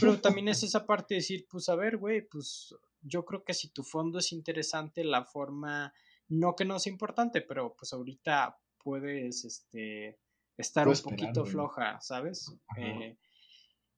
pero 0.00 0.20
también 0.20 0.48
es 0.48 0.62
esa 0.64 0.84
parte 0.84 1.14
de 1.14 1.20
decir, 1.20 1.46
pues 1.48 1.68
a 1.68 1.76
ver, 1.76 1.96
güey, 1.96 2.22
pues 2.22 2.74
yo 3.04 3.24
creo 3.24 3.44
que 3.44 3.54
si 3.54 3.68
tu 3.68 3.82
fondo 3.82 4.18
es 4.18 4.32
interesante, 4.32 5.04
la 5.04 5.24
forma, 5.24 5.92
no 6.28 6.56
que 6.56 6.64
no 6.64 6.78
sea 6.78 6.92
importante, 6.92 7.42
pero 7.42 7.76
pues 7.76 7.92
ahorita 7.92 8.58
puedes, 8.82 9.44
este, 9.44 10.18
estar 10.56 10.88
un 10.88 10.98
poquito 11.02 11.44
floja, 11.44 12.00
¿sabes? 12.00 12.52
Eh, 12.76 13.16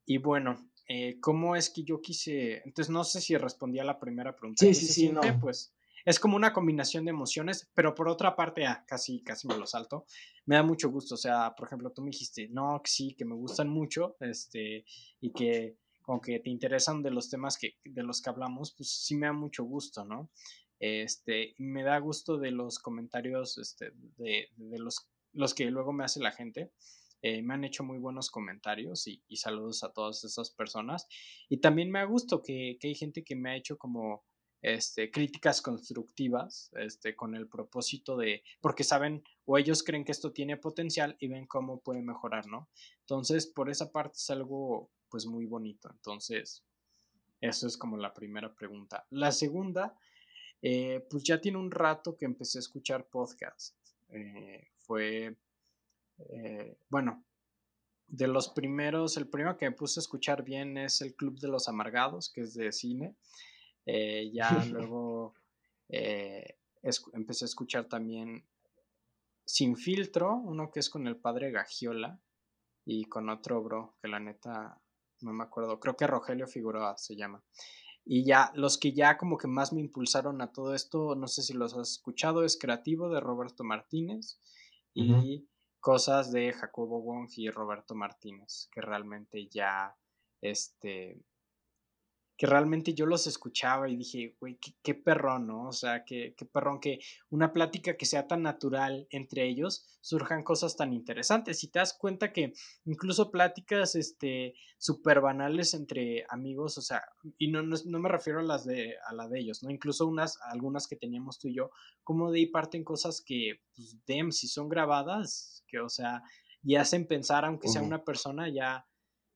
y 0.05 0.17
bueno, 0.17 0.69
eh, 0.87 1.19
¿cómo 1.19 1.55
es 1.55 1.69
que 1.69 1.83
yo 1.83 2.01
quise? 2.01 2.61
Entonces 2.65 2.91
no 2.91 3.03
sé 3.03 3.21
si 3.21 3.35
respondí 3.35 3.79
a 3.79 3.83
la 3.83 3.99
primera 3.99 4.35
pregunta. 4.35 4.65
Sí, 4.65 4.73
sí, 4.73 4.87
sí, 4.87 5.09
no. 5.09 5.21
Pues 5.39 5.73
es 6.05 6.19
como 6.19 6.37
una 6.37 6.53
combinación 6.53 7.03
de 7.03 7.11
emociones, 7.11 7.69
pero 7.73 7.93
por 7.93 8.07
otra 8.07 8.35
parte, 8.35 8.65
ah, 8.65 8.85
casi, 8.87 9.21
casi 9.23 9.45
me 9.47 9.57
lo 9.57 9.65
salto, 9.65 10.05
me 10.45 10.55
da 10.55 10.63
mucho 10.63 10.89
gusto, 10.89 11.15
o 11.15 11.17
sea, 11.17 11.53
por 11.53 11.67
ejemplo, 11.67 11.91
tú 11.91 12.01
me 12.01 12.11
dijiste, 12.11 12.47
no, 12.49 12.79
que 12.81 12.89
sí, 12.89 13.13
que 13.13 13.25
me 13.25 13.35
gustan 13.35 13.67
mucho, 13.67 14.15
este, 14.21 14.85
y 15.19 15.33
que 15.33 15.75
como 16.07 16.21
que 16.21 16.39
te 16.39 16.49
interesan 16.49 17.03
de 17.03 17.11
los 17.11 17.29
temas 17.29 17.57
que, 17.57 17.75
de 17.83 18.01
los 18.01 18.21
que 18.21 18.29
hablamos, 18.29 18.73
pues 18.77 18.89
sí 18.89 19.13
me 19.17 19.27
da 19.27 19.33
mucho 19.33 19.65
gusto, 19.65 20.05
¿no? 20.05 20.31
Este, 20.79 21.53
me 21.57 21.83
da 21.83 21.99
gusto 21.99 22.37
de 22.37 22.51
los 22.51 22.79
comentarios, 22.79 23.57
este, 23.57 23.91
de, 24.15 24.47
de 24.55 24.79
los, 24.79 25.09
los 25.33 25.53
que 25.53 25.65
luego 25.65 25.91
me 25.91 26.05
hace 26.05 26.21
la 26.21 26.31
gente. 26.31 26.71
Eh, 27.21 27.41
me 27.41 27.55
han 27.55 27.65
hecho 27.65 27.83
muy 27.83 27.97
buenos 27.97 28.31
comentarios 28.31 29.05
y, 29.05 29.21
y, 29.27 29.35
saludos 29.35 29.83
a 29.83 29.91
todas 29.91 30.23
esas 30.23 30.49
personas. 30.51 31.09
Y 31.49 31.57
también 31.57 31.91
me 31.91 31.99
ha 31.99 32.05
gusto 32.05 32.41
que, 32.41 32.77
que 32.79 32.87
hay 32.87 32.95
gente 32.95 33.25
que 33.25 33.35
me 33.35 33.49
ha 33.49 33.57
hecho 33.57 33.77
como 33.77 34.23
este, 34.61 35.11
críticas 35.11 35.61
constructivas 35.61 36.71
este, 36.77 37.17
con 37.17 37.35
el 37.35 37.49
propósito 37.49 38.15
de, 38.15 38.43
porque 38.61 38.85
saben 38.85 39.23
o 39.43 39.57
ellos 39.57 39.83
creen 39.83 40.05
que 40.05 40.13
esto 40.13 40.31
tiene 40.31 40.55
potencial 40.55 41.17
y 41.19 41.27
ven 41.27 41.47
cómo 41.47 41.81
puede 41.81 42.01
mejorar, 42.01 42.47
¿no? 42.47 42.69
Entonces, 43.01 43.45
por 43.45 43.69
esa 43.69 43.91
parte 43.91 44.15
es 44.15 44.29
algo 44.29 44.89
pues 45.09 45.25
muy 45.25 45.45
bonito. 45.45 45.89
Entonces, 45.91 46.63
eso 47.41 47.67
es 47.67 47.77
como 47.77 47.97
la 47.97 48.13
primera 48.13 48.53
pregunta. 48.53 49.05
La 49.11 49.31
segunda, 49.31 49.97
eh, 50.61 51.05
pues 51.09 51.23
ya 51.23 51.39
tiene 51.39 51.57
un 51.57 51.71
rato 51.71 52.17
que 52.17 52.25
empecé 52.25 52.57
a 52.57 52.61
escuchar 52.61 53.07
podcast. 53.07 53.75
Eh, 54.09 54.71
fue, 54.79 55.35
eh, 56.17 56.77
bueno, 56.89 57.25
de 58.07 58.27
los 58.27 58.49
primeros, 58.49 59.17
el 59.17 59.27
primero 59.27 59.57
que 59.57 59.69
me 59.69 59.75
puse 59.75 59.99
a 59.99 60.01
escuchar 60.01 60.43
bien 60.43 60.77
es 60.77 61.01
el 61.01 61.15
Club 61.15 61.39
de 61.39 61.49
los 61.49 61.67
Amargados, 61.67 62.31
que 62.31 62.41
es 62.41 62.53
de 62.53 62.71
cine. 62.71 63.15
Eh, 63.85 64.31
ya 64.33 64.49
luego 64.71 65.35
empecé 65.89 67.45
a 67.45 67.47
escuchar 67.47 67.85
también 67.85 68.45
Sin 69.45 69.75
Filtro, 69.75 70.35
uno 70.35 70.71
que 70.71 70.79
es 70.79 70.89
con 70.89 71.07
el 71.07 71.17
padre 71.17 71.51
Gagiola 71.51 72.19
y 72.85 73.05
con 73.05 73.29
otro 73.29 73.61
bro 73.61 73.95
que 74.01 74.07
la 74.07 74.19
neta 74.19 74.81
no 75.21 75.33
me 75.33 75.43
acuerdo, 75.43 75.79
creo 75.79 75.95
que 75.95 76.07
Rogelio 76.07 76.47
Figueroa 76.47 76.97
se 76.97 77.15
llama. 77.15 77.43
Y 78.05 78.25
ya, 78.25 78.51
los 78.55 78.77
que 78.77 78.93
ya 78.93 79.17
como 79.17 79.37
que 79.37 79.47
más 79.47 79.73
me 79.73 79.81
impulsaron 79.81 80.41
a 80.41 80.53
todo 80.53 80.73
esto, 80.73 81.15
no 81.15 81.27
sé 81.27 81.41
si 81.41 81.53
los 81.53 81.75
has 81.75 81.91
escuchado, 81.91 82.43
es 82.43 82.57
Creativo 82.57 83.09
de 83.09 83.19
Roberto 83.19 83.63
Martínez 83.63 84.39
y 84.93 85.47
Cosas 85.79 86.31
de 86.31 86.53
Jacobo 86.53 87.01
Wong 87.01 87.29
y 87.35 87.49
Roberto 87.49 87.95
Martínez, 87.95 88.69
que 88.71 88.81
realmente 88.81 89.47
ya, 89.47 89.95
este, 90.41 91.21
que 92.37 92.45
realmente 92.45 92.93
yo 92.93 93.07
los 93.07 93.25
escuchaba 93.25 93.89
y 93.89 93.95
dije, 93.95 94.35
güey, 94.39 94.59
qué, 94.83 94.93
perrón, 94.93 95.47
¿no? 95.47 95.67
O 95.67 95.71
sea, 95.71 96.05
qué, 96.05 96.35
qué, 96.37 96.45
perrón 96.45 96.79
que 96.79 96.99
una 97.31 97.51
plática 97.51 97.97
que 97.97 98.05
sea 98.05 98.27
tan 98.27 98.43
natural 98.43 99.07
entre 99.09 99.47
ellos 99.47 99.97
surjan 100.01 100.43
cosas 100.43 100.75
tan 100.75 100.93
interesantes. 100.93 101.63
Y 101.63 101.69
te 101.69 101.79
das 101.79 101.97
cuenta 101.99 102.31
que 102.31 102.53
incluso 102.85 103.31
pláticas, 103.31 103.95
este, 103.95 104.53
súper 104.77 105.19
banales 105.19 105.73
entre 105.73 106.25
amigos, 106.29 106.77
o 106.77 106.81
sea, 106.81 107.03
y 107.39 107.49
no, 107.49 107.63
no, 107.63 107.99
me 107.99 108.09
refiero 108.09 108.39
a 108.39 108.43
las 108.43 108.65
de, 108.65 108.93
a 109.07 109.13
la 109.15 109.27
de 109.27 109.39
ellos, 109.39 109.63
¿no? 109.63 109.71
Incluso 109.71 110.05
unas, 110.05 110.37
algunas 110.43 110.87
que 110.87 110.95
teníamos 110.95 111.39
tú 111.39 111.47
y 111.47 111.55
yo, 111.55 111.71
como 112.03 112.31
de 112.31 112.39
ahí 112.39 112.45
parten 112.45 112.83
cosas 112.83 113.21
que, 113.25 113.61
pues, 113.75 113.97
dem, 114.05 114.31
si 114.31 114.47
son 114.47 114.69
grabadas, 114.69 115.63
que, 115.67 115.79
o 115.79 115.89
sea, 115.89 116.21
y 116.61 116.75
hacen 116.75 117.07
pensar, 117.07 117.45
aunque 117.45 117.67
sea 117.67 117.81
una 117.81 118.03
persona, 118.03 118.47
ya, 118.49 118.87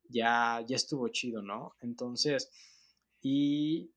ya, 0.07 0.63
ya 0.67 0.75
estuvo 0.75 1.07
chido, 1.07 1.41
¿no? 1.41 1.75
Entonces, 1.79 2.51
y, 3.21 3.93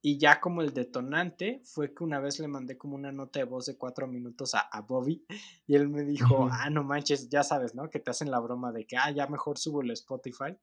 y 0.00 0.18
ya 0.18 0.40
como 0.40 0.62
el 0.62 0.72
detonante 0.72 1.62
fue 1.64 1.94
que 1.94 2.02
una 2.02 2.18
vez 2.18 2.40
le 2.40 2.48
mandé 2.48 2.76
como 2.76 2.96
una 2.96 3.12
nota 3.12 3.38
de 3.38 3.44
voz 3.44 3.66
de 3.66 3.76
cuatro 3.76 4.08
minutos 4.08 4.54
a, 4.54 4.60
a 4.60 4.80
Bobby 4.80 5.24
y 5.66 5.76
él 5.76 5.88
me 5.88 6.02
dijo, 6.04 6.48
ah, 6.50 6.70
no 6.70 6.82
manches, 6.82 7.28
ya 7.28 7.42
sabes, 7.42 7.74
¿no? 7.74 7.88
Que 7.90 8.00
te 8.00 8.10
hacen 8.10 8.30
la 8.30 8.40
broma 8.40 8.72
de 8.72 8.86
que, 8.86 8.96
ah, 8.96 9.10
ya 9.10 9.26
mejor 9.26 9.58
subo 9.58 9.82
el 9.82 9.90
Spotify. 9.92 10.56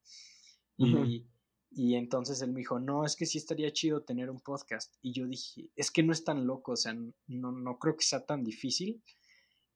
Y, 0.77 1.27
y 1.71 1.95
entonces 1.95 2.41
él 2.41 2.51
me 2.51 2.59
dijo, 2.59 2.79
no, 2.79 3.05
es 3.05 3.15
que 3.15 3.25
sí 3.25 3.37
estaría 3.37 3.71
chido 3.71 4.01
tener 4.01 4.29
un 4.29 4.39
podcast. 4.39 4.95
Y 5.01 5.13
yo 5.13 5.27
dije, 5.27 5.71
es 5.75 5.91
que 5.91 6.03
no 6.03 6.13
es 6.13 6.23
tan 6.23 6.47
loco, 6.47 6.71
o 6.73 6.77
sea, 6.77 6.93
no, 6.93 7.51
no 7.51 7.77
creo 7.79 7.95
que 7.95 8.05
sea 8.05 8.25
tan 8.25 8.43
difícil. 8.43 9.03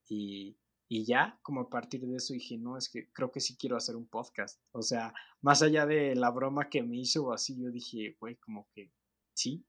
Y, 0.07 0.57
y 0.95 1.05
ya, 1.05 1.39
como 1.41 1.61
a 1.61 1.69
partir 1.71 2.01
de 2.01 2.17
eso 2.17 2.35
dije, 2.35 2.55
no, 2.55 2.77
es 2.77 2.87
que 2.87 3.11
creo 3.11 3.31
que 3.31 3.39
sí 3.39 3.57
quiero 3.57 3.75
hacer 3.75 3.95
un 3.95 4.05
podcast. 4.05 4.61
O 4.73 4.83
sea, 4.83 5.11
más 5.41 5.63
allá 5.63 5.87
de 5.87 6.13
la 6.13 6.29
broma 6.29 6.69
que 6.69 6.83
me 6.83 6.97
hizo 6.97 7.25
o 7.25 7.33
así, 7.33 7.59
yo 7.59 7.71
dije, 7.71 8.15
güey, 8.19 8.35
como 8.35 8.69
que 8.75 8.91
sí, 9.33 9.65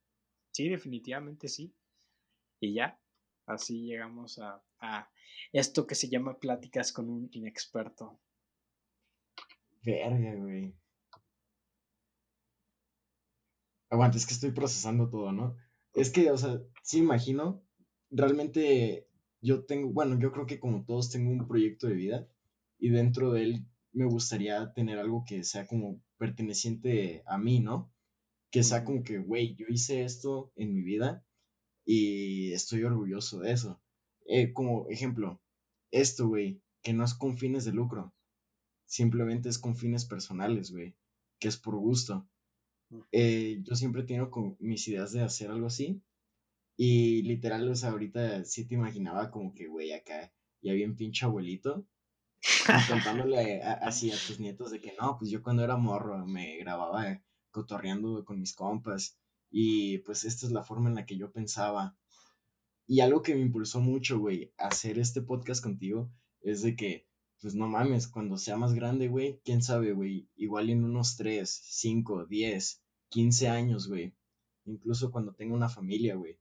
sí, 0.53 0.69
definitivamente 0.69 1.49
sí. 1.49 1.75
Y 2.61 2.75
ya, 2.75 3.01
así 3.47 3.87
llegamos 3.87 4.39
a, 4.39 4.63
a 4.81 5.11
esto 5.51 5.87
que 5.87 5.95
se 5.95 6.11
llama 6.11 6.39
pláticas 6.39 6.93
con 6.93 7.09
un 7.09 7.31
inexperto. 7.33 8.21
Verga, 9.83 10.35
güey. 10.35 10.75
Aguanta, 13.89 14.19
es 14.19 14.27
que 14.27 14.35
estoy 14.35 14.51
procesando 14.51 15.09
todo, 15.09 15.33
¿no? 15.33 15.57
Es 15.95 16.11
que, 16.11 16.31
o 16.31 16.37
sea, 16.37 16.61
sí 16.83 16.99
imagino, 16.99 17.65
realmente 18.11 19.09
yo 19.45 19.65
tengo, 19.67 19.91
bueno, 19.91 20.19
yo 20.19 20.33
creo 20.33 20.47
que 20.47 20.59
como 20.59 20.85
todos 20.85 21.11
tengo 21.11 21.31
un 21.31 21.47
proyecto 21.47 21.87
de 21.87 21.95
vida 21.95 22.29
y 22.79 22.89
dentro 22.89 23.31
de 23.33 23.43
él 23.43 23.67
me 23.93 24.07
gustaría 24.07 24.73
tener 24.73 24.99
algo 24.99 25.25
que 25.27 25.45
sea 25.45 25.67
como 25.67 26.01
perteneciente 26.17 27.23
a 27.27 27.37
mí, 27.37 27.61
¿no? 27.61 27.93
Que 28.51 28.63
sea 28.63 28.85
como 28.85 29.03
que, 29.03 29.19
güey, 29.19 29.55
yo 29.55 29.67
hice 29.69 30.03
esto 30.03 30.51
en 30.57 30.73
mi 30.73 30.81
vida 30.81 31.27
y 31.85 32.53
estoy 32.53 32.85
orgulloso 32.85 33.41
de 33.41 33.53
eso. 33.53 33.83
Eh, 34.27 34.55
como 34.55 34.89
ejemplo, 34.89 35.43
esto, 35.91 36.27
güey, 36.27 36.63
que 36.83 36.95
no 36.95 37.05
es 37.05 37.13
con 37.13 37.37
fines 37.37 37.67
de 37.67 37.73
lucro, 37.73 38.15
simplemente 38.87 39.51
es 39.51 39.59
con 39.59 39.77
fines 39.77 40.07
personales, 40.07 40.73
güey, 40.73 40.97
que 41.39 41.49
es 41.49 41.59
por 41.59 41.77
gusto. 41.77 42.27
Eh, 43.13 43.61
yo 43.63 43.75
siempre 43.75 44.05
tengo 44.05 44.31
con 44.31 44.57
mis 44.59 44.89
ideas 44.89 45.13
de 45.13 45.21
hacer 45.21 45.51
algo 45.51 45.67
así 45.67 46.03
y 46.77 47.23
literal, 47.23 47.69
o 47.69 47.75
sea, 47.77 47.91
ahorita 47.91 48.45
sí 48.45 48.67
te 48.67 48.75
imaginaba 48.75 49.31
como 49.31 49.55
que, 49.55 49.69
güey, 49.69 49.93
acá 49.93 50.33
ya 50.61 50.73
bien 50.73 50.97
pinche 50.97 51.25
abuelito, 51.25 51.87
contándole 52.89 53.63
así 53.63 54.11
a 54.11 54.17
tus 54.27 54.41
nietos 54.41 54.71
de 54.71 54.81
que 54.81 54.95
no, 55.01 55.17
pues 55.19 55.31
yo 55.31 55.43
cuando 55.43 55.63
era 55.63 55.77
morro 55.77 56.27
me 56.27 56.57
grababa 56.59 57.23
cotorreando 57.51 58.25
con 58.25 58.41
mis 58.41 58.55
compas 58.55 59.19
y 59.51 59.99
pues 59.99 60.25
esta 60.25 60.47
es 60.47 60.53
la 60.53 60.65
forma 60.65 60.89
en 60.89 60.97
la 60.97 61.07
que 61.07 61.17
yo 61.17 61.31
pensaba. 61.31 61.97
Y 62.87 63.01
algo 63.01 63.23
que 63.23 63.35
me 63.35 63.41
impulsó 63.41 63.81
mucho, 63.81 64.19
güey, 64.19 64.53
hacer 64.59 64.99
este 64.99 65.23
podcast 65.23 65.63
contigo 65.63 66.11
es 66.41 66.63
de 66.63 66.77
que, 66.77 67.07
pues 67.41 67.55
no 67.55 67.69
mames, 67.69 68.09
cuando 68.09 68.37
sea 68.37 68.57
más 68.57 68.75
grande, 68.75 69.09
güey, 69.09 69.41
quién 69.45 69.63
sabe, 69.63 69.93
güey, 69.93 70.29
igual 70.35 70.71
en 70.71 70.85
unos 70.85 71.17
3, 71.17 71.49
5, 71.49 72.27
10, 72.27 72.83
15 73.11 73.49
años, 73.49 73.89
güey, 73.89 74.15
incluso 74.65 75.11
cuando 75.11 75.35
tenga 75.35 75.55
una 75.55 75.69
familia, 75.69 76.17
güey, 76.17 76.39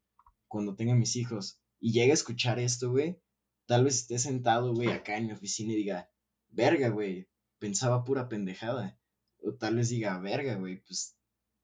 cuando 0.54 0.76
tenga 0.76 0.94
mis 0.94 1.16
hijos 1.16 1.60
y 1.80 1.94
llegue 1.94 2.12
a 2.12 2.14
escuchar 2.14 2.60
esto, 2.60 2.92
güey, 2.92 3.20
tal 3.66 3.86
vez 3.86 3.96
esté 3.96 4.20
sentado, 4.20 4.72
güey, 4.72 4.90
acá 4.90 5.18
en 5.18 5.26
mi 5.26 5.34
oficina 5.34 5.74
y 5.74 5.78
diga, 5.78 6.12
verga, 6.50 6.90
güey, 6.90 7.28
pensaba 7.58 8.04
pura 8.04 8.30
pendejada. 8.30 9.00
O 9.42 9.56
tal 9.56 9.78
vez 9.78 9.90
diga, 9.90 10.20
verga, 10.20 10.54
güey, 10.56 10.78
pues 10.84 11.18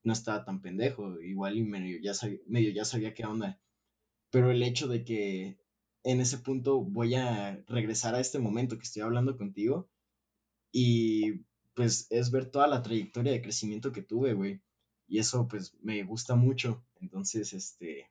no 0.04 0.12
estaba 0.12 0.44
tan 0.44 0.64
pendejo, 0.64 1.22
igual 1.22 1.56
y 1.58 1.64
medio 1.64 2.00
ya, 2.02 2.16
sabía, 2.16 2.40
medio 2.48 2.72
ya 2.72 2.84
sabía 2.84 3.14
qué 3.14 3.26
onda. 3.26 3.62
Pero 4.32 4.50
el 4.50 4.64
hecho 4.64 4.88
de 4.88 5.06
que 5.06 5.60
en 6.04 6.20
ese 6.20 6.40
punto 6.40 6.82
voy 6.82 7.14
a 7.14 7.64
regresar 7.68 8.16
a 8.16 8.20
este 8.20 8.40
momento 8.40 8.80
que 8.80 8.86
estoy 8.86 9.04
hablando 9.04 9.38
contigo 9.38 9.88
y 10.72 11.46
pues 11.76 12.08
es 12.10 12.32
ver 12.32 12.50
toda 12.50 12.68
la 12.68 12.82
trayectoria 12.82 13.34
de 13.34 13.44
crecimiento 13.44 13.92
que 13.92 14.02
tuve, 14.02 14.34
güey. 14.34 14.62
Y 15.08 15.20
eso 15.20 15.48
pues 15.48 15.76
me 15.84 16.02
gusta 16.04 16.36
mucho. 16.36 16.84
Entonces, 17.00 17.54
este, 17.54 18.10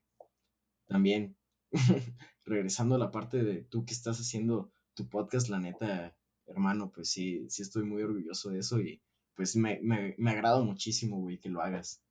también, 0.89 1.36
regresando 2.45 2.97
a 2.97 2.99
la 2.99 3.11
parte 3.11 3.45
de 3.45 3.62
tú 3.62 3.84
que 3.84 3.95
estás 3.95 4.18
haciendo 4.18 4.72
tu 4.95 5.09
podcast, 5.09 5.49
la 5.49 5.61
neta, 5.61 6.16
hermano, 6.47 6.91
pues 6.91 7.11
sí, 7.11 7.49
sí 7.49 7.62
estoy 7.62 7.84
muy 7.84 8.03
orgulloso 8.03 8.51
de 8.51 8.59
eso 8.59 8.80
y 8.80 9.01
pues 9.34 9.55
me, 9.55 9.78
me, 9.82 10.16
me 10.18 10.43
muchísimo, 10.64 11.20
güey, 11.20 11.39
que 11.39 11.49
lo 11.49 11.62
hagas. 11.62 12.03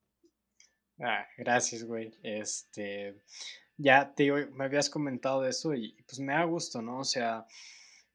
Ah, 1.00 1.28
gracias, 1.38 1.84
güey. 1.84 2.14
Este, 2.24 3.22
ya 3.76 4.14
te 4.14 4.32
me 4.48 4.66
habías 4.66 4.90
comentado 4.90 5.42
de 5.42 5.50
eso 5.50 5.74
y 5.74 6.02
pues 6.08 6.20
me 6.20 6.34
da 6.34 6.44
gusto, 6.46 6.82
¿no? 6.82 7.00
O 7.00 7.04
sea, 7.04 7.46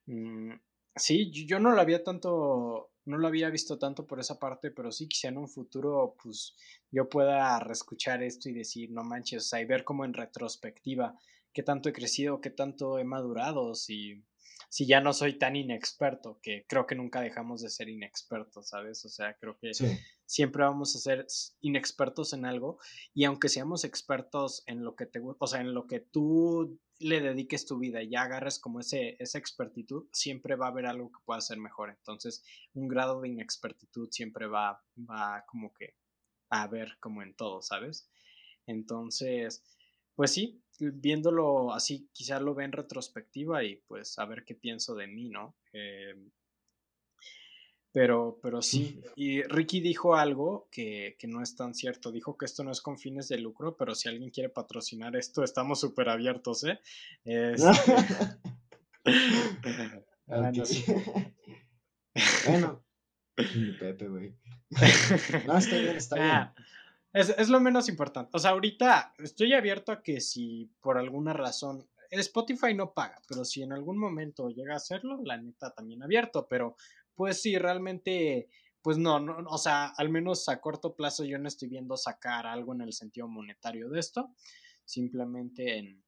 mm, 0.07 0.53
sí, 0.97 1.31
yo 1.47 1.61
no 1.61 1.73
lo 1.73 1.81
había 1.81 2.03
tanto 2.03 2.91
no 3.05 3.18
lo 3.18 3.28
había 3.28 3.50
visto 3.50 3.78
tanto 3.78 4.07
por 4.07 4.20
esa 4.20 4.38
parte, 4.38 4.70
pero 4.70 4.92
sí 4.92 5.09
quizá 5.09 5.28
en 5.28 5.38
un 5.38 5.48
futuro, 5.48 6.16
pues 6.22 6.55
yo 6.90 7.09
pueda 7.09 7.59
reescuchar 7.61 8.22
esto 8.22 8.48
y 8.48 8.53
decir, 8.53 8.90
no 8.90 9.03
manches, 9.03 9.44
o 9.44 9.48
sea, 9.48 9.61
y 9.61 9.64
ver 9.64 9.84
como 9.84 10.05
en 10.05 10.14
retrospectiva 10.14 11.18
qué 11.53 11.62
tanto 11.62 11.88
he 11.88 11.92
crecido, 11.92 12.40
qué 12.40 12.50
tanto 12.50 12.98
he 12.98 13.05
madurado, 13.05 13.74
si, 13.74 14.24
si 14.68 14.86
ya 14.86 15.00
no 15.00 15.12
soy 15.12 15.38
tan 15.38 15.57
inexperto, 15.57 16.38
que 16.42 16.64
creo 16.68 16.86
que 16.86 16.94
nunca 16.94 17.20
dejamos 17.20 17.62
de 17.62 17.70
ser 17.70 17.88
inexpertos, 17.88 18.68
¿sabes? 18.68 19.05
O 19.05 19.09
sea, 19.09 19.36
creo 19.36 19.59
que 19.59 19.72
siempre 20.24 20.62
vamos 20.62 20.96
a 20.96 20.98
ser 20.98 21.26
inexpertos 21.61 22.32
en 22.32 22.46
algo 22.46 22.78
y 23.12 23.24
aunque 23.24 23.48
seamos 23.48 23.84
expertos 23.84 24.62
en 24.66 24.82
lo 24.82 24.94
que 24.96 25.07
te 25.07 25.20
o 25.22 25.46
sea, 25.46 25.61
en 25.61 25.74
lo 25.74 25.86
que 25.86 26.00
tú 26.00 26.78
le 27.03 27.20
dediques 27.20 27.66
tu 27.66 27.78
vida 27.78 28.03
y 28.03 28.11
ya 28.11 28.22
agarres 28.22 28.59
como 28.59 28.80
ese, 28.80 29.16
esa 29.18 29.38
expertitud, 29.38 30.07
siempre 30.12 30.57
va 30.57 30.66
a 30.66 30.70
haber 30.70 30.86
algo 30.86 31.11
que 31.11 31.20
pueda 31.24 31.40
ser 31.40 31.59
mejor. 31.59 31.90
Entonces, 31.90 32.44
un 32.74 32.88
grado 32.88 33.20
de 33.20 33.28
inexpertitud 33.28 34.09
siempre 34.11 34.46
va, 34.46 34.82
va 34.98 35.44
como 35.46 35.72
que 35.72 35.94
a 36.50 36.66
ver 36.66 36.96
como 37.00 37.22
en 37.22 37.34
todo, 37.34 37.62
¿sabes? 37.62 38.09
Entonces, 38.66 39.64
pues 40.14 40.32
sí, 40.32 40.62
viéndolo 40.78 41.72
así, 41.72 42.09
quizás 42.12 42.42
lo 42.42 42.55
ve 42.55 42.64
en 42.64 42.72
retrospectiva 42.72 43.64
y 43.64 43.76
pues 43.88 44.18
a 44.18 44.26
ver 44.26 44.44
qué 44.44 44.55
pienso 44.55 44.94
de 44.94 45.07
mí, 45.07 45.28
¿no? 45.28 45.57
Eh, 45.72 46.14
pero, 47.93 48.38
pero 48.43 48.62
sí, 48.62 49.03
y 49.16 49.43
Ricky 49.43 49.80
dijo 49.80 50.16
algo 50.16 50.66
que, 50.70 51.18
no 51.24 51.43
es 51.43 51.57
tan 51.57 51.74
cierto. 51.74 52.11
Dijo 52.11 52.38
que 52.38 52.47
esto 52.47 52.64
no 52.64 52.72
es 52.72 52.80
con 52.80 52.99
fines 52.99 53.28
de 53.28 53.36
lucro, 53.38 53.76
pero 53.76 53.95
si 53.95 54.09
alguien 54.09 54.30
quiere 54.30 54.49
patrocinar 54.49 55.14
esto, 55.14 55.45
estamos 55.45 55.80
súper 55.80 56.09
abiertos, 56.09 56.64
¿eh? 56.64 56.80
Este, 57.24 57.68
bueno, 62.47 62.82
Pepe, 63.34 64.09
güey. 64.09 64.34
No, 65.47 65.59
está 65.59 65.76
bien, 65.76 65.97
está 65.97 66.16
bien. 66.16 66.30
Ah, 66.30 66.55
es, 67.12 67.28
es, 67.36 67.51
lo 67.51 67.61
menos 67.61 67.90
importante. 67.90 68.30
O 68.32 68.38
sea, 68.38 68.53
ahorita 68.53 69.12
estoy 69.18 69.53
abierto 69.53 69.93
a 69.93 70.03
que 70.03 70.22
si 70.22 70.72
por 70.80 70.97
alguna 70.97 71.34
razón 71.34 71.86
Spotify 72.20 72.74
no 72.74 72.93
paga, 72.93 73.20
pero 73.26 73.45
si 73.45 73.62
en 73.62 73.72
algún 73.72 73.97
momento 73.97 74.51
llega 74.51 74.74
a 74.74 74.76
hacerlo, 74.76 75.20
la 75.24 75.38
neta 75.38 75.74
también 75.74 76.03
abierto, 76.03 76.47
pero 76.49 76.76
pues 77.15 77.43
sí, 77.43 77.59
realmente, 77.59 78.49
pues 78.83 78.99
no, 78.99 79.21
no, 79.21 79.39
o 79.49 79.59
sea, 79.59 79.87
al 79.97 80.09
menos 80.09 80.49
a 80.49 80.61
corto 80.61 80.95
plazo 80.95 81.25
yo 81.25 81.39
no 81.39 81.49
estoy 81.49 81.69
viendo 81.69 81.97
sacar 81.97 82.47
algo 82.47 82.75
en 82.75 82.83
el 82.83 82.93
sentido 82.93 83.29
monetario 83.29 83.89
de 83.89 84.01
esto, 84.01 84.35
simplemente 84.85 85.79
en, 85.79 86.03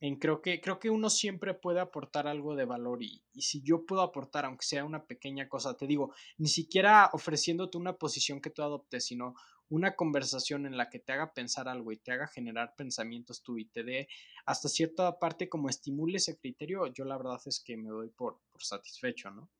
en 0.00 0.16
creo 0.16 0.40
que 0.40 0.60
creo 0.60 0.80
que 0.80 0.90
uno 0.90 1.10
siempre 1.10 1.54
puede 1.54 1.80
aportar 1.80 2.26
algo 2.26 2.56
de 2.56 2.64
valor 2.64 3.02
y, 3.02 3.22
y, 3.32 3.42
si 3.42 3.62
yo 3.62 3.84
puedo 3.84 4.02
aportar 4.02 4.44
aunque 4.46 4.64
sea 4.64 4.84
una 4.84 5.04
pequeña 5.04 5.48
cosa 5.48 5.76
te 5.76 5.86
digo 5.86 6.14
ni 6.38 6.48
siquiera 6.48 7.10
ofreciéndote 7.12 7.76
una 7.76 7.96
posición 7.96 8.40
que 8.40 8.50
tú 8.50 8.62
adoptes 8.62 9.04
sino 9.04 9.34
una 9.68 9.94
conversación 9.94 10.66
en 10.66 10.76
la 10.76 10.88
que 10.88 10.98
te 10.98 11.12
haga 11.12 11.32
pensar 11.32 11.68
algo 11.68 11.92
y 11.92 11.98
te 11.98 12.12
haga 12.12 12.26
generar 12.26 12.74
pensamientos 12.76 13.42
tú 13.42 13.58
y 13.58 13.66
te 13.66 13.84
dé 13.84 14.08
hasta 14.46 14.68
cierta 14.68 15.18
parte 15.18 15.48
como 15.48 15.68
estimule 15.68 16.16
ese 16.16 16.38
criterio 16.38 16.86
yo 16.86 17.04
la 17.04 17.18
verdad 17.18 17.40
es 17.44 17.60
que 17.60 17.76
me 17.76 17.90
doy 17.90 18.08
por, 18.08 18.40
por 18.50 18.64
satisfecho 18.64 19.30
no 19.30 19.50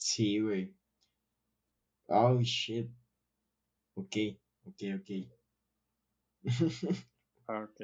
Sí, 0.00 0.40
güey. 0.40 0.74
Oh, 2.08 2.40
shit. 2.42 2.90
Ok, 3.94 4.16
ok, 4.64 4.82
ok. 4.98 5.10
ok. 7.46 7.80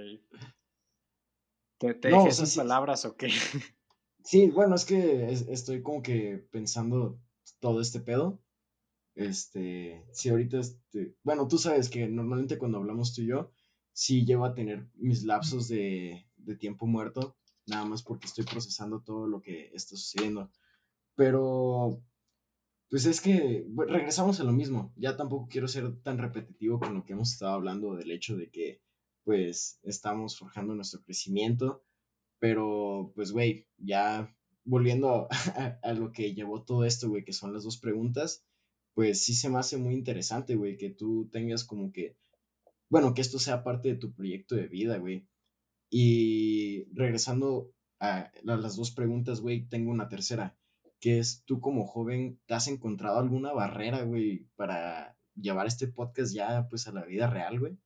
¿Te, 1.79 1.95
te 1.95 2.11
no, 2.11 2.27
palabras 2.57 3.05
o 3.05 3.17
qué? 3.17 3.29
Sí, 4.25 4.51
bueno, 4.51 4.75
es 4.75 4.85
que 4.85 5.31
estoy 5.31 5.83
como 5.83 6.03
que 6.03 6.45
pensando 6.51 7.21
todo 7.61 7.81
este 7.81 8.01
pedo. 8.01 8.43
Este, 9.15 10.05
sí, 10.13 10.31
ahorita, 10.31 10.59
este, 10.59 11.15
bueno, 11.23 11.47
tú 11.47 11.59
sabes 11.59 11.89
que 11.89 12.09
normalmente 12.09 12.59
cuando 12.59 12.79
hablamos 12.79 13.15
tú 13.15 13.23
y 13.23 13.29
yo, 13.29 13.53
sí 13.93 14.25
llevo 14.25 14.45
a 14.45 14.53
tener 14.53 14.89
mis 14.95 15.23
lapsos 15.23 15.69
de, 15.69 16.27
de 16.39 16.57
tiempo 16.57 16.87
muerto, 16.87 17.37
nada 17.67 17.85
más 17.85 18.03
porque 18.03 18.27
estoy 18.27 18.45
procesando 18.45 19.01
todo 19.01 19.29
lo 19.29 19.41
que 19.41 19.71
está 19.73 19.97
sucediendo. 19.97 20.51
Pero, 21.17 22.03
pues 22.91 23.07
es 23.07 23.21
que 23.21 23.67
regresamos 23.89 24.39
a 24.41 24.45
lo 24.45 24.53
mismo. 24.53 24.93
Ya 24.97 25.17
tampoco 25.17 25.49
quiero 25.51 25.67
ser 25.67 25.97
tan 26.03 26.19
repetitivo 26.19 26.79
con 26.79 26.95
lo 26.95 27.05
que 27.05 27.15
hemos 27.15 27.33
estado 27.33 27.55
hablando 27.55 27.97
del 27.97 28.11
hecho 28.11 28.37
de 28.37 28.51
que, 28.51 28.83
pues, 29.25 29.81
estamos 29.83 30.39
forjando 30.39 30.75
nuestro 30.75 31.03
crecimiento. 31.03 31.83
Pero, 32.39 33.13
pues, 33.17 33.33
güey, 33.33 33.67
ya 33.79 34.37
volviendo 34.65 35.29
a, 35.83 35.93
lo 35.95 36.13
que 36.13 36.35
llevó 36.35 36.63
todo 36.63 36.85
esto, 36.85 37.09
güey, 37.09 37.25
que 37.25 37.33
son 37.33 37.55
las 37.55 37.65
dos 37.65 37.79
preguntas, 37.79 38.45
pues 38.95 39.23
sí 39.23 39.35
se 39.35 39.49
me 39.49 39.59
hace 39.59 39.77
muy 39.79 39.95
interesante, 39.95 40.57
güey, 40.57 40.77
que 40.77 40.91
tú 40.91 41.29
tengas 41.33 41.65
como 41.65 41.93
que, 41.93 42.17
bueno, 42.91 43.15
que 43.15 43.23
esto 43.23 43.39
sea 43.39 43.65
parte 43.65 43.91
de 43.91 43.97
tu 43.97 44.13
proyecto 44.13 44.55
de 44.55 44.69
vida, 44.69 44.99
güey. 44.99 45.27
Y 45.91 46.85
regresando 46.95 47.73
a 48.01 48.31
las 48.43 48.77
dos 48.77 48.91
preguntas, 48.91 49.41
güey, 49.41 49.67
tengo 49.69 49.91
una 49.91 50.09
tercera 50.09 50.57
que 51.01 51.19
es 51.19 51.45
tú 51.45 51.61
como 51.61 51.87
joven, 51.87 52.41
¿te 52.47 52.55
has 52.55 52.69
encontrado 52.69 53.19
alguna 53.19 53.53
barrera, 53.53 54.03
güey, 54.03 54.49
para 54.57 55.17
llevar 55.35 55.67
este 55.67 55.89
podcast 55.89 56.35
ya 56.35 56.67
pues 56.69 56.89
a 56.89 56.93
la 56.93 57.05
vida 57.05 57.29
real, 57.29 57.61
güey? 57.61 57.79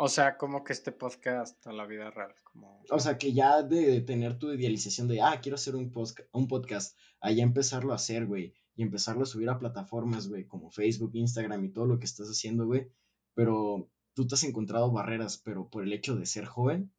O 0.00 0.08
sea, 0.08 0.36
como 0.36 0.62
que 0.62 0.72
este 0.72 0.92
podcast 0.92 1.66
a 1.66 1.72
la 1.72 1.84
vida 1.84 2.08
real, 2.12 2.32
como... 2.44 2.84
O 2.88 3.00
sea, 3.00 3.18
que 3.18 3.32
ya 3.32 3.62
de, 3.64 4.00
tener 4.02 4.38
tu 4.38 4.52
idealización 4.52 5.08
de, 5.08 5.20
ah, 5.20 5.40
quiero 5.42 5.56
hacer 5.56 5.74
un, 5.74 5.90
podcast, 5.90 6.28
un 6.32 6.46
podcast, 6.46 6.96
allá 7.20 7.42
empezarlo 7.42 7.92
a 7.92 7.96
hacer, 7.96 8.26
güey, 8.26 8.54
y 8.76 8.84
empezarlo 8.84 9.24
a 9.24 9.26
subir 9.26 9.50
a 9.50 9.58
plataformas, 9.58 10.28
güey, 10.28 10.46
como 10.46 10.70
Facebook, 10.70 11.10
Instagram 11.14 11.64
y 11.64 11.70
todo 11.70 11.86
lo 11.86 11.98
que 11.98 12.04
estás 12.04 12.28
haciendo, 12.28 12.64
güey, 12.64 12.92
pero 13.34 13.90
tú 14.14 14.24
te 14.24 14.36
has 14.36 14.44
encontrado 14.44 14.92
barreras, 14.92 15.38
pero 15.38 15.68
por 15.68 15.82
el 15.82 15.92
hecho 15.92 16.14
de 16.14 16.26
ser 16.26 16.44
joven. 16.44 16.92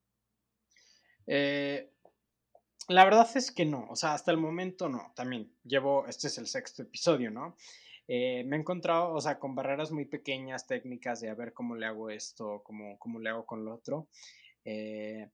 Eh, 1.25 1.88
la 2.87 3.03
verdad 3.03 3.29
es 3.35 3.51
que 3.51 3.65
no, 3.65 3.87
o 3.89 3.95
sea, 3.95 4.13
hasta 4.13 4.31
el 4.31 4.37
momento 4.37 4.89
no, 4.89 5.11
también 5.15 5.53
llevo, 5.63 6.07
este 6.07 6.27
es 6.27 6.37
el 6.37 6.47
sexto 6.47 6.83
episodio, 6.83 7.29
¿no? 7.29 7.55
Eh, 8.07 8.43
me 8.45 8.55
he 8.55 8.59
encontrado, 8.59 9.13
o 9.13 9.21
sea, 9.21 9.37
con 9.37 9.53
barreras 9.53 9.91
muy 9.91 10.05
pequeñas, 10.05 10.65
técnicas 10.65 11.21
de 11.21 11.29
a 11.29 11.35
ver 11.35 11.53
cómo 11.53 11.75
le 11.75 11.85
hago 11.85 12.09
esto, 12.09 12.63
cómo, 12.63 12.97
cómo 12.97 13.19
le 13.19 13.29
hago 13.29 13.45
con 13.45 13.63
lo 13.63 13.75
otro. 13.75 14.07
Eh, 14.65 15.29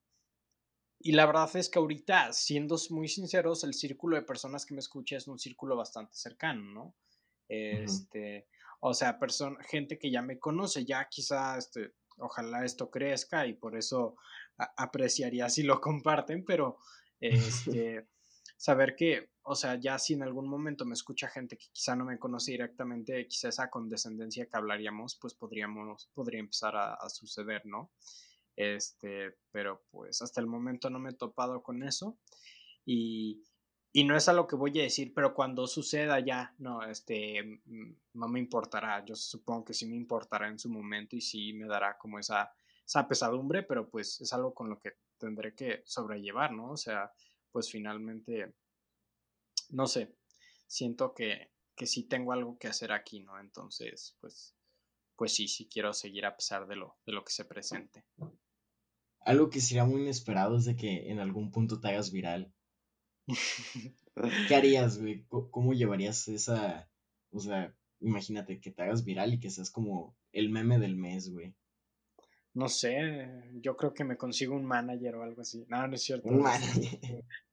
y 1.00 1.12
la 1.14 1.26
verdad 1.26 1.56
es 1.56 1.70
que 1.70 1.80
ahorita, 1.80 2.34
siendo 2.34 2.76
muy 2.90 3.08
sinceros, 3.08 3.64
el 3.64 3.74
círculo 3.74 4.18
de 4.18 4.24
personas 4.24 4.66
que 4.66 4.74
me 4.74 4.82
escucha 4.82 5.16
es 5.16 5.28
un 5.28 5.40
círculo 5.40 5.78
bastante 5.78 6.16
cercano, 6.16 6.64
¿no? 6.64 6.96
Este, 7.48 8.48
o 8.82 8.94
sea, 8.94 9.18
gente 9.70 9.98
que 9.98 10.12
ya 10.12 10.22
me 10.22 10.40
conoce, 10.40 10.84
ya 10.84 11.08
quizá, 11.10 11.58
este, 11.58 11.94
ojalá 12.18 12.66
esto 12.66 12.90
crezca 12.90 13.46
y 13.46 13.54
por 13.54 13.78
eso 13.78 14.16
apreciaría 14.58 15.50
si 15.50 15.64
lo 15.64 15.80
comparten, 15.82 16.44
pero 16.44 16.80
este, 17.68 18.08
saber 18.58 18.96
que, 18.96 19.30
o 19.44 19.56
sea, 19.56 19.76
ya 19.76 20.00
si 20.00 20.14
en 20.14 20.24
algún 20.24 20.48
momento 20.48 20.86
me 20.86 20.94
escucha 20.94 21.28
gente 21.28 21.58
que 21.58 21.68
quizá 21.72 21.96
no 21.96 22.06
me 22.06 22.20
conoce 22.20 22.52
directamente, 22.52 23.28
quizá 23.28 23.50
esa 23.50 23.70
condescendencia 23.70 24.48
que 24.48 24.58
hablaríamos, 24.58 25.18
pues 25.22 25.34
podríamos, 25.34 26.10
podría 26.14 26.40
empezar 26.40 26.76
a, 26.76 27.10
suceder, 27.10 27.66
¿no? 27.66 27.92
Este, 28.56 29.36
pero 29.52 29.84
pues 29.92 30.22
hasta 30.22 30.40
el 30.40 30.48
momento 30.48 30.90
no 30.90 31.00
me 31.00 31.10
he 31.10 31.14
topado 31.14 31.62
con 31.62 31.84
eso 31.84 32.18
y, 32.86 33.44
y 33.92 34.06
no 34.06 34.16
es 34.16 34.30
a 34.30 34.34
lo 34.34 34.48
que 34.48 34.56
voy 34.56 34.80
a 34.80 34.84
decir, 34.84 35.14
pero 35.14 35.34
cuando 35.34 35.68
suceda 35.68 36.20
ya, 36.20 36.56
no, 36.58 36.84
este, 36.84 37.62
no 38.14 38.28
me 38.28 38.40
importará, 38.40 39.04
yo 39.06 39.16
supongo 39.16 39.66
que 39.66 39.74
sí 39.74 39.86
me 39.86 39.96
importará 39.96 40.48
en 40.48 40.58
su 40.58 40.70
momento 40.70 41.16
y 41.16 41.22
sí 41.22 41.54
me 41.54 41.68
dará 41.68 41.98
como 41.98 42.18
esa, 42.20 42.54
esa 42.86 43.08
pesadumbre, 43.08 43.64
pero 43.64 43.90
pues 43.90 44.22
es 44.22 44.32
algo 44.34 44.54
con 44.54 44.70
lo 44.70 44.80
que 44.80 44.94
tendré 45.18 45.56
que 45.56 45.82
sobrellevar, 45.86 46.52
¿no? 46.52 46.72
O 46.72 46.78
sea, 46.78 47.12
pues 47.52 47.70
finalmente, 47.70 48.54
no 49.70 49.88
sé, 49.88 50.16
siento 50.68 51.14
que, 51.14 51.52
que 51.76 51.86
sí 51.86 52.04
tengo 52.04 52.34
algo 52.34 52.58
que 52.58 52.68
hacer 52.68 52.92
aquí, 52.92 53.22
¿no? 53.22 53.40
Entonces, 53.40 54.18
pues, 54.20 54.56
pues 55.16 55.34
sí, 55.34 55.48
sí 55.48 55.68
quiero 55.68 55.94
seguir 55.94 56.26
a 56.26 56.36
pesar 56.36 56.68
de 56.68 56.76
lo, 56.76 56.98
de 57.06 57.14
lo 57.14 57.24
que 57.24 57.32
se 57.32 57.46
presente. 57.46 58.06
Algo 59.22 59.50
que 59.50 59.62
sería 59.62 59.86
muy 59.86 60.02
inesperado 60.02 60.58
es 60.58 60.66
de 60.66 60.76
que 60.76 61.10
en 61.10 61.20
algún 61.20 61.52
punto 61.52 61.80
te 61.80 61.88
hagas 61.88 62.12
viral. 62.12 62.54
¿Qué 63.28 63.36
harías, 64.56 65.00
güey? 65.00 65.26
¿Cómo 65.28 65.74
llevarías 65.74 66.28
esa, 66.28 66.90
o 67.32 67.40
sea, 67.40 67.76
imagínate 68.00 68.60
que 68.60 68.72
te 68.72 68.84
hagas 68.84 69.04
viral 69.04 69.34
y 69.34 69.40
que 69.40 69.50
seas 69.50 69.72
como 69.72 70.16
el 70.32 70.50
meme 70.50 70.78
del 70.78 70.96
mes, 70.96 71.32
güey? 71.32 71.56
No 72.56 72.70
sé, 72.70 73.44
yo 73.62 73.76
creo 73.76 73.94
que 73.94 74.06
me 74.06 74.16
consigo 74.16 74.56
un 74.56 74.64
manager 74.66 75.16
o 75.16 75.24
algo 75.24 75.42
así. 75.42 75.66
No, 75.68 75.86
no 75.88 75.96
es 75.96 76.04
cierto. 76.04 76.30
Un 76.30 76.42
manager. 76.42 77.24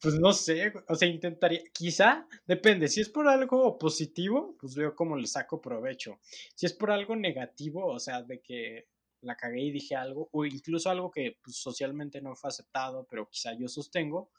Pues 0.00 0.14
no 0.20 0.32
sé, 0.32 0.72
o 0.86 0.94
sea, 0.94 1.08
intentaría, 1.08 1.60
quizá, 1.72 2.28
depende, 2.46 2.86
si 2.86 3.00
es 3.00 3.08
por 3.08 3.26
algo 3.26 3.76
positivo, 3.76 4.56
pues 4.56 4.76
veo 4.76 4.94
cómo 4.94 5.16
le 5.16 5.26
saco 5.26 5.60
provecho. 5.60 6.20
Si 6.54 6.64
es 6.64 6.72
por 6.72 6.92
algo 6.92 7.16
negativo, 7.16 7.84
o 7.84 7.98
sea, 7.98 8.22
de 8.22 8.40
que 8.40 8.86
la 9.22 9.36
cagué 9.36 9.62
y 9.62 9.72
dije 9.72 9.96
algo, 9.96 10.28
o 10.30 10.44
incluso 10.44 10.90
algo 10.90 11.10
que 11.10 11.38
pues, 11.42 11.56
socialmente 11.56 12.20
no 12.20 12.36
fue 12.36 12.50
aceptado, 12.50 13.04
pero 13.10 13.28
quizá 13.28 13.52
yo 13.58 13.66
sostengo, 13.66 14.30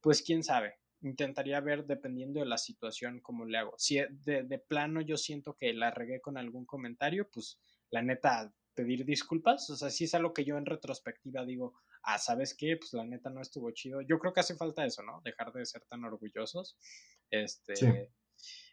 pues 0.00 0.22
quién 0.22 0.42
sabe. 0.42 0.78
Intentaría 1.02 1.60
ver 1.60 1.84
dependiendo 1.84 2.40
de 2.40 2.46
la 2.46 2.56
situación 2.56 3.20
cómo 3.20 3.44
le 3.44 3.58
hago. 3.58 3.74
Si 3.76 3.96
de, 3.96 4.44
de 4.44 4.58
plano 4.58 5.02
yo 5.02 5.18
siento 5.18 5.54
que 5.54 5.74
la 5.74 5.90
regué 5.90 6.22
con 6.22 6.38
algún 6.38 6.64
comentario, 6.64 7.28
pues 7.30 7.58
la 7.90 8.00
neta 8.00 8.50
pedir 8.74 9.04
disculpas. 9.04 9.68
O 9.70 9.76
sea, 9.76 9.90
si 9.90 10.04
es 10.04 10.14
algo 10.14 10.32
que 10.32 10.44
yo 10.44 10.56
en 10.56 10.66
retrospectiva 10.66 11.44
digo, 11.44 11.74
ah, 12.02 12.18
¿sabes 12.18 12.54
qué? 12.56 12.76
Pues 12.76 12.92
la 12.92 13.04
neta 13.04 13.30
no 13.30 13.40
estuvo 13.40 13.70
chido. 13.70 14.00
Yo 14.02 14.18
creo 14.18 14.32
que 14.32 14.40
hace 14.40 14.56
falta 14.56 14.84
eso, 14.84 15.02
¿no? 15.02 15.20
Dejar 15.24 15.52
de 15.52 15.64
ser 15.64 15.84
tan 15.86 16.04
orgullosos. 16.04 16.76
Este. 17.30 18.10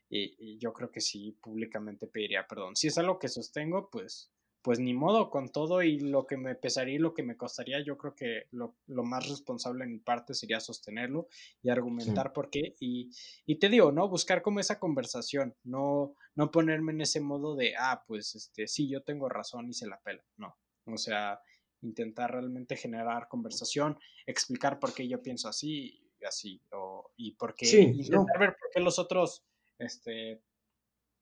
Y, 0.09 0.35
y, 0.37 0.59
yo 0.59 0.73
creo 0.73 0.91
que 0.91 0.99
sí, 0.99 1.37
públicamente 1.41 2.05
pediría 2.05 2.45
perdón. 2.45 2.75
Si 2.75 2.87
es 2.87 2.97
algo 2.97 3.17
que 3.17 3.29
sostengo, 3.29 3.89
pues 3.89 4.33
pues 4.61 4.79
ni 4.79 4.93
modo, 4.93 5.29
con 5.29 5.49
todo 5.49 5.81
y 5.81 5.99
lo 5.99 6.27
que 6.27 6.37
me 6.37 6.55
pesaría 6.55 6.95
y 6.95 6.99
lo 6.99 7.13
que 7.13 7.23
me 7.23 7.35
costaría, 7.35 7.83
yo 7.83 7.97
creo 7.97 8.15
que 8.15 8.47
lo, 8.51 8.75
más 8.87 9.27
responsable 9.27 9.83
en 9.83 9.91
mi 9.91 9.99
parte 9.99 10.33
sería 10.33 10.59
sostenerlo 10.59 11.27
y 11.63 11.69
argumentar 11.69 12.31
por 12.31 12.49
qué. 12.49 12.75
Y, 12.79 13.09
y, 13.45 13.55
te 13.55 13.69
digo, 13.69 13.91
¿no? 13.91 14.07
Buscar 14.07 14.41
como 14.41 14.59
esa 14.59 14.79
conversación, 14.79 15.55
no, 15.63 16.15
no 16.35 16.51
ponerme 16.51 16.91
en 16.91 17.01
ese 17.01 17.21
modo 17.21 17.55
de, 17.55 17.73
ah, 17.77 18.03
pues 18.07 18.35
este, 18.35 18.67
sí, 18.67 18.87
yo 18.87 19.01
tengo 19.01 19.29
razón 19.29 19.69
y 19.69 19.73
se 19.73 19.87
la 19.87 19.99
pela. 19.99 20.23
No. 20.37 20.55
O 20.85 20.97
sea, 20.97 21.39
intentar 21.81 22.31
realmente 22.31 22.75
generar 22.75 23.27
conversación, 23.27 23.97
explicar 24.25 24.79
por 24.79 24.93
qué 24.93 25.07
yo 25.07 25.21
pienso 25.21 25.47
así 25.49 25.99
y 26.19 26.25
así, 26.25 26.61
o, 26.71 27.11
y 27.17 27.31
por 27.31 27.55
qué, 27.55 27.65
intentar 27.81 28.39
ver 28.39 28.55
por 28.59 28.69
qué 28.71 28.79
los 28.79 28.99
otros, 28.99 29.43
este, 29.79 30.43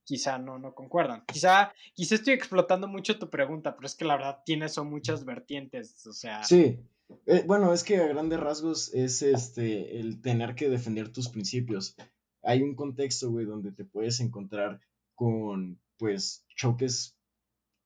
quizá 0.10 0.40
no, 0.40 0.58
no 0.58 0.74
concuerdan. 0.74 1.24
Quizá, 1.28 1.72
quizá 1.94 2.16
estoy 2.16 2.34
explotando 2.34 2.88
mucho 2.88 3.20
tu 3.20 3.30
pregunta, 3.30 3.76
pero 3.76 3.86
es 3.86 3.94
que 3.94 4.06
la 4.06 4.16
verdad 4.16 4.40
tiene 4.44 4.68
son 4.68 4.90
muchas 4.90 5.24
vertientes, 5.24 6.08
o 6.08 6.14
sea. 6.14 6.44
Sí. 6.44 6.80
Eh, 7.28 7.44
bueno, 7.46 7.72
es 7.74 7.84
que 7.84 7.98
a 7.98 8.08
grandes 8.08 8.40
rasgos 8.40 8.92
es 8.96 9.22
este 9.22 10.00
el 10.00 10.20
tener 10.20 10.56
que 10.56 10.68
defender 10.68 11.10
tus 11.10 11.30
principios. 11.30 11.96
Hay 12.42 12.64
un 12.64 12.74
contexto, 12.74 13.30
güey, 13.30 13.46
donde 13.46 13.72
te 13.72 13.86
puedes 13.86 14.20
encontrar 14.20 14.82
con, 15.14 15.80
pues, 16.00 16.44
choques, 16.56 17.16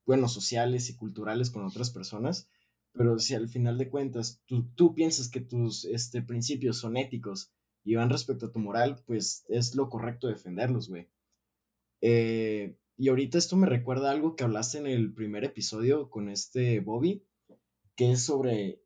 bueno, 0.06 0.26
sociales 0.26 0.88
y 0.88 0.96
culturales 0.96 1.50
con 1.50 1.66
otras 1.66 1.90
personas, 1.90 2.48
pero 2.92 3.18
si 3.18 3.34
al 3.34 3.50
final 3.50 3.76
de 3.76 3.90
cuentas 3.90 4.40
tú, 4.46 4.64
tú 4.74 4.94
piensas 4.94 5.28
que 5.28 5.40
tus 5.40 5.84
este, 5.84 6.22
principios 6.22 6.78
son 6.78 6.96
éticos 6.96 7.50
y 7.84 7.96
van 7.96 8.08
respecto 8.08 8.46
a 8.46 8.52
tu 8.52 8.60
moral, 8.60 9.02
pues 9.04 9.44
es 9.50 9.74
lo 9.74 9.90
correcto 9.90 10.28
defenderlos, 10.28 10.88
güey. 10.88 11.06
Eh, 12.00 12.76
y 12.96 13.08
ahorita 13.08 13.38
esto 13.38 13.56
me 13.56 13.66
recuerda 13.66 14.10
algo 14.10 14.36
que 14.36 14.44
hablaste 14.44 14.78
en 14.78 14.86
el 14.86 15.12
primer 15.14 15.44
episodio 15.44 16.10
con 16.10 16.28
este 16.28 16.80
Bobby, 16.80 17.24
que 17.96 18.12
es 18.12 18.24
sobre, 18.24 18.80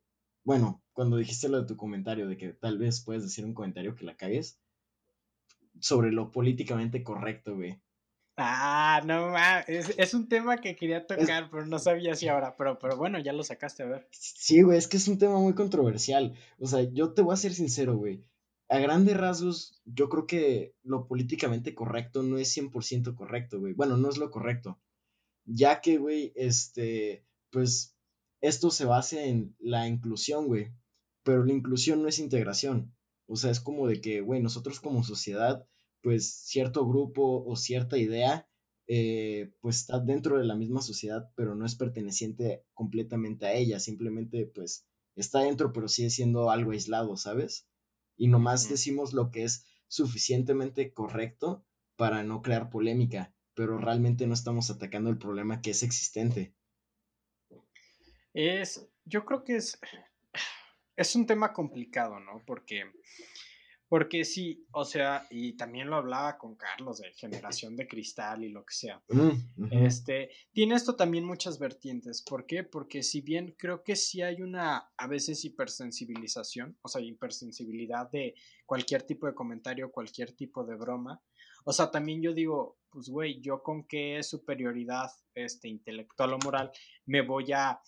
bueno, 0.44 0.82
cuando 0.92 1.16
dijiste 1.16 1.48
lo 1.48 1.60
de 1.60 1.66
tu 1.66 1.76
comentario, 1.76 2.26
de 2.26 2.36
que 2.36 2.52
tal 2.52 2.78
vez 2.78 3.02
puedes 3.04 3.22
decir 3.22 3.44
un 3.44 3.54
comentario 3.54 3.94
que 3.94 4.04
la 4.04 4.16
cagues, 4.16 4.60
sobre 5.80 6.10
lo 6.10 6.30
políticamente 6.30 7.02
correcto, 7.02 7.54
güey. 7.54 7.80
Ah, 8.36 9.02
no 9.04 9.30
mames, 9.32 9.94
es, 9.98 10.14
un 10.14 10.28
tema 10.28 10.58
que 10.58 10.76
quería 10.76 11.06
tocar, 11.06 11.50
pero 11.50 11.66
no 11.66 11.78
sabía 11.80 12.14
si 12.14 12.28
ahora, 12.28 12.56
pero, 12.56 12.78
pero 12.78 12.96
bueno, 12.96 13.18
ya 13.18 13.32
lo 13.32 13.42
sacaste 13.42 13.82
a 13.82 13.86
ver. 13.86 14.08
Sí, 14.12 14.62
güey, 14.62 14.78
es 14.78 14.86
que 14.86 14.96
es 14.96 15.08
un 15.08 15.18
tema 15.18 15.38
muy 15.38 15.54
controversial. 15.54 16.34
O 16.58 16.66
sea, 16.66 16.82
yo 16.82 17.12
te 17.12 17.22
voy 17.22 17.34
a 17.34 17.36
ser 17.36 17.52
sincero, 17.52 17.96
güey 17.96 18.24
a 18.68 18.78
grandes 18.78 19.16
rasgos, 19.16 19.80
yo 19.84 20.08
creo 20.08 20.26
que 20.26 20.74
lo 20.82 21.06
políticamente 21.06 21.74
correcto 21.74 22.22
no 22.22 22.38
es 22.38 22.54
100% 22.54 23.14
correcto, 23.14 23.58
güey. 23.60 23.72
Bueno, 23.72 23.96
no 23.96 24.08
es 24.10 24.18
lo 24.18 24.30
correcto. 24.30 24.78
Ya 25.46 25.80
que, 25.80 25.96
güey, 25.98 26.32
este, 26.36 27.24
pues 27.50 27.96
esto 28.40 28.70
se 28.70 28.84
basa 28.84 29.24
en 29.24 29.56
la 29.58 29.88
inclusión, 29.88 30.46
güey. 30.46 30.72
Pero 31.22 31.44
la 31.44 31.52
inclusión 31.52 32.02
no 32.02 32.08
es 32.08 32.18
integración. 32.18 32.94
O 33.26 33.36
sea, 33.36 33.50
es 33.50 33.60
como 33.60 33.86
de 33.88 34.00
que, 34.00 34.20
güey, 34.20 34.42
nosotros 34.42 34.80
como 34.80 35.02
sociedad, 35.04 35.66
pues 36.02 36.30
cierto 36.30 36.86
grupo 36.86 37.44
o 37.46 37.56
cierta 37.56 37.98
idea, 37.98 38.48
eh, 38.86 39.52
pues 39.60 39.80
está 39.80 39.98
dentro 40.00 40.38
de 40.38 40.44
la 40.44 40.56
misma 40.56 40.82
sociedad, 40.82 41.30
pero 41.36 41.54
no 41.54 41.66
es 41.66 41.74
perteneciente 41.74 42.64
completamente 42.74 43.46
a 43.46 43.54
ella. 43.54 43.80
Simplemente, 43.80 44.46
pues, 44.54 44.86
está 45.16 45.40
dentro, 45.40 45.72
pero 45.72 45.88
sigue 45.88 46.10
siendo 46.10 46.50
algo 46.50 46.72
aislado, 46.72 47.16
¿sabes? 47.16 47.67
Y 48.18 48.28
nomás 48.28 48.68
decimos 48.68 49.14
lo 49.14 49.30
que 49.30 49.44
es 49.44 49.64
suficientemente 49.86 50.92
correcto 50.92 51.64
para 51.96 52.22
no 52.22 52.42
crear 52.42 52.68
polémica, 52.68 53.32
pero 53.54 53.78
realmente 53.78 54.26
no 54.26 54.34
estamos 54.34 54.70
atacando 54.70 55.08
el 55.08 55.16
problema 55.16 55.62
que 55.62 55.70
es 55.70 55.82
existente. 55.82 56.54
Es, 58.34 58.86
yo 59.04 59.24
creo 59.24 59.44
que 59.44 59.56
es, 59.56 59.78
es 60.96 61.16
un 61.16 61.26
tema 61.26 61.52
complicado, 61.52 62.20
¿no? 62.20 62.42
Porque 62.44 62.84
porque 63.88 64.24
sí, 64.24 64.66
o 64.72 64.84
sea, 64.84 65.26
y 65.30 65.54
también 65.54 65.88
lo 65.88 65.96
hablaba 65.96 66.36
con 66.36 66.56
Carlos 66.56 66.98
de 66.98 67.10
generación 67.14 67.74
de 67.74 67.88
cristal 67.88 68.44
y 68.44 68.50
lo 68.50 68.64
que 68.64 68.74
sea. 68.74 69.02
Mm, 69.08 69.72
este, 69.72 70.30
tiene 70.52 70.74
esto 70.74 70.94
también 70.94 71.24
muchas 71.24 71.58
vertientes. 71.58 72.22
¿Por 72.22 72.44
qué? 72.44 72.64
Porque 72.64 73.02
si 73.02 73.22
bien 73.22 73.54
creo 73.58 73.82
que 73.82 73.96
sí 73.96 74.20
hay 74.20 74.42
una 74.42 74.90
a 74.96 75.06
veces 75.06 75.42
hipersensibilización, 75.44 76.76
o 76.82 76.88
sea, 76.88 77.00
hipersensibilidad 77.00 78.10
de 78.10 78.34
cualquier 78.66 79.04
tipo 79.04 79.26
de 79.26 79.34
comentario, 79.34 79.90
cualquier 79.90 80.32
tipo 80.32 80.64
de 80.64 80.76
broma. 80.76 81.22
O 81.64 81.72
sea, 81.72 81.90
también 81.90 82.20
yo 82.20 82.34
digo, 82.34 82.78
pues 82.90 83.08
güey, 83.08 83.40
yo 83.40 83.62
con 83.62 83.84
qué 83.84 84.22
superioridad 84.22 85.10
este 85.34 85.68
intelectual 85.68 86.34
o 86.34 86.38
moral 86.44 86.70
me 87.06 87.22
voy 87.22 87.52
a 87.52 87.80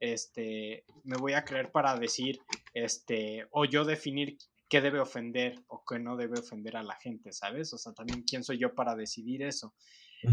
este 0.00 0.84
me 1.04 1.16
voy 1.16 1.32
a 1.32 1.44
creer 1.44 1.72
para 1.72 1.98
decir 1.98 2.40
este 2.74 3.46
o 3.50 3.64
yo 3.64 3.86
definir 3.86 4.36
qué 4.68 4.80
debe 4.80 5.00
ofender 5.00 5.62
o 5.68 5.84
qué 5.84 5.98
no 5.98 6.16
debe 6.16 6.40
ofender 6.40 6.76
a 6.76 6.82
la 6.82 6.96
gente, 6.96 7.32
¿sabes? 7.32 7.72
O 7.72 7.78
sea, 7.78 7.92
también 7.92 8.22
quién 8.22 8.42
soy 8.42 8.58
yo 8.58 8.74
para 8.74 8.96
decidir 8.96 9.42
eso. 9.42 9.74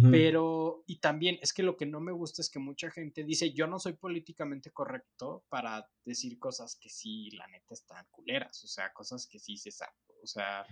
Pero, 0.10 0.84
y 0.88 1.00
también 1.00 1.38
es 1.42 1.54
que 1.54 1.62
lo 1.62 1.78
que 1.78 1.86
no 1.86 2.00
me 2.00 2.14
gusta 2.14 2.42
es 2.42 2.50
que 2.50 2.58
mucha 2.58 2.90
gente 2.90 3.24
dice, 3.24 3.52
yo 3.54 3.68
no 3.68 3.78
soy 3.78 3.94
políticamente 3.94 4.72
correcto 4.72 5.46
para 5.50 5.88
decir 6.04 6.40
cosas 6.40 6.78
que 6.78 6.90
sí, 6.90 7.30
la 7.32 7.48
neta, 7.48 7.76
están 7.76 8.08
culeras, 8.10 8.64
o 8.64 8.68
sea, 8.68 8.92
cosas 8.92 9.28
que 9.28 9.38
sí 9.40 9.58
se 9.58 9.72
saben, 9.72 9.94
o 10.24 10.26
sea... 10.26 10.66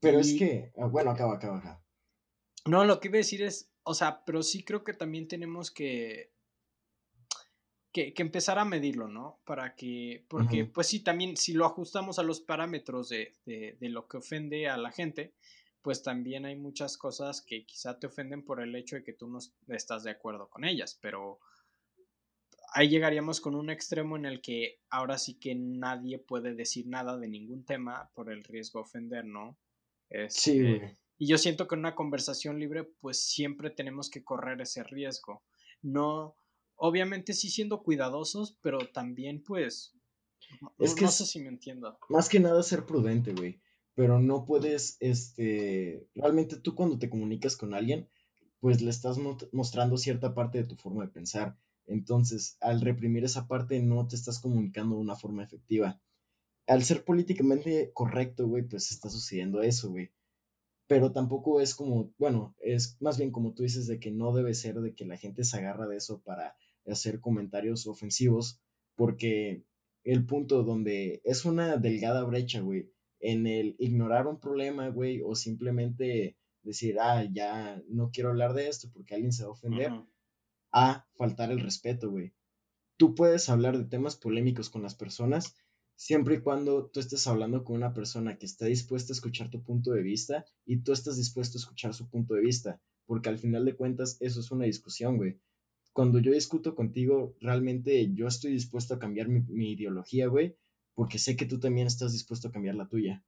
Pero 0.00 0.18
es 0.18 0.34
que, 0.34 0.72
ah, 0.78 0.86
bueno, 0.86 1.10
acaba, 1.10 1.34
acaba, 1.34 1.58
acá. 1.58 1.84
No, 2.66 2.84
lo 2.84 2.98
que 2.98 3.08
iba 3.08 3.16
a 3.16 3.18
decir 3.18 3.42
es, 3.42 3.70
o 3.84 3.94
sea, 3.94 4.24
pero 4.24 4.42
sí 4.42 4.64
creo 4.64 4.82
que 4.82 4.94
también 4.94 5.28
tenemos 5.28 5.70
que 5.70 6.32
que, 7.92 8.14
empezar 8.16 8.58
a 8.58 8.64
medirlo, 8.64 9.08
¿no? 9.08 9.40
Para 9.44 9.74
que, 9.74 10.24
porque 10.28 10.64
pues 10.64 10.86
sí, 10.88 11.00
también 11.00 11.36
si 11.36 11.52
lo 11.52 11.66
ajustamos 11.66 12.18
a 12.18 12.22
los 12.22 12.40
parámetros 12.40 13.08
de, 13.08 13.32
de, 13.44 13.88
lo 13.88 14.06
que 14.06 14.18
ofende 14.18 14.68
a 14.68 14.76
la 14.76 14.92
gente, 14.92 15.34
pues 15.82 16.02
también 16.02 16.44
hay 16.44 16.56
muchas 16.56 16.96
cosas 16.96 17.42
que 17.42 17.64
quizá 17.64 17.98
te 17.98 18.06
ofenden 18.06 18.44
por 18.44 18.60
el 18.60 18.74
hecho 18.76 18.96
de 18.96 19.04
que 19.04 19.12
tú 19.12 19.28
no 19.28 19.38
estás 19.68 20.04
de 20.04 20.10
acuerdo 20.10 20.48
con 20.48 20.64
ellas, 20.64 20.98
pero 21.00 21.40
ahí 22.72 22.88
llegaríamos 22.88 23.40
con 23.40 23.54
un 23.54 23.70
extremo 23.70 24.16
en 24.16 24.26
el 24.26 24.40
que 24.40 24.80
ahora 24.90 25.18
sí 25.18 25.38
que 25.38 25.54
nadie 25.54 26.18
puede 26.18 26.54
decir 26.54 26.86
nada 26.86 27.16
de 27.18 27.28
ningún 27.28 27.64
tema 27.64 28.10
por 28.14 28.30
el 28.30 28.44
riesgo 28.44 28.80
de 28.80 28.84
ofender, 28.84 29.24
¿no? 29.24 29.58
sí. 30.28 30.60
Este, 30.60 30.98
y 31.22 31.26
yo 31.26 31.36
siento 31.36 31.68
que 31.68 31.74
en 31.74 31.80
una 31.80 31.94
conversación 31.94 32.58
libre, 32.58 32.82
pues 32.82 33.22
siempre 33.22 33.68
tenemos 33.68 34.08
que 34.08 34.24
correr 34.24 34.58
ese 34.62 34.82
riesgo. 34.82 35.44
No, 35.82 36.38
obviamente 36.80 37.34
sí 37.34 37.50
siendo 37.50 37.82
cuidadosos, 37.82 38.58
pero 38.62 38.78
también 38.78 39.42
pues... 39.42 39.94
Es 40.78 40.94
que 40.94 41.04
no 41.04 41.10
sé 41.10 41.26
si 41.26 41.38
me 41.38 41.48
entiendo. 41.48 41.96
Más 42.08 42.28
que 42.28 42.40
nada 42.40 42.62
ser 42.62 42.84
prudente, 42.84 43.32
güey. 43.32 43.60
Pero 43.94 44.18
no 44.18 44.44
puedes, 44.44 44.96
este, 44.98 46.08
realmente 46.14 46.56
tú 46.56 46.74
cuando 46.74 46.98
te 46.98 47.10
comunicas 47.10 47.56
con 47.56 47.74
alguien, 47.74 48.08
pues 48.58 48.80
le 48.80 48.90
estás 48.90 49.18
mostrando 49.52 49.96
cierta 49.96 50.34
parte 50.34 50.58
de 50.58 50.64
tu 50.64 50.74
forma 50.76 51.04
de 51.04 51.12
pensar. 51.12 51.56
Entonces, 51.86 52.56
al 52.60 52.80
reprimir 52.80 53.24
esa 53.24 53.46
parte, 53.46 53.80
no 53.80 54.08
te 54.08 54.16
estás 54.16 54.40
comunicando 54.40 54.96
de 54.96 55.02
una 55.02 55.16
forma 55.16 55.44
efectiva. 55.44 56.00
Al 56.66 56.82
ser 56.82 57.04
políticamente 57.04 57.92
correcto, 57.92 58.46
güey, 58.48 58.62
pues 58.62 58.90
está 58.90 59.10
sucediendo 59.10 59.62
eso, 59.62 59.90
güey. 59.90 60.10
Pero 60.86 61.12
tampoco 61.12 61.60
es 61.60 61.74
como, 61.74 62.12
bueno, 62.18 62.54
es 62.60 62.96
más 63.00 63.18
bien 63.18 63.30
como 63.30 63.52
tú 63.52 63.62
dices 63.62 63.86
de 63.86 64.00
que 64.00 64.10
no 64.10 64.32
debe 64.32 64.54
ser 64.54 64.80
de 64.80 64.94
que 64.94 65.04
la 65.04 65.16
gente 65.16 65.44
se 65.44 65.58
agarra 65.58 65.86
de 65.86 65.96
eso 65.96 66.20
para 66.22 66.56
hacer 66.86 67.20
comentarios 67.20 67.86
ofensivos, 67.86 68.60
porque 68.96 69.64
el 70.04 70.24
punto 70.26 70.62
donde 70.62 71.20
es 71.24 71.44
una 71.44 71.76
delgada 71.76 72.24
brecha, 72.24 72.60
güey, 72.60 72.90
en 73.20 73.46
el 73.46 73.76
ignorar 73.78 74.26
un 74.26 74.40
problema, 74.40 74.88
güey, 74.88 75.20
o 75.22 75.34
simplemente 75.34 76.36
decir, 76.62 76.98
ah, 77.00 77.24
ya 77.30 77.82
no 77.88 78.10
quiero 78.10 78.30
hablar 78.30 78.54
de 78.54 78.68
esto 78.68 78.90
porque 78.92 79.14
alguien 79.14 79.32
se 79.32 79.42
va 79.42 79.50
a 79.50 79.52
ofender, 79.52 79.92
a 80.72 81.06
faltar 81.14 81.50
el 81.50 81.60
respeto, 81.60 82.10
güey. 82.10 82.32
Tú 82.96 83.14
puedes 83.14 83.48
hablar 83.48 83.78
de 83.78 83.84
temas 83.84 84.16
polémicos 84.16 84.68
con 84.70 84.82
las 84.82 84.94
personas 84.94 85.56
siempre 85.96 86.36
y 86.36 86.40
cuando 86.40 86.86
tú 86.86 87.00
estés 87.00 87.26
hablando 87.26 87.64
con 87.64 87.76
una 87.76 87.92
persona 87.92 88.38
que 88.38 88.46
está 88.46 88.66
dispuesta 88.66 89.12
a 89.12 89.16
escuchar 89.16 89.50
tu 89.50 89.62
punto 89.62 89.92
de 89.92 90.02
vista 90.02 90.46
y 90.64 90.78
tú 90.82 90.92
estás 90.92 91.16
dispuesto 91.16 91.58
a 91.58 91.60
escuchar 91.60 91.94
su 91.94 92.08
punto 92.08 92.34
de 92.34 92.42
vista, 92.42 92.80
porque 93.06 93.28
al 93.28 93.38
final 93.38 93.64
de 93.64 93.76
cuentas 93.76 94.16
eso 94.20 94.40
es 94.40 94.50
una 94.50 94.64
discusión, 94.64 95.18
güey 95.18 95.38
cuando 95.92 96.18
yo 96.18 96.32
discuto 96.32 96.74
contigo, 96.74 97.36
realmente 97.40 98.12
yo 98.14 98.26
estoy 98.26 98.52
dispuesto 98.52 98.94
a 98.94 98.98
cambiar 98.98 99.28
mi, 99.28 99.72
ideología, 99.72 100.28
güey, 100.28 100.56
porque 100.94 101.18
sé 101.18 101.36
que 101.36 101.46
tú 101.46 101.58
también 101.58 101.86
estás 101.86 102.12
dispuesto 102.12 102.48
a 102.48 102.52
cambiar 102.52 102.76
la 102.76 102.88
tuya. 102.88 103.24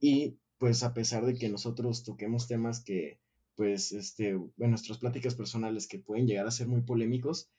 Y 0.00 0.38
pues 0.58 0.82
a 0.82 0.94
pesar 0.94 1.24
de 1.24 1.34
que 1.34 1.48
nosotros 1.48 2.04
toquemos 2.04 2.48
temas 2.48 2.82
que, 2.82 3.20
pues, 3.54 3.92
este, 3.92 4.30
en 4.30 4.70
nuestras 4.70 4.98
pláticas 4.98 5.34
personales 5.34 5.86
que 5.86 5.98
pueden 5.98 6.26
llegar 6.26 6.46
a 6.46 6.50
ser 6.50 6.68
muy 6.68 6.82
polémicos, 6.82 7.50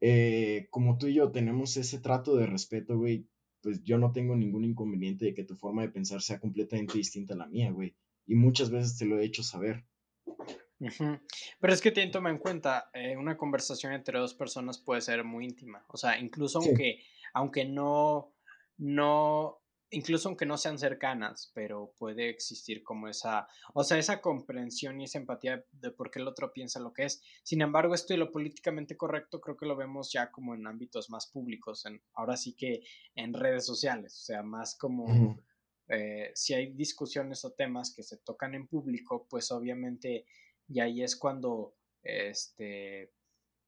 eh, 0.00 0.68
como 0.70 0.96
tú 0.96 1.08
y 1.08 1.14
yo 1.14 1.30
tenemos 1.30 1.76
ese 1.76 1.98
trato 1.98 2.36
de 2.36 2.46
respeto, 2.46 2.96
güey, 2.96 3.26
pues 3.62 3.82
yo 3.84 3.98
no 3.98 4.12
tengo 4.12 4.36
ningún 4.36 4.64
inconveniente 4.64 5.26
de 5.26 5.34
que 5.34 5.44
tu 5.44 5.56
forma 5.56 5.82
de 5.82 5.90
pensar 5.90 6.22
sea 6.22 6.40
completamente 6.40 6.96
distinta 6.96 7.34
a 7.34 7.38
la 7.38 7.46
mía, 7.46 7.70
güey. 7.70 7.94
Y 8.26 8.34
muchas 8.34 8.70
veces 8.70 8.96
te 8.96 9.04
lo 9.04 9.18
he 9.18 9.24
hecho 9.24 9.42
saber. 9.42 9.84
Pero 11.60 11.72
es 11.72 11.80
que 11.80 11.90
tienen 11.90 12.10
toma 12.10 12.30
en 12.30 12.38
cuenta, 12.38 12.90
eh, 12.94 13.16
una 13.16 13.36
conversación 13.36 13.92
entre 13.92 14.18
dos 14.18 14.34
personas 14.34 14.78
puede 14.78 15.00
ser 15.00 15.24
muy 15.24 15.44
íntima. 15.44 15.84
O 15.88 15.96
sea, 15.96 16.18
incluso 16.18 16.58
aunque, 16.58 17.04
aunque 17.34 17.66
no, 17.66 18.32
no, 18.78 19.60
incluso 19.90 20.28
aunque 20.28 20.46
no 20.46 20.56
sean 20.56 20.78
cercanas, 20.78 21.50
pero 21.54 21.92
puede 21.98 22.30
existir 22.30 22.82
como 22.82 23.08
esa, 23.08 23.46
o 23.74 23.84
sea, 23.84 23.98
esa 23.98 24.22
comprensión 24.22 25.00
y 25.00 25.04
esa 25.04 25.18
empatía 25.18 25.64
de 25.72 25.90
por 25.90 26.10
qué 26.10 26.20
el 26.20 26.28
otro 26.28 26.52
piensa 26.52 26.80
lo 26.80 26.94
que 26.94 27.04
es. 27.04 27.22
Sin 27.42 27.60
embargo, 27.60 27.94
esto 27.94 28.14
y 28.14 28.16
lo 28.16 28.30
políticamente 28.30 28.96
correcto 28.96 29.40
creo 29.40 29.56
que 29.56 29.66
lo 29.66 29.76
vemos 29.76 30.10
ya 30.12 30.30
como 30.30 30.54
en 30.54 30.66
ámbitos 30.66 31.10
más 31.10 31.26
públicos, 31.26 31.84
en, 31.84 32.02
ahora 32.14 32.36
sí 32.36 32.54
que 32.54 32.82
en 33.14 33.34
redes 33.34 33.66
sociales, 33.66 34.14
o 34.14 34.24
sea, 34.24 34.42
más 34.42 34.76
como... 34.76 35.38
Eh, 35.92 36.30
si 36.36 36.54
hay 36.54 36.72
discusiones 36.72 37.44
o 37.44 37.50
temas 37.50 37.92
que 37.92 38.04
se 38.04 38.16
tocan 38.18 38.54
en 38.54 38.68
público, 38.68 39.26
pues 39.28 39.50
obviamente 39.50 40.24
y 40.70 40.80
ahí 40.80 41.02
es 41.02 41.16
cuando, 41.16 41.74
este, 42.02 43.12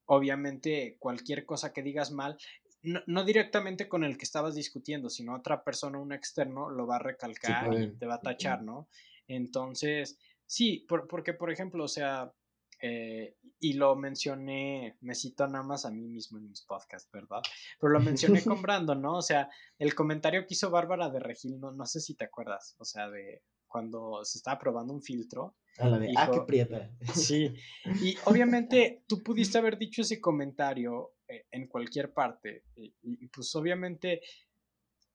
obviamente 0.07 0.97
cualquier 0.99 1.45
cosa 1.45 1.73
que 1.73 1.83
digas 1.83 2.13
mal, 2.13 2.39
no, 2.83 3.25
directamente 3.25 3.89
con 3.89 4.03
el 4.05 4.17
que 4.17 4.25
estabas 4.25 4.55
discutiendo, 4.55 5.09
sino 5.09 5.35
otra 5.35 5.63
persona, 5.63 5.99
un 5.99 6.13
externo, 6.13 6.71
lo 6.71 6.87
va 6.87 6.97
a 6.97 7.01
recalcar 7.01 7.73
y 7.75 7.97
te 7.97 8.07
va 8.07 8.15
a 8.15 8.21
tachar, 8.21 8.63
¿no? 8.63 8.89
Entonces, 9.29 10.19
sí, 10.47 10.85
porque 10.89 11.33
por 11.33 11.53
ejemplo, 11.53 11.85
o 11.85 11.89
sea, 11.89 12.33
eh, 12.81 13.37
y 13.61 13.75
lo 13.75 13.95
mencioné, 13.95 14.97
me 15.01 15.15
cito 15.15 15.47
nada 15.47 15.63
más 15.63 15.85
a 15.87 15.93
mí 15.93 16.09
mismo 16.09 16.39
en 16.39 16.49
mis 16.49 16.63
podcasts, 16.63 17.09
¿verdad? 17.13 17.41
Pero 17.79 17.93
lo 17.93 18.01
mencioné 18.01 18.43
con 18.43 18.61
Brandon, 18.63 19.01
¿no? 19.01 19.19
O 19.19 19.23
sea, 19.23 19.49
el 19.79 19.95
comentario 19.95 20.45
que 20.45 20.55
hizo 20.55 20.71
Bárbara 20.71 21.09
de 21.09 21.21
Regil, 21.21 21.61
no, 21.61 21.71
no 21.71 21.87
sé 21.87 22.01
si 22.01 22.15
te 22.17 22.25
acuerdas, 22.25 22.75
o 22.79 22.85
sea, 22.85 23.09
de 23.09 23.43
cuando 23.69 24.25
se 24.25 24.39
estaba 24.39 24.59
probando 24.59 24.93
un 24.93 25.03
filtro 25.03 25.57
a 25.79 25.89
la 25.89 25.99
de, 25.99 26.13
ah, 26.17 26.31
qué 26.33 26.41
prieta. 26.47 26.91
Sí, 27.15 27.55
y 28.03 28.17
obviamente 28.27 29.03
tú 29.07 29.23
pudiste 29.23 29.59
haber 29.59 29.79
dicho 29.79 30.03
ese 30.03 30.21
comentario 30.21 31.15
eh, 31.29 31.47
en 31.51 31.67
cualquier 31.67 32.13
parte, 32.13 32.65
y, 32.77 33.27
pues 33.29 33.55
obviamente... 33.57 34.21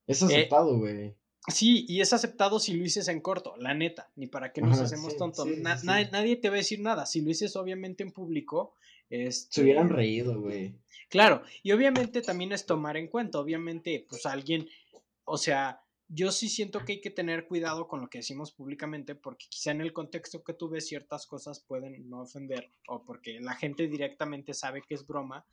Es 0.06 0.22
eh, 0.22 0.26
aceptado, 0.26 0.78
güey. 0.80 1.16
sí, 1.48 1.86
y 1.88 2.02
es 2.02 2.14
aceptado 2.14 2.60
si 2.60 2.74
lo 2.74 2.84
dices 2.84 3.08
en 3.08 3.22
corto, 3.22 3.56
la 3.58 3.74
neta, 3.74 4.12
ni 4.16 4.28
para 4.28 4.52
qué 4.52 4.62
nos 4.62 4.80
hacemos 4.80 5.16
tontos. 5.18 5.48
nadie, 5.58 6.36
te 6.38 6.50
va 6.50 6.56
a 6.56 6.58
decir 6.58 6.80
nada, 6.80 7.06
si 7.06 7.22
lo 7.22 7.28
dices 7.28 7.56
obviamente 7.56 8.04
en 8.04 8.12
público... 8.12 8.76
Este... 9.10 9.48
Se 9.56 9.62
hubieran 9.62 9.88
reído, 9.88 10.42
güey. 10.42 10.76
Claro, 11.10 11.44
y 11.64 11.72
obviamente 11.72 12.22
también 12.22 12.52
es 12.52 12.66
tomar 12.66 12.98
en 12.98 13.08
cuenta, 13.08 13.40
obviamente, 13.40 14.06
pues 14.10 14.26
alguien, 14.26 14.68
o 15.24 15.38
sea, 15.38 15.82
yo 16.10 16.32
sí 16.32 16.48
siento 16.48 16.86
que 16.86 16.94
hay 16.94 17.02
que 17.02 17.10
tener 17.10 17.48
cuidado 17.48 17.88
con 17.88 18.02
lo 18.02 18.10
que 18.10 18.20
decimos 18.20 18.52
públicamente 18.52 19.16
porque 19.16 19.48
quizá 19.50 19.72
en 19.72 19.82
el 19.82 19.94
contexto 19.94 20.44
que 20.44 20.54
tú 20.54 20.70
ves 20.70 20.88
ciertas 20.88 21.28
cosas 21.28 21.60
pueden 21.60 22.10
no 22.10 22.22
ofender 22.22 22.72
o 22.88 23.04
porque 23.04 23.40
la 23.42 23.56
gente 23.56 23.88
directamente 23.88 24.54
sabe 24.54 24.82
que 24.82 24.96
es 24.96 25.06
broma, 25.06 25.46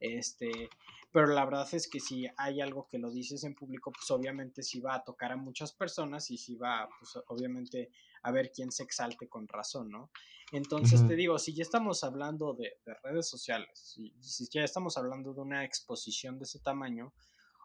este, 0.00 0.68
pero 1.12 1.28
la 1.28 1.44
verdad 1.44 1.68
es 1.72 1.88
que 1.88 2.00
si 2.00 2.26
hay 2.36 2.60
algo 2.60 2.88
que 2.88 2.98
lo 2.98 3.10
dices 3.10 3.44
en 3.44 3.54
público, 3.54 3.90
pues 3.92 4.10
obviamente 4.10 4.62
sí 4.62 4.80
va 4.80 4.96
a 4.96 5.04
tocar 5.04 5.32
a 5.32 5.36
muchas 5.36 5.72
personas 5.72 6.30
y 6.30 6.36
sí 6.36 6.56
va, 6.56 6.88
pues 6.98 7.24
obviamente 7.28 7.90
a 8.22 8.32
ver 8.32 8.52
quién 8.52 8.70
se 8.70 8.82
exalte 8.82 9.28
con 9.28 9.48
razón, 9.48 9.90
¿no? 9.90 10.10
Entonces 10.52 11.06
te 11.06 11.16
digo, 11.16 11.38
si 11.38 11.54
ya 11.54 11.62
estamos 11.62 12.04
hablando 12.04 12.52
de, 12.52 12.78
redes 13.02 13.28
sociales, 13.28 13.70
si, 13.78 14.14
si 14.20 14.46
ya 14.50 14.62
estamos 14.62 14.98
hablando 14.98 15.32
de 15.32 15.40
una 15.40 15.64
exposición 15.64 16.38
de 16.38 16.44
ese 16.44 16.58
tamaño, 16.58 17.14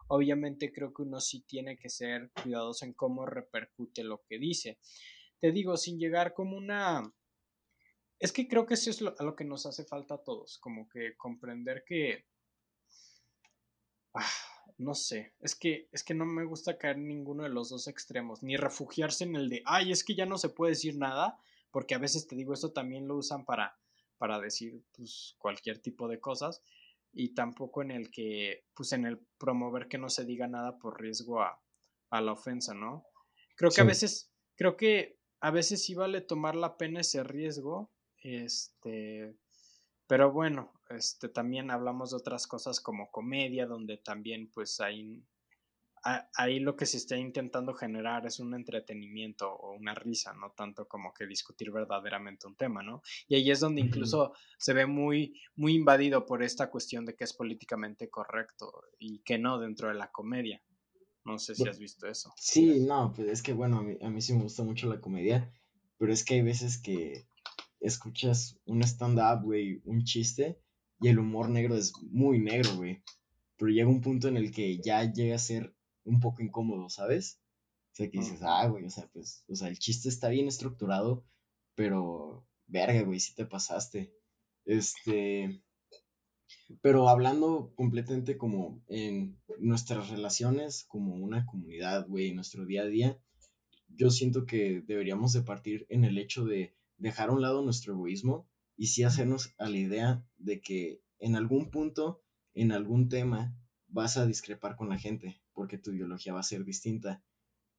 obviamente 0.08 0.72
creo 0.72 0.92
que 0.92 1.02
uno 1.02 1.20
sí 1.20 1.40
tiene 1.46 1.78
que 1.78 1.88
ser 1.88 2.30
cuidadoso 2.42 2.84
en 2.84 2.94
cómo 2.94 3.26
repercute 3.26 4.02
lo 4.02 4.22
que 4.24 4.38
dice. 4.38 4.78
Te 5.38 5.52
digo, 5.52 5.76
sin 5.76 5.98
llegar 5.98 6.34
como 6.34 6.56
una... 6.56 7.12
Es 8.18 8.32
que 8.32 8.48
creo 8.48 8.66
que 8.66 8.74
eso 8.74 8.90
es 8.90 9.00
lo, 9.00 9.14
a 9.18 9.22
lo 9.22 9.36
que 9.36 9.44
nos 9.44 9.64
hace 9.66 9.84
falta 9.84 10.14
a 10.14 10.22
todos, 10.22 10.58
como 10.58 10.88
que 10.88 11.16
comprender 11.16 11.84
que... 11.86 12.26
Ah, 14.14 14.26
no 14.78 14.94
sé, 14.94 15.34
es 15.40 15.54
que, 15.54 15.88
es 15.92 16.04
que 16.04 16.14
no 16.14 16.24
me 16.24 16.44
gusta 16.44 16.78
caer 16.78 16.96
en 16.96 17.08
ninguno 17.08 17.42
de 17.42 17.48
los 17.48 17.68
dos 17.68 17.88
extremos, 17.88 18.42
ni 18.42 18.56
refugiarse 18.56 19.24
en 19.24 19.34
el 19.34 19.48
de, 19.48 19.62
ay, 19.66 19.90
es 19.90 20.04
que 20.04 20.14
ya 20.14 20.24
no 20.24 20.38
se 20.38 20.48
puede 20.48 20.72
decir 20.72 20.96
nada, 20.96 21.38
porque 21.70 21.94
a 21.94 21.98
veces 21.98 22.26
te 22.26 22.36
digo, 22.36 22.54
esto 22.54 22.72
también 22.72 23.08
lo 23.08 23.16
usan 23.16 23.44
para, 23.44 23.76
para 24.18 24.40
decir 24.40 24.82
pues, 24.96 25.34
cualquier 25.38 25.78
tipo 25.78 26.08
de 26.08 26.20
cosas, 26.20 26.62
y 27.12 27.34
tampoco 27.34 27.82
en 27.82 27.90
el 27.90 28.10
que, 28.10 28.64
pues 28.74 28.92
en 28.92 29.06
el 29.06 29.18
promover 29.38 29.88
que 29.88 29.98
no 29.98 30.08
se 30.08 30.24
diga 30.24 30.46
nada 30.46 30.78
por 30.78 31.00
riesgo 31.00 31.42
a, 31.42 31.60
la 32.10 32.32
ofensa, 32.32 32.74
¿no? 32.74 33.04
Creo 33.56 33.70
que 33.70 33.80
a 33.82 33.84
veces, 33.84 34.32
creo 34.56 34.76
que 34.76 35.18
a 35.40 35.50
veces 35.50 35.84
sí 35.84 35.94
vale 35.94 36.20
tomar 36.20 36.56
la 36.56 36.76
pena 36.76 37.00
ese 37.00 37.22
riesgo, 37.22 37.92
este, 38.22 39.36
pero 40.06 40.32
bueno, 40.32 40.72
este, 40.88 41.28
también 41.28 41.70
hablamos 41.70 42.10
de 42.10 42.16
otras 42.16 42.46
cosas 42.46 42.80
como 42.80 43.10
comedia, 43.10 43.66
donde 43.66 43.98
también 43.98 44.50
pues 44.50 44.80
hay, 44.80 45.22
ahí 46.34 46.60
lo 46.60 46.76
que 46.76 46.86
se 46.86 46.96
está 46.96 47.16
intentando 47.16 47.74
generar 47.74 48.26
es 48.26 48.40
un 48.40 48.54
entretenimiento 48.54 49.50
o 49.50 49.72
una 49.74 49.94
risa, 49.94 50.32
no 50.34 50.52
tanto 50.52 50.86
como 50.86 51.12
que 51.12 51.26
discutir 51.26 51.70
verdaderamente 51.70 52.46
un 52.46 52.56
tema, 52.56 52.82
¿no? 52.82 53.02
Y 53.26 53.36
ahí 53.36 53.50
es 53.50 53.60
donde 53.60 53.80
incluso 53.80 54.32
se 54.58 54.72
ve 54.72 54.86
muy, 54.86 55.40
muy 55.56 55.74
invadido 55.74 56.24
por 56.26 56.42
esta 56.42 56.70
cuestión 56.70 57.04
de 57.04 57.14
que 57.14 57.24
es 57.24 57.32
políticamente 57.32 58.08
correcto 58.08 58.84
y 58.98 59.20
que 59.20 59.38
no 59.38 59.58
dentro 59.58 59.88
de 59.88 59.94
la 59.94 60.10
comedia. 60.10 60.62
No 61.24 61.38
sé 61.38 61.54
si 61.54 61.68
has 61.68 61.78
visto 61.78 62.06
eso. 62.06 62.32
Sí, 62.36 62.80
no, 62.80 63.12
pues 63.14 63.28
es 63.28 63.42
que 63.42 63.52
bueno, 63.52 63.78
a 63.78 63.82
mí, 63.82 63.98
a 64.00 64.08
mí 64.08 64.20
sí 64.20 64.32
me 64.32 64.42
gusta 64.42 64.62
mucho 64.62 64.88
la 64.88 65.00
comedia, 65.00 65.52
pero 65.98 66.12
es 66.12 66.24
que 66.24 66.34
hay 66.34 66.42
veces 66.42 66.78
que 66.78 67.26
escuchas 67.80 68.58
un 68.64 68.82
stand-up, 68.82 69.44
güey, 69.44 69.82
un 69.84 70.04
chiste, 70.04 70.58
y 71.00 71.08
el 71.08 71.18
humor 71.18 71.48
negro 71.48 71.76
es 71.76 71.92
muy 72.10 72.38
negro, 72.38 72.76
güey. 72.76 73.02
Pero 73.56 73.70
llega 73.70 73.88
un 73.88 74.00
punto 74.00 74.28
en 74.28 74.36
el 74.36 74.52
que 74.52 74.78
ya 74.78 75.04
llega 75.12 75.36
a 75.36 75.40
ser 75.40 75.74
un 76.08 76.20
poco 76.20 76.42
incómodo, 76.42 76.88
¿sabes? 76.88 77.40
O 77.92 77.96
sea, 77.96 78.10
que 78.10 78.18
dices, 78.18 78.40
ah, 78.42 78.66
güey, 78.66 78.84
o 78.84 78.90
sea, 78.90 79.08
pues, 79.12 79.44
o 79.48 79.54
sea, 79.54 79.68
el 79.68 79.78
chiste 79.78 80.08
está 80.08 80.28
bien 80.28 80.48
estructurado, 80.48 81.24
pero, 81.74 82.46
verga, 82.66 83.02
güey, 83.02 83.20
sí 83.20 83.34
te 83.34 83.46
pasaste. 83.46 84.12
Este, 84.64 85.62
pero 86.82 87.08
hablando 87.08 87.72
completamente 87.74 88.36
como 88.36 88.82
en 88.88 89.40
nuestras 89.58 90.10
relaciones, 90.10 90.84
como 90.84 91.14
una 91.14 91.46
comunidad, 91.46 92.06
güey, 92.06 92.28
en 92.28 92.36
nuestro 92.36 92.66
día 92.66 92.82
a 92.82 92.86
día, 92.86 93.18
yo 93.88 94.10
siento 94.10 94.46
que 94.46 94.82
deberíamos 94.86 95.32
de 95.32 95.42
partir 95.42 95.86
en 95.88 96.04
el 96.04 96.18
hecho 96.18 96.44
de 96.44 96.76
dejar 96.98 97.30
a 97.30 97.32
un 97.32 97.42
lado 97.42 97.62
nuestro 97.62 97.94
egoísmo 97.94 98.48
y 98.76 98.86
sí 98.86 99.02
hacernos 99.02 99.54
a 99.58 99.68
la 99.68 99.78
idea 99.78 100.24
de 100.36 100.60
que 100.60 101.02
en 101.18 101.36
algún 101.36 101.70
punto, 101.70 102.22
en 102.54 102.72
algún 102.72 103.08
tema, 103.08 103.56
vas 103.88 104.16
a 104.16 104.26
discrepar 104.26 104.76
con 104.76 104.88
la 104.88 104.98
gente, 104.98 105.40
porque 105.58 105.76
tu 105.76 105.92
ideología 105.92 106.32
va 106.32 106.38
a 106.38 106.44
ser 106.44 106.64
distinta, 106.64 107.20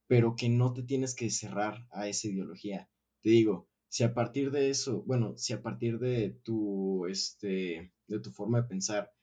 pero 0.06 0.36
que 0.36 0.50
no 0.50 0.74
te 0.74 0.84
tienes 0.84 1.16
que 1.16 1.30
cerrar 1.30 1.88
a 1.92 2.10
esa 2.10 2.28
ideología. 2.28 2.90
Te 3.22 3.30
digo, 3.30 3.70
si 3.88 4.04
a 4.04 4.14
partir 4.14 4.52
de 4.52 4.70
eso, 4.70 5.02
bueno, 5.04 5.38
si 5.38 5.54
a 5.54 5.62
partir 5.62 5.98
de 5.98 6.32
tu, 6.44 7.08
este, 7.08 7.94
de 8.08 8.20
tu 8.20 8.32
forma 8.32 8.62
de 8.62 8.68
pensar 8.68 9.14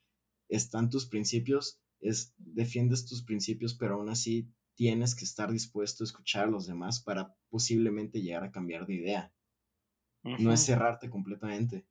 están 0.48 0.88
tus 0.88 1.04
principios, 1.07 1.82
es, 2.00 2.32
defiendes 2.38 3.04
tus 3.04 3.22
principios, 3.22 3.74
pero 3.74 3.96
aún 3.96 4.09
así 4.09 4.48
tienes 4.74 5.14
que 5.14 5.26
estar 5.26 5.52
dispuesto 5.52 6.02
a 6.02 6.07
escuchar 6.07 6.44
a 6.44 6.50
los 6.50 6.66
demás 6.66 7.02
para 7.02 7.36
posiblemente 7.50 8.22
llegar 8.22 8.44
a 8.44 8.52
cambiar 8.52 8.86
de 8.86 8.94
idea. 8.94 9.34
No 10.22 10.50
es 10.50 10.64
cerrarte 10.64 11.11
completamente. 11.11 11.86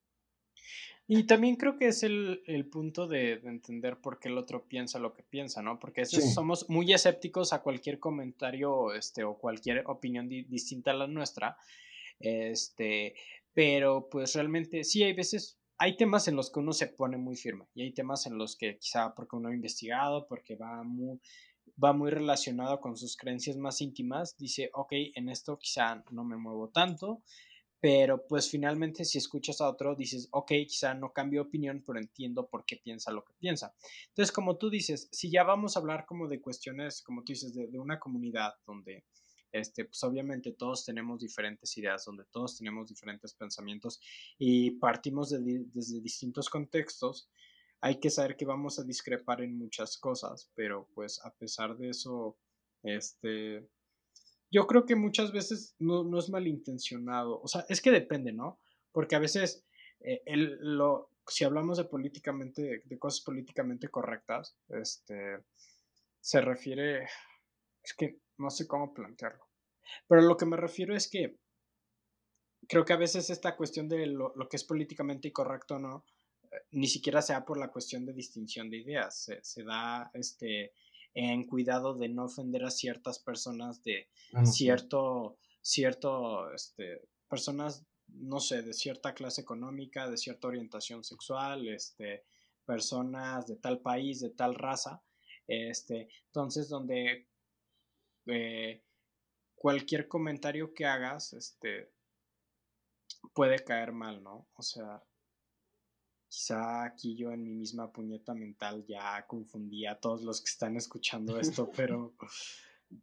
Y 1.08 1.26
también 1.26 1.56
creo 1.56 1.78
que 1.78 1.88
es 1.88 2.02
el, 2.02 2.68
punto 2.72 3.08
de, 3.08 3.34
entender 3.44 3.98
por 3.98 4.20
qué 4.20 4.30
el 4.30 4.38
otro 4.40 4.68
piensa 4.68 4.98
lo 4.98 5.14
que 5.14 5.22
piensa, 5.22 5.62
¿no? 5.62 5.78
Porque 5.78 6.06
somos 6.06 6.68
muy 6.68 6.92
escépticos 6.94 7.54
a 7.54 7.62
cualquier 7.62 8.00
comentario 8.00 8.92
este, 8.94 9.24
o 9.24 9.38
cualquier 9.38 9.84
opinión 9.86 10.28
distinta 10.28 10.92
a 10.92 10.96
la 10.96 11.08
nuestra. 11.08 11.58
Este, 12.20 13.14
pero 13.54 14.10
pues 14.10 14.34
realmente 14.34 14.84
sí 14.84 15.04
hay 15.04 15.14
veces, 15.14 15.60
hay 15.78 15.96
temas 15.96 16.28
en 16.28 16.36
los 16.36 16.52
que 16.52 16.60
uno 16.60 16.74
se 16.74 16.88
pone 16.88 17.18
muy 17.18 17.36
firme 17.36 17.68
y 17.76 17.84
hay 17.84 17.94
temas 17.94 18.26
en 18.26 18.38
los 18.38 18.56
que 18.56 18.78
quizá 18.78 19.14
porque 19.14 19.36
uno 19.36 19.50
ha 19.50 19.54
investigado, 19.54 20.26
porque 20.28 20.56
va 20.56 20.82
muy, 20.84 21.20
va 21.82 21.94
muy 21.94 22.10
relacionado 22.10 22.80
con 22.80 22.98
sus 22.98 23.16
creencias 23.16 23.58
más 23.58 23.80
íntimas, 23.82 24.38
dice, 24.38 24.72
ok, 24.74 24.94
en 25.16 25.30
esto 25.30 25.60
quizá 25.60 26.04
no 26.10 26.24
me 26.24 26.38
muevo 26.38 26.70
tanto, 26.70 27.22
pero 27.80 28.26
pues 28.28 28.50
finalmente 28.50 29.06
si 29.06 29.18
escuchas 29.18 29.62
a 29.62 29.70
otro 29.70 29.96
dices, 29.96 30.28
ok, 30.32 30.52
quizá 30.68 30.94
no 30.94 31.14
cambio 31.14 31.44
opinión, 31.44 31.84
pero 31.86 32.00
entiendo 32.00 32.48
por 32.48 32.66
qué 32.66 32.78
piensa 32.78 33.12
lo 33.12 33.24
que 33.24 33.34
piensa. 33.34 33.74
Entonces, 34.08 34.32
como 34.32 34.58
tú 34.58 34.70
dices, 34.70 35.10
si 35.12 35.30
ya 35.30 35.44
vamos 35.44 35.76
a 35.76 35.80
hablar 35.80 36.06
como 36.06 36.28
de 36.28 36.42
cuestiones, 36.42 37.02
como 37.02 37.24
tú 37.24 37.34
dices, 37.34 37.54
de, 37.54 37.80
una 37.80 38.00
comunidad 38.00 38.54
donde, 38.66 39.06
este, 39.52 39.86
pues 39.86 40.04
obviamente 40.04 40.54
todos 40.54 40.86
tenemos 40.86 41.20
diferentes 41.20 41.78
ideas, 41.78 42.06
donde 42.06 42.26
todos 42.32 42.58
tenemos 42.58 42.88
diferentes 42.88 43.34
pensamientos 43.34 44.00
y 44.38 44.72
partimos 44.72 45.30
desde 45.30 46.02
distintos 46.02 46.50
contextos, 46.50 47.30
hay 47.82 48.00
que 48.00 48.10
saber 48.10 48.36
que 48.36 48.46
vamos 48.46 48.80
a 48.80 48.84
discrepar 48.84 49.42
en 49.42 49.58
muchas 49.58 49.98
cosas, 49.98 50.50
pero 50.56 50.88
pues 50.96 51.24
a 51.24 51.32
pesar 51.36 51.78
de 51.78 51.90
eso, 51.90 52.36
este, 52.82 53.70
yo 54.56 54.68
creo 54.68 54.86
que 54.86 54.96
muchas 54.96 55.34
veces 55.34 55.76
no, 55.80 56.18
es 56.18 56.30
malintencionado. 56.30 57.42
O 57.42 57.48
sea, 57.50 57.66
es 57.68 57.82
que 57.82 57.92
depende, 57.92 58.32
¿no? 58.32 58.58
Porque 58.94 59.18
a 59.18 59.20
veces, 59.20 59.66
eh, 60.00 60.22
lo, 60.26 61.10
si 61.28 61.44
hablamos 61.44 61.78
de 61.78 61.84
políticamente, 61.84 62.82
de 62.86 62.98
cosas 62.98 63.20
políticamente 63.20 63.90
correctas, 63.90 64.58
este, 64.70 65.44
se 66.22 66.40
refiere, 66.40 67.04
es 67.84 67.94
que 67.98 68.22
no 68.38 68.50
sé 68.50 68.66
cómo 68.66 68.94
plantearlo. 68.94 69.46
Pero 70.08 70.22
lo 70.22 70.38
que 70.38 70.46
me 70.46 70.56
refiero 70.56 70.96
es 70.96 71.10
que 71.10 71.38
creo 72.70 72.86
que 72.86 72.94
a 72.94 72.98
veces 72.98 73.30
esta 73.30 73.58
cuestión 73.58 73.90
de 73.90 74.06
lo, 74.06 74.32
que 74.50 74.56
es 74.56 74.64
políticamente 74.64 75.28
incorrecto 75.28 75.80
no, 75.80 76.06
eh, 76.44 76.62
ni 76.72 76.88
siquiera 76.88 77.22
sea 77.22 77.44
por 77.44 77.58
la 77.58 77.74
cuestión 77.74 78.06
de 78.06 78.14
distinción 78.14 78.70
de 78.70 78.78
ideas, 78.78 79.22
se, 79.22 79.44
se 79.44 79.66
da 79.66 80.10
este 80.14 80.72
en 81.16 81.48
cuidado 81.48 81.96
de 81.96 82.10
no 82.10 82.26
ofender 82.26 82.66
a 82.66 82.70
ciertas 82.70 83.20
personas 83.20 83.82
de 83.84 84.10
ah, 84.34 84.46
cierto, 84.46 85.38
cierto, 85.62 86.54
este, 86.54 87.08
personas, 87.30 87.86
no 88.08 88.40
sé, 88.42 88.62
de 88.62 88.74
cierta 88.74 89.14
clase 89.14 89.42
económica, 89.42 90.10
de 90.10 90.18
cierta 90.18 90.50
orientación 90.50 91.04
sexual, 91.04 91.68
este, 91.70 92.26
personas 92.66 93.48
de 93.48 93.56
tal 93.56 93.80
país, 93.80 94.20
de 94.20 94.32
tal 94.32 94.56
raza, 94.56 95.02
este, 95.48 96.10
entonces 96.28 96.68
donde 96.68 97.28
eh, 98.28 98.84
cualquier 99.56 100.10
comentario 100.10 100.74
que 100.74 100.86
hagas, 100.86 101.32
este, 101.32 101.94
puede 103.34 103.64
caer 103.64 103.94
mal, 103.94 104.22
¿no? 104.22 104.48
O 104.56 104.62
sea, 104.62 105.02
Quizá 106.28 106.84
aquí 106.84 107.16
yo 107.16 107.32
en 107.32 107.44
mi 107.44 107.54
misma 107.54 107.92
puñeta 107.92 108.34
mental 108.34 108.86
ya 108.88 109.26
confundí 109.28 109.86
a 109.86 110.00
todos 110.00 110.24
los 110.24 110.42
que 110.42 110.50
están 110.50 110.76
escuchando 110.76 111.40
esto, 111.40 111.70
pero, 111.76 112.16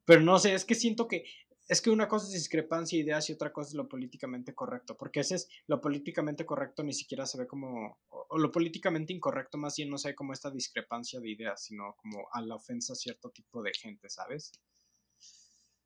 pero 0.04 0.20
no 0.20 0.38
sé, 0.38 0.54
es 0.54 0.64
que 0.64 0.74
siento 0.74 1.08
que 1.08 1.24
es 1.68 1.80
que 1.80 1.90
una 1.90 2.08
cosa 2.08 2.26
es 2.26 2.32
discrepancia 2.32 2.98
de 2.98 3.04
ideas 3.04 3.30
y 3.30 3.32
otra 3.32 3.52
cosa 3.52 3.70
es 3.70 3.74
lo 3.74 3.88
políticamente 3.88 4.54
correcto, 4.54 4.96
porque 4.96 5.20
ese 5.20 5.36
es 5.36 5.48
lo 5.66 5.80
políticamente 5.80 6.44
correcto 6.44 6.82
ni 6.82 6.92
siquiera 6.92 7.24
se 7.24 7.38
ve 7.38 7.46
como, 7.46 7.98
o 8.08 8.38
lo 8.38 8.50
políticamente 8.50 9.12
incorrecto 9.12 9.58
más 9.58 9.76
bien 9.76 9.88
no 9.88 9.96
se 9.96 10.08
ve 10.08 10.14
como 10.14 10.32
esta 10.32 10.50
discrepancia 10.50 11.20
de 11.20 11.30
ideas, 11.30 11.64
sino 11.64 11.94
como 11.96 12.28
a 12.32 12.42
la 12.42 12.56
ofensa 12.56 12.92
a 12.92 12.96
cierto 12.96 13.30
tipo 13.30 13.62
de 13.62 13.72
gente, 13.72 14.10
¿sabes? 14.10 14.52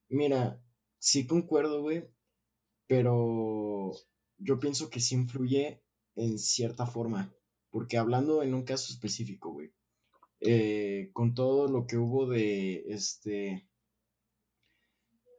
Mira, 0.08 0.60
sí 0.98 1.26
concuerdo, 1.26 1.82
güey, 1.82 2.08
pero 2.86 3.92
yo 4.38 4.58
pienso 4.58 4.90
que 4.90 5.00
sí 5.00 5.14
influye 5.14 5.82
en 6.16 6.38
cierta 6.38 6.86
forma. 6.86 7.32
Porque 7.70 7.98
hablando 7.98 8.42
en 8.42 8.54
un 8.54 8.64
caso 8.64 8.92
específico, 8.92 9.52
güey, 9.52 9.72
eh, 10.40 11.10
con 11.12 11.34
todo 11.34 11.68
lo 11.68 11.86
que 11.86 11.96
hubo 11.96 12.26
de 12.28 12.84
este 12.88 13.68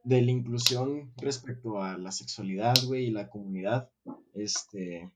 de 0.04 0.22
la 0.22 0.30
inclusión 0.30 1.12
respecto 1.18 1.82
a 1.82 1.98
la 1.98 2.12
sexualidad, 2.12 2.74
güey, 2.86 3.08
y 3.08 3.10
la 3.10 3.28
comunidad, 3.28 3.90
este, 4.32 5.12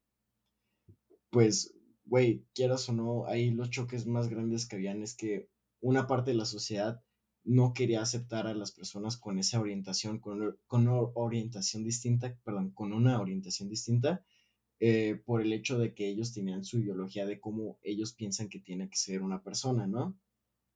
pues, 1.31 1.75
güey, 2.05 2.45
quieras 2.55 2.89
o 2.91 2.93
no, 2.93 3.27
ahí 3.27 3.51
los 3.51 3.71
choques 3.71 4.07
más 4.07 4.29
grandes 4.29 4.67
que 4.67 4.77
habían 4.77 5.03
es 5.03 5.17
que 5.17 5.49
una 5.81 6.07
parte 6.07 6.33
de 6.33 6.37
la 6.37 6.45
sociedad 6.45 7.03
no 7.43 7.73
quería 7.73 8.03
aceptar 8.03 8.47
a 8.47 8.55
las 8.55 8.73
personas 8.73 9.17
con 9.17 9.39
esa 9.39 9.61
orientación, 9.61 10.21
con, 10.21 10.59
con 10.67 10.87
una 10.87 11.11
orientación 11.15 11.85
distinta, 11.85 12.37
perdón, 12.45 12.73
con 12.73 12.93
una 12.93 13.19
orientación 13.19 13.71
distinta, 13.71 14.23
eh, 14.85 15.15
por 15.25 15.41
el 15.41 15.53
hecho 15.53 15.79
de 15.79 15.95
que 15.95 16.09
ellos 16.09 16.33
tenían 16.33 16.65
su 16.65 16.81
ideología 16.81 17.25
de 17.25 17.39
cómo 17.39 17.79
ellos 17.85 18.15
piensan 18.15 18.49
que 18.49 18.59
tiene 18.59 18.91
que 18.91 18.97
ser 18.97 19.23
una 19.23 19.41
persona, 19.41 19.87
¿no? 19.87 20.19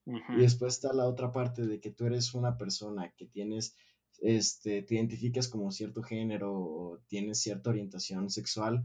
Y 0.04 0.42
después 0.42 0.74
está 0.74 0.92
la 0.92 1.08
otra 1.08 1.32
parte 1.32 1.66
de 1.66 1.80
que 1.80 1.90
tú 1.90 2.06
eres 2.06 2.32
una 2.32 2.56
persona 2.56 3.12
que 3.16 3.26
tienes, 3.26 3.74
este, 4.20 4.82
te 4.82 4.94
identificas 4.94 5.48
como 5.48 5.72
cierto 5.72 6.04
género 6.04 6.54
o 6.54 7.00
tienes 7.08 7.40
cierta 7.40 7.70
orientación 7.70 8.30
sexual 8.30 8.84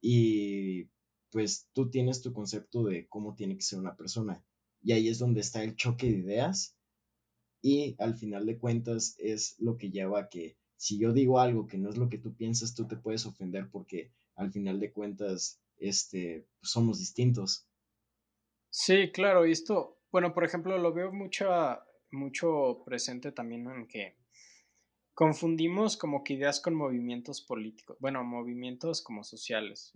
y 0.00 0.84
pues 1.32 1.68
tú 1.72 1.90
tienes 1.90 2.22
tu 2.22 2.32
concepto 2.32 2.84
de 2.84 3.08
cómo 3.08 3.34
tiene 3.34 3.56
que 3.56 3.64
ser 3.64 3.80
una 3.80 3.96
persona. 3.96 4.44
Y 4.84 4.92
ahí 4.92 5.08
es 5.08 5.18
donde 5.18 5.40
está 5.40 5.64
el 5.64 5.74
choque 5.74 6.06
de 6.06 6.18
ideas 6.18 6.76
y 7.60 7.96
al 7.98 8.14
final 8.14 8.46
de 8.46 8.56
cuentas 8.56 9.16
es 9.18 9.56
lo 9.58 9.76
que 9.76 9.90
lleva 9.90 10.20
a 10.20 10.28
que 10.28 10.56
si 10.76 10.96
yo 10.96 11.12
digo 11.12 11.40
algo 11.40 11.66
que 11.66 11.76
no 11.76 11.90
es 11.90 11.96
lo 11.96 12.08
que 12.08 12.18
tú 12.18 12.36
piensas, 12.36 12.76
tú 12.76 12.86
te 12.86 12.96
puedes 12.96 13.26
ofender 13.26 13.68
porque 13.68 14.12
al 14.40 14.50
final 14.52 14.80
de 14.80 14.90
cuentas, 14.90 15.60
este, 15.76 16.46
pues, 16.60 16.72
somos 16.72 16.98
distintos. 16.98 17.68
Sí, 18.70 19.12
claro, 19.12 19.46
y 19.46 19.52
esto, 19.52 19.98
bueno, 20.10 20.32
por 20.32 20.44
ejemplo, 20.44 20.78
lo 20.78 20.94
veo 20.94 21.12
mucho, 21.12 21.46
mucho 22.10 22.82
presente 22.84 23.32
también 23.32 23.68
en 23.70 23.86
que 23.86 24.16
confundimos 25.12 25.98
como 25.98 26.24
que 26.24 26.34
ideas 26.34 26.60
con 26.60 26.74
movimientos 26.74 27.42
políticos, 27.42 27.98
bueno, 28.00 28.24
movimientos 28.24 29.02
como 29.02 29.24
sociales, 29.24 29.92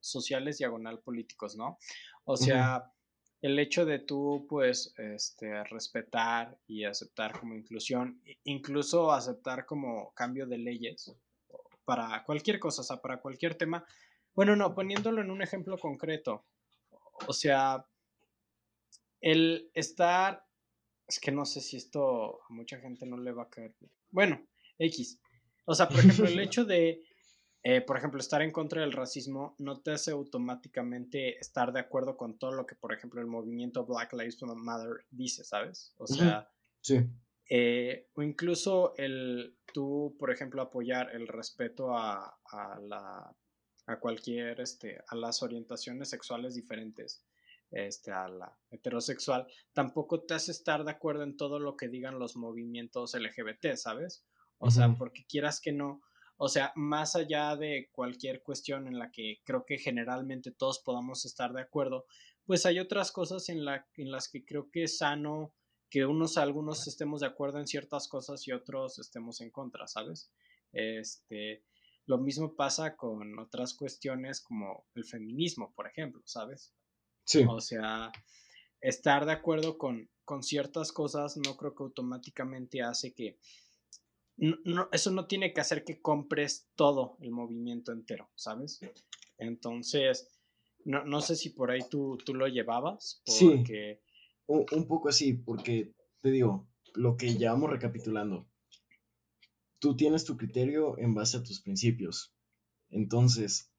sociales 0.00 0.58
diagonal 0.58 1.00
políticos, 1.00 1.56
¿no? 1.56 1.78
O 2.24 2.36
sea, 2.36 2.92
el 3.40 3.58
hecho 3.58 3.86
de 3.86 4.00
tú, 4.00 4.46
pues, 4.50 4.92
este, 4.98 5.64
respetar 5.64 6.58
y 6.66 6.84
aceptar 6.84 7.40
como 7.40 7.54
inclusión, 7.54 8.20
incluso 8.44 9.12
aceptar 9.12 9.64
como 9.64 10.12
cambio 10.12 10.46
de 10.46 10.58
leyes 10.58 11.16
para 11.88 12.22
cualquier 12.22 12.58
cosa, 12.58 12.82
o 12.82 12.84
sea, 12.84 12.98
para 12.98 13.18
cualquier 13.18 13.54
tema. 13.54 13.82
Bueno, 14.34 14.54
no, 14.54 14.74
poniéndolo 14.74 15.22
en 15.22 15.30
un 15.30 15.40
ejemplo 15.40 15.78
concreto, 15.78 16.44
o 17.26 17.32
sea, 17.32 17.86
el 19.22 19.70
estar, 19.72 20.44
es 21.06 21.18
que 21.18 21.32
no 21.32 21.46
sé 21.46 21.62
si 21.62 21.78
esto 21.78 22.42
a 22.42 22.52
mucha 22.52 22.78
gente 22.78 23.06
no 23.06 23.16
le 23.16 23.32
va 23.32 23.44
a 23.44 23.48
caer. 23.48 23.74
Bueno, 24.10 24.46
X. 24.78 25.18
O 25.64 25.74
sea, 25.74 25.88
por 25.88 26.00
ejemplo, 26.00 26.26
el 26.26 26.38
hecho 26.40 26.66
de 26.66 27.00
eh, 27.62 27.80
por 27.80 27.96
ejemplo, 27.96 28.20
estar 28.20 28.42
en 28.42 28.52
contra 28.52 28.82
del 28.82 28.92
racismo 28.92 29.56
no 29.58 29.80
te 29.80 29.92
hace 29.92 30.10
automáticamente 30.10 31.38
estar 31.38 31.72
de 31.72 31.80
acuerdo 31.80 32.18
con 32.18 32.38
todo 32.38 32.52
lo 32.52 32.66
que, 32.66 32.74
por 32.74 32.92
ejemplo, 32.92 33.22
el 33.22 33.26
movimiento 33.26 33.86
Black 33.86 34.12
Lives 34.12 34.38
Matter 34.42 35.06
dice, 35.10 35.42
¿sabes? 35.42 35.94
O 35.96 36.06
sea, 36.06 36.50
sí. 36.82 37.00
Eh, 37.48 38.08
o 38.14 38.22
incluso 38.22 38.94
el 38.98 39.57
tú, 39.72 40.16
por 40.18 40.30
ejemplo, 40.30 40.62
apoyar 40.62 41.14
el 41.14 41.26
respeto 41.26 41.96
a, 41.96 42.38
a, 42.44 42.80
la, 42.80 43.34
a 43.86 44.00
cualquier, 44.00 44.60
este, 44.60 44.98
a 45.08 45.16
las 45.16 45.42
orientaciones 45.42 46.10
sexuales 46.10 46.54
diferentes, 46.54 47.24
este, 47.70 48.12
a 48.12 48.28
la 48.28 48.58
heterosexual, 48.70 49.46
tampoco 49.72 50.22
te 50.22 50.34
hace 50.34 50.52
estar 50.52 50.84
de 50.84 50.90
acuerdo 50.90 51.22
en 51.22 51.36
todo 51.36 51.58
lo 51.58 51.76
que 51.76 51.88
digan 51.88 52.18
los 52.18 52.36
movimientos 52.36 53.14
LGBT, 53.14 53.74
¿sabes? 53.76 54.24
O 54.58 54.70
sea, 54.70 54.94
porque 54.98 55.24
quieras 55.24 55.60
que 55.60 55.70
no, 55.70 56.02
o 56.36 56.48
sea, 56.48 56.72
más 56.74 57.14
allá 57.14 57.54
de 57.56 57.90
cualquier 57.92 58.42
cuestión 58.42 58.88
en 58.88 58.98
la 58.98 59.10
que 59.10 59.40
creo 59.44 59.64
que 59.64 59.78
generalmente 59.78 60.50
todos 60.50 60.80
podamos 60.80 61.24
estar 61.24 61.52
de 61.52 61.62
acuerdo, 61.62 62.06
pues 62.44 62.64
hay 62.66 62.80
otras 62.80 63.12
cosas 63.12 63.48
en, 63.50 63.64
la, 63.64 63.86
en 63.94 64.10
las 64.10 64.28
que 64.28 64.44
creo 64.44 64.70
que 64.70 64.84
es 64.84 64.98
sano 64.98 65.54
que 65.90 66.04
unos 66.04 66.36
algunos 66.36 66.86
estemos 66.86 67.20
de 67.20 67.26
acuerdo 67.26 67.58
en 67.58 67.66
ciertas 67.66 68.08
cosas 68.08 68.46
y 68.46 68.52
otros 68.52 68.98
estemos 68.98 69.40
en 69.40 69.50
contra, 69.50 69.86
¿sabes? 69.86 70.30
Este, 70.72 71.64
lo 72.06 72.18
mismo 72.18 72.54
pasa 72.54 72.96
con 72.96 73.38
otras 73.38 73.74
cuestiones 73.74 74.40
como 74.40 74.86
el 74.94 75.04
feminismo, 75.04 75.72
por 75.74 75.86
ejemplo, 75.86 76.22
¿sabes? 76.24 76.74
Sí. 77.24 77.44
O 77.48 77.60
sea, 77.60 78.12
estar 78.80 79.26
de 79.26 79.32
acuerdo 79.32 79.78
con, 79.78 80.10
con 80.24 80.42
ciertas 80.42 80.92
cosas 80.92 81.36
no 81.36 81.56
creo 81.56 81.74
que 81.74 81.82
automáticamente 81.84 82.82
hace 82.82 83.14
que 83.14 83.38
no, 84.36 84.88
eso 84.92 85.10
no 85.10 85.26
tiene 85.26 85.52
que 85.52 85.60
hacer 85.60 85.84
que 85.84 86.00
compres 86.00 86.68
todo 86.76 87.16
el 87.20 87.32
movimiento 87.32 87.90
entero, 87.90 88.30
¿sabes? 88.36 88.80
Entonces, 89.36 90.28
no, 90.84 91.04
no 91.04 91.20
sé 91.20 91.34
si 91.34 91.50
por 91.50 91.72
ahí 91.72 91.80
tú, 91.90 92.16
tú 92.24 92.34
lo 92.34 92.46
llevabas. 92.46 93.22
Porque... 93.26 94.00
Sí, 94.00 94.07
un, 94.48 94.66
un, 94.72 94.88
poco 94.88 95.08
así, 95.08 95.32
porque 95.34 95.94
te 96.20 96.30
digo, 96.30 96.68
lo 96.94 97.16
que 97.16 97.36
llevamos 97.36 97.70
recapitulando, 97.70 98.48
tú 99.78 99.96
tienes 99.96 100.24
tu 100.24 100.36
criterio 100.36 100.98
en 100.98 101.14
base 101.14 101.36
a 101.36 101.42
tus 101.42 101.60
principios. 101.60 102.34
Entonces, 102.90 103.70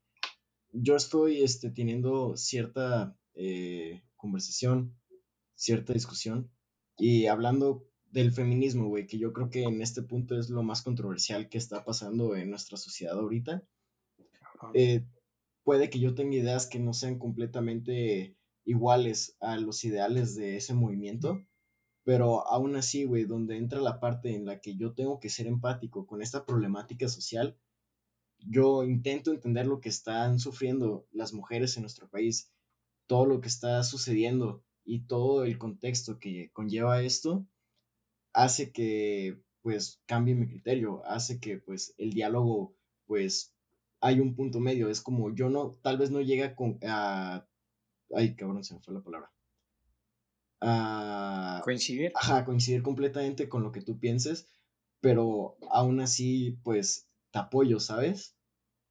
yo 0.72 0.96
estoy 0.96 1.44
este, 1.44 1.72
teniendo 1.72 2.38
cierta 2.38 3.18
eh, 3.34 4.04
conversación, 4.16 4.96
cierta 5.56 5.94
discusión 5.94 6.52
y 6.98 7.26
hablando 7.26 7.86
del 8.12 8.32
feminismo, 8.32 8.88
güey, 8.88 9.08
que 9.08 9.20
yo 9.20 9.34
creo 9.34 9.50
que 9.50 9.64
en 9.64 9.82
este 9.82 10.02
punto 10.02 10.38
es 10.38 10.50
lo 10.50 10.64
más 10.64 10.82
controversial 10.82 11.50
que 11.50 11.58
está 11.58 11.84
pasando 11.84 12.36
en 12.36 12.50
nuestra 12.50 12.78
sociedad 12.78 13.18
ahorita. 13.18 13.64
Eh, 14.74 15.06
puede 15.64 15.90
que 15.90 16.00
yo 16.00 16.16
tenga 16.16 16.36
ideas 16.36 16.68
que 16.68 16.80
no 16.80 16.94
sean 16.94 17.20
completamente 17.20 18.36
iguales 18.66 19.36
a 19.40 19.58
los 19.58 19.84
ideales 19.84 20.36
de 20.36 20.58
ese 20.58 20.74
movimiento, 20.74 21.44
pero 22.04 22.48
aún 22.48 22.76
así, 22.76 23.06
güey, 23.06 23.26
donde 23.26 23.58
entra 23.58 23.82
la 23.82 24.00
parte 24.00 24.36
en 24.36 24.46
la 24.46 24.60
que 24.60 24.76
yo 24.76 24.94
tengo 24.94 25.20
que 25.20 25.30
ser 25.30 25.48
empático 25.48 26.08
con 26.08 26.22
esta 26.22 26.46
problemática 26.46 27.08
social, 27.08 27.58
yo 28.40 28.84
intento 28.84 29.32
entender 29.32 29.68
lo 29.68 29.82
que 29.82 29.90
están 29.90 30.40
sufriendo 30.40 31.08
las 31.12 31.34
mujeres 31.34 31.76
en 31.76 31.84
nuestro 31.84 32.10
país, 32.10 32.52
todo 33.08 33.26
lo 33.26 33.42
que 33.42 33.50
está 33.50 33.84
sucediendo 33.84 34.64
y 34.86 35.02
todo 35.02 35.44
el 35.44 35.58
contexto 35.58 36.20
que 36.20 36.52
conlleva 36.54 37.02
esto 37.02 37.46
hace 38.34 38.72
que 38.72 39.42
pues 39.62 40.02
cambie 40.06 40.36
mi 40.36 40.48
criterio, 40.48 41.04
hace 41.06 41.40
que 41.40 41.58
pues 41.58 41.94
el 41.98 42.14
diálogo 42.14 42.76
pues 43.06 43.54
hay 44.02 44.20
un 44.20 44.36
punto 44.36 44.60
medio, 44.60 44.90
es 44.90 45.02
como 45.02 45.34
yo 45.36 45.50
no, 45.50 45.78
tal 45.82 45.98
vez 45.98 46.12
no 46.12 46.22
llega 46.22 46.56
con, 46.56 46.80
a, 46.84 47.49
ay 48.16 48.36
cabrón, 48.36 48.64
se 48.64 48.74
me 48.74 48.80
fue 48.82 48.94
la 48.94 49.02
palabra. 49.02 49.32
A, 50.62 51.62
coincidir. 51.64 52.12
Ajá, 52.16 52.46
coincidir 52.46 52.82
completamente 52.82 53.48
con 53.48 53.64
lo 53.64 53.72
que 53.72 53.82
tú 53.82 54.00
pienses, 54.00 54.50
pero 55.00 55.58
aún 55.72 56.00
así 56.02 56.60
pues 56.64 57.08
te 57.32 57.40
apoyo, 57.40 57.80
¿sabes? 57.80 58.36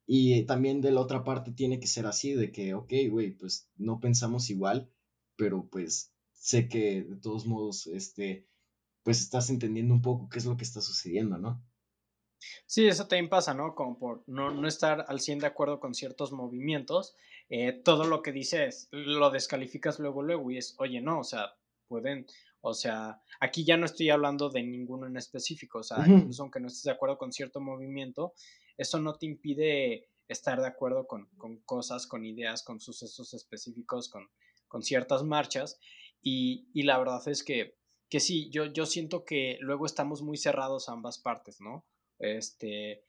Y 0.07 0.45
también 0.45 0.81
de 0.81 0.91
la 0.91 1.03
otra 1.03 1.23
parte 1.23 1.53
tiene 1.53 1.81
que 1.81 1.87
ser 1.87 2.07
así, 2.07 2.33
de 2.33 2.51
que, 2.51 2.73
ok, 2.73 2.93
güey, 3.11 3.33
pues 3.33 3.69
no 3.77 4.01
pensamos 4.01 4.49
igual, 4.49 4.91
pero 5.37 5.69
pues 5.69 6.14
sé 6.33 6.66
que 6.69 7.03
de 7.03 7.16
todos 7.16 7.45
modos, 7.47 7.87
este, 7.89 8.47
pues 9.03 9.21
estás 9.21 9.51
entendiendo 9.51 9.93
un 9.93 10.01
poco 10.01 10.31
qué 10.31 10.39
es 10.39 10.47
lo 10.47 10.57
que 10.57 10.64
está 10.64 10.81
sucediendo, 10.81 11.37
¿no? 11.37 11.62
Sí, 12.66 12.87
eso 12.87 13.07
también 13.07 13.29
pasa, 13.29 13.53
¿no? 13.53 13.75
Como 13.75 13.99
por 13.99 14.23
no, 14.27 14.66
estar 14.66 15.05
al 15.09 15.21
100 15.21 15.41
de 15.41 15.47
acuerdo 15.47 15.81
con 15.81 15.95
ciertos 15.95 16.33
movimientos, 16.33 17.14
eh, 17.49 17.72
todo 17.72 18.05
lo 18.05 18.22
que 18.22 18.32
dices 18.32 18.88
lo 18.90 19.30
descalificas 19.30 19.99
luego, 19.99 20.22
luego 20.22 20.51
y 20.51 20.59
es, 20.59 20.74
oye, 20.78 21.01
no, 21.01 21.20
o 21.20 21.24
sea, 21.24 21.55
pueden, 21.86 22.26
o 22.61 22.74
sea, 22.74 23.20
aquí 23.40 23.64
ya 23.64 23.76
no 23.76 23.86
estoy 23.86 24.11
hablando 24.11 24.51
de 24.51 24.62
ninguno 24.62 25.07
en 25.07 25.16
específico, 25.16 25.78
o 25.78 25.82
sea, 25.82 26.05
incluso 26.07 26.42
aunque 26.42 26.61
no 26.61 26.68
estés 26.68 26.84
de 26.84 26.92
acuerdo 26.92 27.18
con 27.18 27.32
cierto 27.32 27.61
movimiento, 27.61 28.34
eso 28.76 29.01
no 29.01 29.14
te 29.14 29.26
impide 29.26 30.09
estar 30.28 30.61
de 30.61 30.68
acuerdo 30.68 31.07
con, 31.07 31.28
cosas, 31.64 32.07
con 32.07 32.24
ideas, 32.24 32.62
con 32.62 32.80
sucesos 32.80 33.32
específicos, 33.32 34.11
con, 34.11 34.28
con 34.66 34.82
ciertas 34.82 35.22
marchas, 35.24 35.80
y, 36.20 36.68
y 36.74 36.82
la 36.82 36.99
verdad 36.99 37.26
es 37.28 37.42
que 37.42 37.78
que 38.09 38.20
sí, 38.20 38.49
yo, 38.51 38.66
yo 38.66 38.86
siento 38.86 39.24
que 39.24 39.59
luego 39.61 39.86
estamos 39.86 40.22
muy 40.22 40.36
cerrados 40.36 40.88
a 40.88 40.92
ambas 40.92 41.18
partes, 41.18 41.61
¿no? 41.61 41.84
Este, 42.18 43.05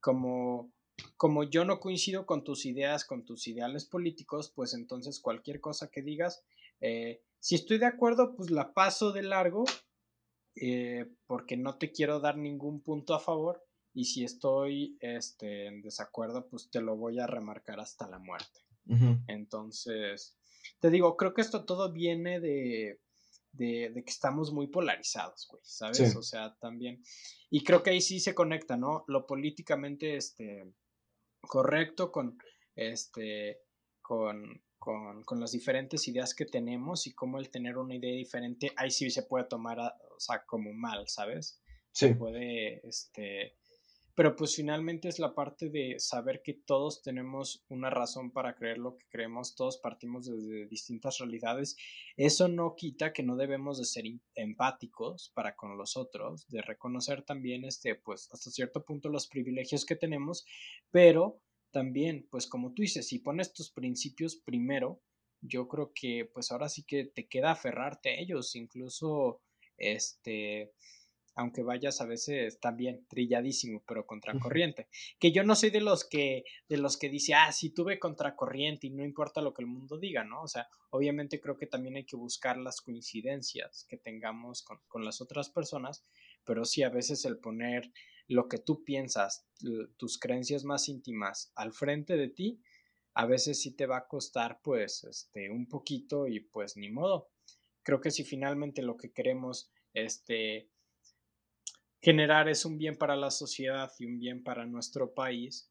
como, 0.00 0.72
como 1.16 1.44
yo 1.44 1.64
no 1.64 1.80
coincido 1.80 2.26
con 2.26 2.44
tus 2.44 2.66
ideas, 2.66 3.04
con 3.04 3.24
tus 3.24 3.46
ideales 3.46 3.84
políticos, 3.84 4.52
pues 4.54 4.74
entonces 4.74 5.20
cualquier 5.20 5.60
cosa 5.60 5.90
que 5.90 6.02
digas, 6.02 6.42
eh, 6.80 7.22
si 7.38 7.54
estoy 7.54 7.78
de 7.78 7.86
acuerdo, 7.86 8.34
pues 8.34 8.50
la 8.50 8.72
paso 8.72 9.12
de 9.12 9.22
largo, 9.22 9.64
eh, 10.56 11.06
porque 11.26 11.56
no 11.56 11.78
te 11.78 11.92
quiero 11.92 12.20
dar 12.20 12.36
ningún 12.36 12.80
punto 12.80 13.14
a 13.14 13.20
favor, 13.20 13.62
y 13.92 14.04
si 14.04 14.24
estoy 14.24 14.96
este, 15.00 15.66
en 15.66 15.82
desacuerdo, 15.82 16.48
pues 16.48 16.70
te 16.70 16.80
lo 16.80 16.96
voy 16.96 17.18
a 17.18 17.26
remarcar 17.26 17.80
hasta 17.80 18.08
la 18.08 18.18
muerte. 18.18 18.60
Entonces, 19.28 20.36
te 20.80 20.90
digo, 20.90 21.16
creo 21.16 21.32
que 21.32 21.42
esto 21.42 21.64
todo 21.64 21.92
viene 21.92 22.40
de, 22.40 23.00
de, 23.52 23.92
que 23.94 24.10
estamos 24.10 24.52
muy 24.52 24.66
polarizados, 24.66 25.46
güey, 25.48 25.62
¿sabes? 25.64 26.16
O 26.16 26.22
sea, 26.22 26.56
también. 26.60 27.00
Y 27.50 27.62
creo 27.62 27.84
que 27.84 27.90
ahí 27.90 28.00
sí 28.00 28.18
se 28.18 28.34
conecta, 28.34 28.76
¿no? 28.76 29.04
Lo 29.06 29.26
políticamente 29.26 30.16
este, 30.16 30.72
correcto 31.42 32.10
con, 32.10 32.38
este, 32.74 33.60
con, 34.00 34.62
con, 34.78 35.22
con, 35.22 35.40
las 35.40 35.52
diferentes 35.52 36.06
ideas 36.08 36.34
que 36.34 36.46
tenemos 36.46 37.06
y 37.06 37.12
cómo 37.12 37.38
el 37.38 37.50
tener 37.50 37.76
una 37.78 37.94
idea 37.94 38.14
diferente, 38.14 38.72
ahí 38.76 38.90
sí 38.90 39.10
se 39.10 39.24
puede 39.24 39.44
tomar, 39.44 39.78
o 39.78 40.20
sea, 40.20 40.44
como 40.46 40.72
mal, 40.72 41.08
¿sabes? 41.08 41.60
Sí. 41.92 42.08
Se 42.08 42.14
puede, 42.14 42.86
este, 42.86 43.56
pero 44.14 44.36
pues 44.36 44.56
finalmente 44.56 45.08
es 45.08 45.18
la 45.18 45.34
parte 45.34 45.70
de 45.70 45.98
saber 45.98 46.42
que 46.42 46.54
todos 46.54 47.02
tenemos 47.02 47.64
una 47.68 47.90
razón 47.90 48.30
para 48.30 48.54
creer 48.54 48.78
lo 48.78 48.96
que 48.96 49.06
creemos, 49.08 49.54
todos 49.54 49.78
partimos 49.78 50.26
desde 50.26 50.66
distintas 50.66 51.18
realidades. 51.18 51.76
Eso 52.16 52.48
no 52.48 52.74
quita 52.76 53.12
que 53.12 53.22
no 53.22 53.36
debemos 53.36 53.78
de 53.78 53.84
ser 53.84 54.04
empáticos 54.34 55.30
para 55.34 55.56
con 55.56 55.76
los 55.76 55.96
otros, 55.96 56.48
de 56.48 56.62
reconocer 56.62 57.22
también 57.22 57.64
este, 57.64 57.94
pues 57.94 58.28
hasta 58.32 58.50
cierto 58.50 58.84
punto 58.84 59.08
los 59.08 59.28
privilegios 59.28 59.84
que 59.86 59.96
tenemos, 59.96 60.44
pero 60.90 61.40
también, 61.70 62.26
pues 62.30 62.46
como 62.46 62.72
tú 62.72 62.82
dices, 62.82 63.06
si 63.06 63.20
pones 63.20 63.52
tus 63.52 63.70
principios 63.70 64.36
primero, 64.36 65.00
yo 65.40 65.68
creo 65.68 65.92
que 65.94 66.28
pues 66.32 66.50
ahora 66.52 66.68
sí 66.68 66.82
que 66.82 67.04
te 67.04 67.28
queda 67.28 67.52
aferrarte 67.52 68.10
a 68.10 68.18
ellos, 68.18 68.56
incluso 68.56 69.40
este 69.76 70.72
aunque 71.40 71.62
vayas 71.62 72.02
a 72.02 72.06
veces 72.06 72.60
también 72.60 73.06
trilladísimo, 73.08 73.82
pero 73.86 74.06
contracorriente. 74.06 74.88
Que 75.18 75.32
yo 75.32 75.42
no 75.42 75.56
soy 75.56 75.70
de 75.70 75.80
los 75.80 76.04
que, 76.04 76.44
de 76.68 76.76
los 76.76 76.98
que 76.98 77.08
dice, 77.08 77.32
ah, 77.32 77.50
sí 77.50 77.70
tuve 77.70 77.98
contracorriente 77.98 78.86
y 78.86 78.90
no 78.90 79.02
importa 79.02 79.40
lo 79.40 79.54
que 79.54 79.62
el 79.62 79.68
mundo 79.68 79.98
diga, 79.98 80.22
¿no? 80.22 80.42
O 80.42 80.48
sea, 80.48 80.68
obviamente 80.90 81.40
creo 81.40 81.56
que 81.56 81.66
también 81.66 81.96
hay 81.96 82.04
que 82.04 82.16
buscar 82.16 82.58
las 82.58 82.82
coincidencias 82.82 83.86
que 83.88 83.96
tengamos 83.96 84.62
con, 84.62 84.80
con 84.86 85.02
las 85.02 85.22
otras 85.22 85.48
personas, 85.48 86.04
pero 86.44 86.66
sí 86.66 86.82
a 86.82 86.90
veces 86.90 87.24
el 87.24 87.38
poner 87.38 87.90
lo 88.28 88.46
que 88.46 88.58
tú 88.58 88.84
piensas, 88.84 89.46
tus 89.96 90.18
creencias 90.18 90.64
más 90.64 90.90
íntimas 90.90 91.52
al 91.54 91.72
frente 91.72 92.18
de 92.18 92.28
ti, 92.28 92.60
a 93.14 93.24
veces 93.24 93.62
sí 93.62 93.74
te 93.74 93.86
va 93.86 93.96
a 93.96 94.06
costar 94.06 94.60
pues 94.62 95.04
este 95.04 95.50
un 95.50 95.66
poquito 95.66 96.28
y 96.28 96.40
pues 96.40 96.76
ni 96.76 96.90
modo. 96.90 97.30
Creo 97.82 98.02
que 98.02 98.10
si 98.10 98.24
finalmente 98.24 98.82
lo 98.82 98.98
que 98.98 99.10
queremos 99.10 99.72
este 99.94 100.68
generar 102.00 102.48
es 102.48 102.64
un 102.64 102.78
bien 102.78 102.96
para 102.96 103.16
la 103.16 103.30
sociedad 103.30 103.92
y 103.98 104.06
un 104.06 104.18
bien 104.18 104.42
para 104.42 104.66
nuestro 104.66 105.14
país, 105.14 105.70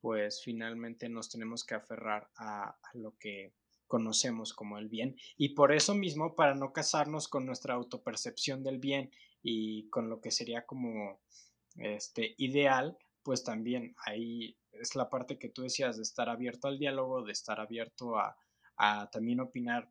pues 0.00 0.42
finalmente 0.44 1.08
nos 1.08 1.30
tenemos 1.30 1.64
que 1.64 1.74
aferrar 1.74 2.30
a, 2.36 2.78
lo 2.94 3.16
que 3.18 3.54
conocemos 3.86 4.52
como 4.52 4.78
el 4.78 4.88
bien. 4.88 5.16
Y 5.36 5.50
por 5.50 5.72
eso 5.72 5.94
mismo 5.94 6.36
para 6.36 6.54
no 6.54 6.72
casarnos 6.72 7.28
con 7.28 7.46
nuestra 7.46 7.74
autopercepción 7.74 8.62
del 8.62 8.78
bien 8.78 9.10
y 9.42 9.88
con 9.88 10.08
lo 10.08 10.20
que 10.20 10.30
sería 10.30 10.66
como 10.66 11.20
este 11.76 12.34
ideal 12.38 12.98
pues 13.22 13.44
también 13.44 13.94
ahí 14.06 14.56
es 14.72 14.96
la 14.96 15.08
parte 15.08 15.38
que 15.38 15.48
tú 15.48 15.62
decías 15.62 15.96
de 15.96 16.02
estar 16.02 16.28
abierto 16.28 16.68
al 16.68 16.78
diálogo 16.78 17.22
de 17.22 17.32
estar 17.32 17.60
abierto 17.60 18.16
a, 18.18 18.36
también 19.12 19.40
opinar 19.40 19.90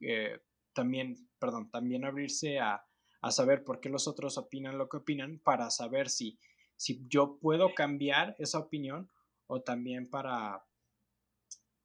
eh, 0.00 0.40
también 0.72 1.28
perdón 1.38 1.70
también 1.70 2.04
abrirse 2.04 2.58
a, 2.58 2.84
a 3.22 3.30
saber 3.30 3.64
por 3.64 3.80
qué 3.80 3.88
los 3.88 4.08
otros 4.08 4.36
opinan 4.36 4.76
lo 4.76 4.88
que 4.88 4.98
opinan 4.98 5.38
para 5.38 5.70
saber 5.70 6.10
si, 6.10 6.38
si 6.76 7.06
yo 7.08 7.38
puedo 7.38 7.72
cambiar 7.74 8.34
esa 8.38 8.58
opinión 8.58 9.08
o 9.46 9.62
también 9.62 10.10
para, 10.10 10.64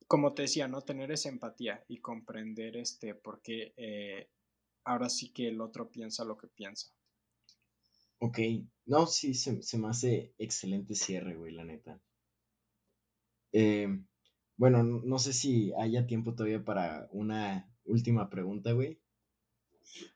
como 0.07 0.33
te 0.33 0.43
decía, 0.43 0.67
¿no? 0.67 0.81
Tener 0.81 1.11
esa 1.11 1.29
empatía 1.29 1.85
y 1.88 1.99
comprender 1.99 2.75
este 2.75 3.13
por 3.13 3.41
qué 3.41 3.73
eh, 3.77 4.29
ahora 4.83 5.09
sí 5.09 5.29
que 5.29 5.47
el 5.49 5.61
otro 5.61 5.91
piensa 5.91 6.25
lo 6.25 6.38
que 6.38 6.47
piensa. 6.47 6.88
Ok, 8.19 8.39
no, 8.88 9.05
sí, 9.05 9.35
se, 9.35 9.77
me 9.77 9.88
hace 9.89 10.33
excelente 10.39 10.95
cierre, 10.95 11.35
güey, 11.35 11.53
la 11.53 11.65
neta. 11.65 12.01
Em, 13.51 14.07
bueno, 14.55 14.81
no 14.83 15.19
sé 15.19 15.33
si 15.33 15.71
haya 15.73 16.07
tiempo 16.07 16.33
todavía 16.33 16.63
para 16.65 17.07
una 17.11 17.71
última 17.85 18.27
pregunta, 18.31 18.71
güey. 18.71 18.99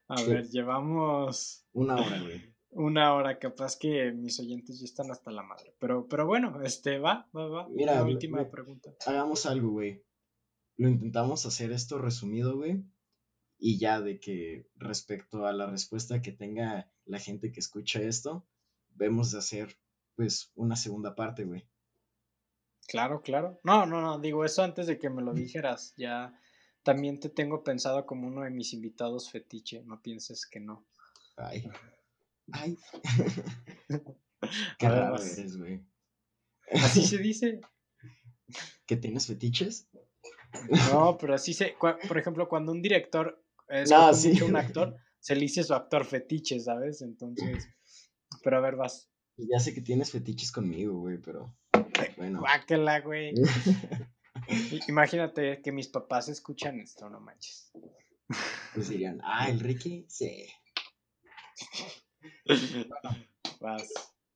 A 0.08 0.22
ver, 0.24 0.50
llevamos. 0.50 1.66
Una 1.74 1.96
hora, 1.96 2.22
güey. 2.22 2.42
Una 2.74 3.14
hora, 3.14 3.38
capaz 3.38 3.78
que 3.78 4.14
mis 4.14 4.40
oyentes 4.40 4.80
ya 4.80 4.86
están 4.86 5.12
hasta 5.12 5.30
la 5.30 5.44
madre. 5.44 5.76
Pero, 5.78 6.08
pero 6.08 6.26
bueno, 6.26 6.62
este, 6.64 7.00
va, 7.00 7.30
va, 7.36 7.48
va. 7.48 7.70
Mira, 7.70 7.96
la 7.96 8.04
última 8.06 8.50
pregunta. 8.50 8.96
Hagamos 9.06 9.46
algo, 9.46 9.72
güey. 9.72 10.06
Lo 10.78 10.88
intentamos 10.88 11.46
hacer 11.46 11.74
esto 11.74 11.98
resumido, 11.98 12.56
güey. 12.56 12.82
Y 13.58 13.78
ya 13.78 14.00
de 14.00 14.20
que 14.20 14.70
respecto 14.76 15.46
a 15.46 15.52
la 15.52 15.68
respuesta 15.68 16.22
que 16.22 16.32
tenga 16.32 16.90
la 17.06 17.20
gente 17.20 17.52
que 17.52 17.60
escucha 17.60 18.02
esto, 18.02 18.48
vemos 18.92 19.32
de 19.32 19.40
hacer, 19.40 19.78
pues, 20.16 20.52
una 20.56 20.78
segunda 20.78 21.14
parte, 21.14 21.44
güey. 21.44 21.68
Claro, 22.88 23.22
claro. 23.22 23.60
No, 23.64 23.86
no, 23.86 24.02
no, 24.02 24.20
digo 24.20 24.46
eso 24.46 24.64
antes 24.64 24.88
de 24.88 24.98
que 24.98 25.10
me 25.10 25.22
lo 25.22 25.34
dijeras. 25.34 25.94
Ya 25.98 26.34
también 26.84 27.20
te 27.20 27.30
tengo 27.30 27.64
pensado 27.64 28.06
como 28.06 28.28
uno 28.28 28.42
de 28.42 28.50
mis 28.50 28.74
invitados 28.74 29.30
fetiche, 29.30 29.84
no 29.84 30.02
pienses 30.02 30.46
que 30.46 30.60
no. 30.60 30.86
Ay. 31.38 31.70
Ay. 32.52 32.78
Qué 34.80 34.90
raro 34.90 35.22
eres, 35.22 35.58
güey. 35.58 35.84
Así 36.72 37.06
se 37.06 37.18
dice. 37.20 37.62
¿Que 38.86 38.98
tienes 38.98 39.28
fetiches? 39.28 39.88
No, 40.92 41.18
pero 41.18 41.36
así 41.36 41.54
se. 41.54 41.76
Por 41.80 42.18
ejemplo, 42.18 42.50
cuando 42.50 42.72
un 42.72 42.82
director 42.82 43.44
es 43.70 43.90
no, 43.90 44.14
sí. 44.14 44.42
un 44.42 44.56
actor, 44.56 44.98
se 45.20 45.36
le 45.36 45.42
dice 45.42 45.64
su 45.64 45.74
actor 45.74 46.06
fetiche, 46.06 46.60
¿sabes? 46.60 47.02
Entonces. 47.02 47.70
Pero 48.44 48.58
a 48.58 48.62
ver, 48.62 48.76
vas. 48.76 49.10
Ya 49.38 49.60
sé 49.60 49.74
que 49.74 49.82
tienes 49.82 50.12
fetiches 50.12 50.52
conmigo, 50.52 51.00
güey, 51.00 51.18
pero. 51.20 51.56
Bueno. 52.18 52.40
Guácala, 52.40 53.00
güey. 53.02 53.34
Imagínate 54.88 55.62
que 55.62 55.72
mis 55.72 55.88
papás 55.88 56.30
escuchan 56.30 56.80
esto, 56.80 57.10
no 57.10 57.20
manches. 57.20 57.72
Pues 58.74 58.90
dirían, 58.90 59.20
ah, 59.24 59.50
Ricky, 59.58 60.06
sí. 60.08 60.48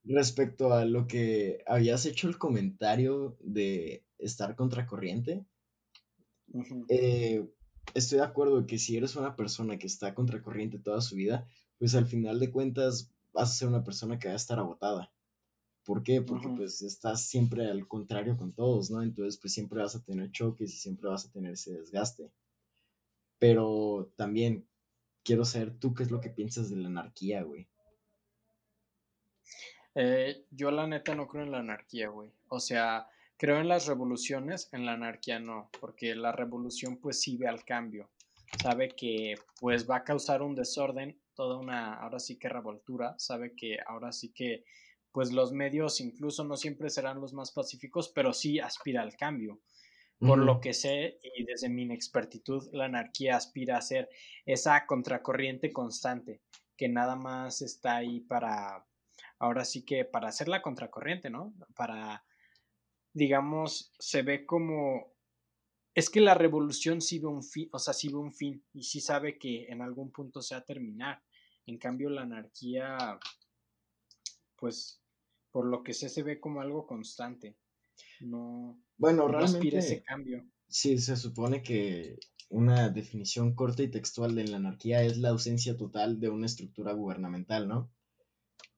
Respecto 0.03 0.73
a 0.73 0.85
lo 0.85 1.07
que 1.07 1.63
habías 1.65 2.05
hecho 2.05 2.27
el 2.27 2.37
comentario 2.37 3.37
de 3.39 4.05
estar 4.19 4.55
contracorriente, 4.55 5.45
eh, 6.89 7.47
estoy 7.93 8.19
de 8.19 8.23
acuerdo 8.23 8.67
que 8.67 8.77
si 8.77 8.97
eres 8.97 9.15
una 9.15 9.35
persona 9.35 9.77
que 9.77 9.87
está 9.87 10.13
contracorriente 10.13 10.77
toda 10.77 11.01
su 11.01 11.15
vida, 11.15 11.47
pues 11.79 11.95
al 11.95 12.05
final 12.05 12.39
de 12.39 12.51
cuentas 12.51 13.11
vas 13.33 13.51
a 13.51 13.55
ser 13.55 13.67
una 13.67 13.83
persona 13.83 14.19
que 14.19 14.27
va 14.27 14.33
a 14.33 14.37
estar 14.37 14.59
agotada. 14.59 15.11
¿Por 15.85 16.01
qué? 16.01 16.21
Porque 16.21 16.47
pues 16.49 16.81
estás 16.81 17.27
siempre 17.27 17.69
al 17.69 17.87
contrario 17.87 18.35
con 18.37 18.51
todos, 18.51 18.89
¿no? 18.89 19.03
Entonces 19.03 19.37
pues 19.37 19.53
siempre 19.53 19.81
vas 19.81 19.95
a 19.95 20.03
tener 20.03 20.31
choques 20.31 20.73
y 20.73 20.77
siempre 20.77 21.09
vas 21.09 21.25
a 21.25 21.31
tener 21.31 21.53
ese 21.53 21.73
desgaste. 21.73 22.31
Pero 23.37 24.11
también 24.15 24.67
quiero 25.23 25.45
saber 25.45 25.77
tú 25.77 25.93
qué 25.93 26.03
es 26.03 26.11
lo 26.11 26.21
que 26.21 26.31
piensas 26.31 26.69
de 26.69 26.77
la 26.77 26.87
anarquía, 26.87 27.43
güey. 27.43 27.67
Eh, 29.93 30.43
yo 30.49 30.71
la 30.71 30.87
neta 30.87 31.13
no 31.13 31.27
creo 31.27 31.43
en 31.43 31.51
la 31.51 31.59
anarquía, 31.59 32.09
güey. 32.09 32.31
O 32.49 32.59
sea, 32.59 33.07
creo 33.37 33.59
en 33.59 33.67
las 33.67 33.85
revoluciones, 33.85 34.69
en 34.73 34.87
la 34.87 34.93
anarquía 34.93 35.39
no, 35.39 35.69
porque 35.79 36.15
la 36.15 36.31
revolución 36.31 36.97
pues 36.97 37.21
sí 37.21 37.37
ve 37.37 37.47
al 37.47 37.63
cambio. 37.63 38.09
Sabe 38.61 38.89
que 38.89 39.35
pues 39.59 39.87
va 39.87 39.97
a 39.97 40.03
causar 40.03 40.41
un 40.41 40.55
desorden, 40.55 41.19
toda 41.35 41.57
una, 41.59 41.93
ahora 41.93 42.19
sí 42.19 42.37
que 42.37 42.49
revoltura, 42.49 43.13
sabe 43.19 43.53
que 43.55 43.77
ahora 43.85 44.11
sí 44.11 44.29
que 44.29 44.65
pues 45.15 45.31
los 45.31 45.53
medios 45.53 46.01
incluso 46.01 46.43
no 46.43 46.57
siempre 46.57 46.89
serán 46.89 47.21
los 47.21 47.31
más 47.31 47.53
pacíficos, 47.53 48.09
pero 48.09 48.33
sí 48.33 48.59
aspira 48.59 49.01
al 49.01 49.15
cambio. 49.15 49.61
Por 50.19 50.39
lo 50.39 50.59
que 50.59 50.73
sé, 50.73 51.19
y 51.23 51.45
desde 51.45 51.69
mi 51.69 51.83
inexpertitud, 51.83 52.67
la 52.73 52.85
anarquía 52.85 53.37
aspira 53.37 53.77
a 53.77 53.81
ser 53.81 54.09
esa 54.45 54.85
contracorriente 54.85 55.71
constante, 55.71 56.41
que 56.75 56.89
nada 56.89 57.15
más 57.15 57.61
está 57.61 57.95
ahí 57.95 58.19
para, 58.19 58.85
ahora 59.39 59.63
sí 59.63 59.85
que 59.85 60.03
para 60.03 60.27
hacer 60.27 60.49
la 60.49 60.61
contracorriente, 60.61 61.29
¿no? 61.29 61.53
Para, 61.77 62.25
digamos, 63.13 63.93
se 63.97 64.21
ve 64.21 64.45
como, 64.45 65.13
es 65.93 66.09
que 66.09 66.19
la 66.19 66.33
revolución 66.33 66.99
sí 66.99 67.19
ve 67.19 67.27
un 67.27 67.43
fin, 67.43 67.69
o 67.71 67.79
sea, 67.79 67.93
sí 67.93 68.09
ve 68.09 68.17
un 68.17 68.33
fin, 68.33 68.65
y 68.73 68.83
sí 68.83 68.99
sabe 68.99 69.37
que 69.37 69.67
en 69.69 69.81
algún 69.81 70.11
punto 70.11 70.41
se 70.41 70.55
va 70.55 70.59
a 70.59 70.65
terminar. 70.65 71.23
En 71.65 71.77
cambio, 71.77 72.09
la 72.09 72.23
anarquía, 72.23 73.17
pues 74.57 75.01
por 75.55 75.67
lo 75.67 75.83
que 75.83 75.93
sé 75.93 76.09
se 76.09 76.21
ve 76.21 76.41
como 76.41 76.59
algo 76.59 76.85
constante. 76.85 77.55
No, 78.19 78.77
bueno, 78.97 79.25
realmente 79.29 79.77
ese 79.77 80.03
cambio. 80.03 80.45
Sí, 80.67 80.97
se 80.97 81.15
supone 81.15 81.63
que 81.63 82.19
una 82.49 82.89
definición 82.89 83.55
corta 83.55 83.81
y 83.81 83.87
textual 83.89 84.35
de 84.35 84.49
la 84.49 84.57
anarquía 84.57 85.03
es 85.03 85.17
la 85.17 85.29
ausencia 85.29 85.77
total 85.77 86.19
de 86.19 86.27
una 86.27 86.47
estructura 86.47 86.91
gubernamental, 86.91 87.69
¿no? 87.69 87.89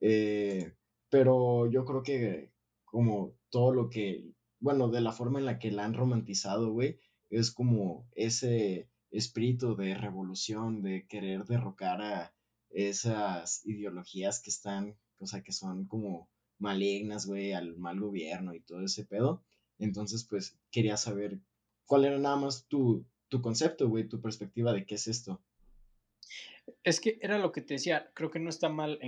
Eh, 0.02 0.76
pero 1.10 1.68
yo 1.68 1.84
creo 1.84 2.04
que 2.04 2.52
como 2.86 3.34
todo 3.50 3.74
lo 3.74 3.90
que, 3.90 4.36
bueno, 4.60 4.90
de 4.90 5.02
la 5.02 5.14
forma 5.14 5.40
en 5.40 5.46
la 5.46 5.58
que 5.58 5.72
la 5.72 5.84
han 5.84 5.96
romantizado, 5.96 6.74
güey, 6.74 7.00
es 7.32 7.50
como 7.50 8.08
ese 8.12 8.88
espíritu 9.10 9.76
de 9.76 9.96
revolución, 9.96 10.84
de 10.84 11.08
querer 11.08 11.44
derrocar 11.46 12.04
a 12.04 12.36
esas 12.70 13.66
ideologías 13.66 14.44
que 14.44 14.52
están, 14.52 14.96
o 15.18 15.26
sea, 15.26 15.42
que 15.42 15.54
son 15.54 15.88
como 15.88 16.30
malignas, 16.60 17.26
güey, 17.26 17.54
al 17.54 17.76
mal 17.78 18.00
gobierno 18.00 18.54
y 18.54 18.60
todo 18.60 18.82
ese 18.82 19.06
pedo. 19.06 19.44
Entonces, 19.80 20.24
pues 20.24 20.58
quería 20.72 20.98
saber 20.98 21.40
cuál 21.86 22.06
era 22.06 22.18
nada 22.18 22.36
más 22.36 22.66
tu, 22.68 23.06
tu 23.30 23.42
concepto, 23.42 23.88
güey, 23.90 24.08
tu 24.08 24.22
perspectiva 24.22 24.74
de 24.74 24.86
qué 24.86 24.96
es 24.96 25.08
esto. 25.08 25.42
Es 26.84 27.00
que 27.00 27.18
era 27.22 27.38
lo 27.38 27.52
que 27.52 27.62
te 27.62 27.76
decía, 27.76 28.12
creo 28.14 28.30
que 28.30 28.40
no 28.40 28.50
está 28.50 28.70
mal 28.70 29.00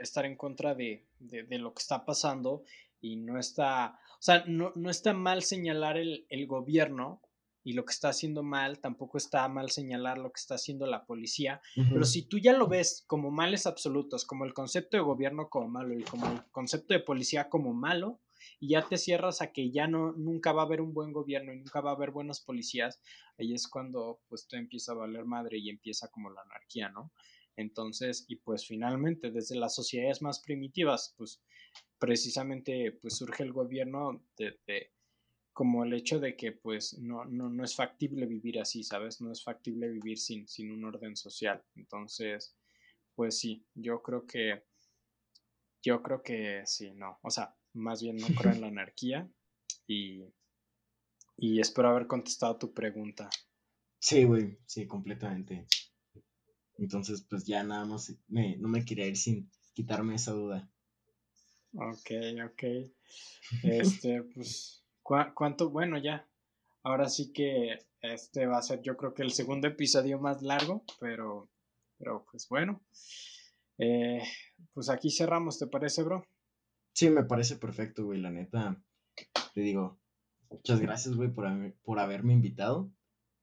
estar 0.00 0.24
en 0.24 0.36
contra 0.36 0.74
de, 0.74 1.04
de, 1.18 1.58
lo 1.58 1.74
que 1.74 1.80
está 1.80 2.04
pasando 2.04 2.62
y 3.00 3.16
no 3.16 3.38
está, 3.38 3.98
o 4.12 4.22
sea, 4.22 4.44
no, 4.46 4.72
no 4.76 4.90
está 4.90 5.12
mal 5.12 5.42
señalar 5.42 5.96
el, 5.96 6.26
el 6.28 6.46
gobierno 6.46 7.20
y 7.62 7.74
lo 7.74 7.84
que 7.84 7.92
está 7.92 8.08
haciendo 8.08 8.42
mal, 8.42 8.80
tampoco 8.80 9.18
está 9.18 9.46
mal 9.48 9.70
señalar 9.70 10.18
lo 10.18 10.32
que 10.32 10.40
está 10.40 10.54
haciendo 10.54 10.86
la 10.86 11.04
policía, 11.04 11.60
pero 11.74 12.04
si 12.04 12.22
tú 12.22 12.38
ya 12.38 12.52
lo 12.52 12.68
ves 12.68 13.04
como 13.06 13.30
males 13.30 13.66
absolutos, 13.66 14.24
como 14.24 14.44
el 14.44 14.54
concepto 14.54 14.96
de 14.96 15.02
gobierno 15.02 15.48
como 15.48 15.68
malo 15.68 15.98
y 15.98 16.02
como 16.02 16.26
el 16.30 16.42
concepto 16.50 16.94
de 16.94 17.00
policía 17.00 17.48
como 17.48 17.74
malo, 17.74 18.20
y 18.58 18.70
ya 18.70 18.86
te 18.86 18.96
cierras 18.96 19.42
a 19.42 19.52
que 19.52 19.70
ya 19.70 19.86
no, 19.86 20.12
nunca 20.12 20.52
va 20.52 20.62
a 20.62 20.64
haber 20.64 20.80
un 20.80 20.94
buen 20.94 21.12
gobierno 21.12 21.52
y 21.52 21.58
nunca 21.58 21.80
va 21.80 21.90
a 21.90 21.94
haber 21.94 22.10
buenas 22.10 22.40
policías, 22.40 23.00
ahí 23.38 23.54
es 23.54 23.68
cuando 23.68 24.20
pues 24.28 24.48
te 24.48 24.56
empieza 24.56 24.92
a 24.92 24.96
valer 24.96 25.24
madre 25.24 25.58
y 25.58 25.68
empieza 25.68 26.08
como 26.08 26.30
la 26.30 26.42
anarquía, 26.42 26.88
¿no? 26.88 27.12
Entonces, 27.56 28.24
y 28.28 28.36
pues 28.36 28.66
finalmente, 28.66 29.30
desde 29.30 29.56
las 29.56 29.74
sociedades 29.74 30.22
más 30.22 30.40
primitivas, 30.40 31.14
pues 31.18 31.42
precisamente 31.98 32.98
pues 33.02 33.16
surge 33.16 33.42
el 33.42 33.52
gobierno 33.52 34.24
de 34.38 34.92
como 35.52 35.84
el 35.84 35.92
hecho 35.92 36.20
de 36.20 36.36
que 36.36 36.52
pues 36.52 36.98
no, 36.98 37.24
no, 37.24 37.48
no 37.48 37.64
es 37.64 37.74
factible 37.74 38.26
vivir 38.26 38.60
así, 38.60 38.82
¿sabes? 38.82 39.20
No 39.20 39.32
es 39.32 39.42
factible 39.42 39.88
vivir 39.88 40.18
sin, 40.18 40.46
sin 40.48 40.70
un 40.70 40.84
orden 40.84 41.16
social. 41.16 41.62
Entonces, 41.74 42.56
pues 43.14 43.38
sí, 43.38 43.64
yo 43.74 44.02
creo 44.02 44.26
que, 44.26 44.64
yo 45.82 46.02
creo 46.02 46.22
que 46.22 46.62
sí, 46.66 46.92
no, 46.92 47.18
o 47.22 47.30
sea, 47.30 47.54
más 47.74 48.02
bien 48.02 48.16
no 48.16 48.28
creo 48.28 48.52
en 48.52 48.60
la 48.60 48.68
anarquía 48.68 49.28
y, 49.86 50.24
Y 51.36 51.58
espero 51.58 51.88
haber 51.88 52.06
contestado 52.06 52.58
tu 52.58 52.72
pregunta. 52.74 53.30
Sí, 53.98 54.24
güey, 54.24 54.58
sí, 54.66 54.86
completamente. 54.86 55.66
Entonces, 56.78 57.22
pues 57.28 57.44
ya 57.44 57.62
nada 57.64 57.84
más 57.86 58.14
me, 58.28 58.56
no 58.56 58.68
me 58.68 58.84
quería 58.84 59.06
ir 59.06 59.16
sin 59.16 59.50
quitarme 59.74 60.14
esa 60.14 60.32
duda. 60.32 60.70
Ok, 61.74 62.10
ok. 62.44 62.62
Este, 63.62 64.22
pues, 64.22 64.84
¿cuánto? 65.34 65.70
Bueno, 65.70 65.98
ya. 65.98 66.26
Ahora 66.82 67.08
sí 67.08 67.32
que 67.32 67.78
este 68.00 68.46
va 68.46 68.58
a 68.58 68.62
ser, 68.62 68.80
yo 68.82 68.96
creo 68.96 69.12
que 69.12 69.22
el 69.22 69.32
segundo 69.32 69.68
episodio 69.68 70.18
más 70.18 70.42
largo, 70.42 70.84
pero, 70.98 71.48
pero 71.98 72.24
pues 72.30 72.48
bueno. 72.48 72.80
Eh, 73.78 74.22
pues 74.72 74.88
aquí 74.88 75.10
cerramos, 75.10 75.58
¿te 75.58 75.66
parece, 75.66 76.02
bro? 76.02 76.24
Sí, 76.92 77.10
me 77.10 77.24
parece 77.24 77.56
perfecto, 77.56 78.04
güey, 78.04 78.20
la 78.20 78.30
neta. 78.30 78.82
Te 79.54 79.60
digo, 79.60 79.98
muchas 80.48 80.80
gracias, 80.80 81.16
güey, 81.16 81.30
por, 81.30 81.46
por 81.82 81.98
haberme 81.98 82.32
invitado. 82.32 82.90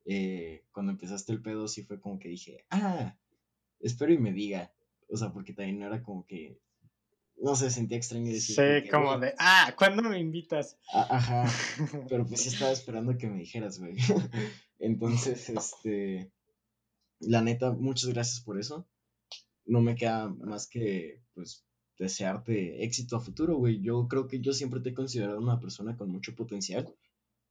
Eh, 0.05 0.63
cuando 0.72 0.93
empezaste 0.93 1.34
el 1.34 1.41
pedo, 1.41 1.68
sí 1.68 1.84
fue 1.84 1.99
como 1.99 2.18
que 2.18 2.30
dije, 2.30 2.65
ah, 2.70 3.18
espero 3.80 4.13
y 4.13 4.18
me 4.18 4.32
diga. 4.32 4.72
O 5.09 5.18
sea, 5.18 5.32
porque 5.32 5.53
también 5.53 5.82
era 5.82 6.01
como 6.01 6.26
que, 6.26 6.59
no 7.39 7.55
sé, 7.55 7.69
sentía 7.69 7.97
extraño 7.97 8.31
decir. 8.31 8.55
Sí, 8.55 8.89
como 8.89 9.17
de, 9.19 9.33
ah, 9.38 9.73
¿cuándo 9.77 10.01
me 10.01 10.19
invitas? 10.19 10.77
ajá, 10.91 11.45
pero 12.09 12.25
pues 12.25 12.41
sí 12.41 12.49
estaba 12.49 12.71
esperando 12.71 13.17
que 13.17 13.27
me 13.27 13.39
dijeras, 13.39 13.79
güey. 13.79 13.95
Entonces, 14.79 15.49
este, 15.49 16.31
la 17.19 17.41
neta, 17.41 17.71
muchas 17.73 18.09
gracias 18.09 18.41
por 18.41 18.59
eso. 18.59 18.88
No 19.65 19.81
me 19.81 19.95
queda 19.95 20.29
más 20.29 20.67
que, 20.67 21.21
pues, 21.33 21.65
desearte 21.99 22.83
éxito 22.83 23.17
a 23.17 23.21
futuro, 23.21 23.57
güey. 23.57 23.81
Yo 23.81 24.07
creo 24.07 24.27
que 24.27 24.39
yo 24.39 24.53
siempre 24.53 24.79
te 24.79 24.89
he 24.89 24.93
considerado 24.93 25.39
una 25.39 25.59
persona 25.59 25.97
con 25.97 26.09
mucho 26.09 26.35
potencial, 26.35 26.93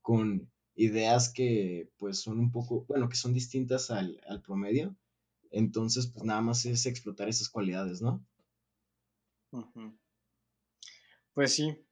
con 0.01 0.49
ideas 0.75 1.29
que, 1.29 1.91
pues, 1.97 2.19
son 2.19 2.39
un 2.39 2.51
poco, 2.51 2.85
bueno, 2.87 3.07
que 3.09 3.15
son 3.15 3.33
distintas 3.33 3.91
al, 3.91 4.19
al 4.27 4.41
promedio. 4.41 4.95
Entonces, 5.51 6.07
pues, 6.07 6.25
nada 6.25 6.41
más 6.41 6.65
es 6.65 6.85
explotar 6.85 7.29
esas 7.29 7.49
cualidades, 7.49 8.01
¿no? 8.01 8.25
Pues 11.33 11.53
sí, 11.53 11.85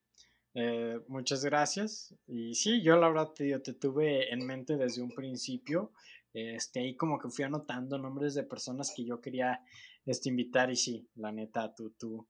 eh, 0.56 0.99
muchas 1.08 1.43
gracias. 1.45 2.16
Y 2.28 2.56
sí, 2.56 2.82
yo 2.82 2.97
la 2.97 3.10
verdad 3.10 3.32
te, 3.34 3.60
te 3.60 3.74
tuve 3.74 4.34
en 4.34 4.45
mente 4.45 4.78
desde 4.78 5.01
un 5.01 5.12
principio. 5.12 5.91
Este, 6.34 6.80
ahí 6.80 6.95
como 6.95 7.20
que 7.20 7.30
fui 7.30 7.45
anotando 7.45 7.97
nombres 7.97 8.34
de 8.34 8.43
personas 8.43 8.93
que 8.95 9.06
yo 9.06 9.22
quería 9.22 9.62
este, 10.06 10.30
invitar 10.30 10.70
y 10.72 10.76
sí, 10.76 11.08
la 11.16 11.32
neta, 11.32 11.74
tú, 11.74 11.91
tú, 11.91 12.28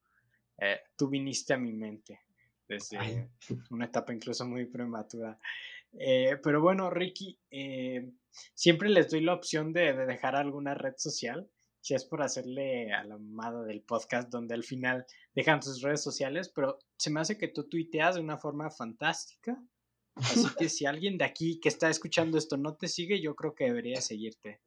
eh, 0.58 0.80
tú 0.96 1.08
viniste 1.08 1.54
a 1.54 1.58
mi 1.58 1.74
mente 1.74 2.20
desde 2.68 3.30
una 3.70 3.86
etapa 3.86 4.14
incluso 4.14 4.46
muy 4.46 4.66
prematura. 4.66 5.40
Eh, 5.94 6.38
pero 6.44 6.62
bueno, 6.62 6.90
Ricky, 6.90 7.40
siempre 8.54 8.90
les 8.90 9.10
doy 9.10 9.22
la 9.22 9.34
opción 9.34 9.72
de, 9.72 9.94
de, 9.94 10.06
dejar 10.06 10.36
alguna 10.36 10.74
red 10.74 10.96
social 10.98 11.50
si 11.86 11.94
es 11.94 12.04
por 12.04 12.24
hacerle 12.24 12.92
a 12.92 13.04
la 13.04 13.16
mamada 13.16 13.64
del 13.64 13.84
podcast 13.84 14.32
donde 14.32 14.56
al 14.56 14.64
final 14.64 15.06
dejan 15.36 15.62
sus 15.62 15.84
redes 15.84 16.02
sociales, 16.02 16.50
pero 16.50 16.80
se 16.98 17.12
me 17.12 17.20
hace 17.20 17.38
que 17.38 17.48
tú 17.48 17.70
tuiteas 17.70 18.16
de 18.16 18.22
una 18.22 18.40
forma 18.40 18.72
fantástica. 18.72 19.64
Así 20.16 20.48
que 20.58 20.68
si 20.68 20.88
alguien 20.88 21.20
de 21.20 21.26
aquí 21.26 21.60
que 21.60 21.70
está 21.70 21.88
escuchando 21.92 22.40
esto 22.40 22.58
no 22.58 22.76
te 22.76 22.88
sigue, 22.88 23.22
yo 23.22 23.36
creo 23.36 23.54
que 23.54 23.66
debería 23.66 24.02
seguirte. 24.02 24.62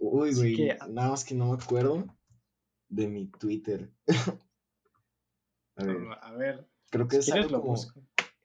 Uy, 0.00 0.34
güey, 0.34 0.76
nada 0.88 1.10
más 1.10 1.24
que 1.24 1.36
no 1.36 1.52
me 1.52 1.62
acuerdo 1.62 2.04
de 2.88 3.06
mi 3.06 3.28
Twitter. 3.28 3.92
a 5.76 5.84
ver. 5.84 5.98
A 6.20 6.32
ver. 6.32 6.68
Creo 6.90 7.06
que 7.06 7.18
es 7.18 7.30
algo 7.30 7.62
como 7.62 7.76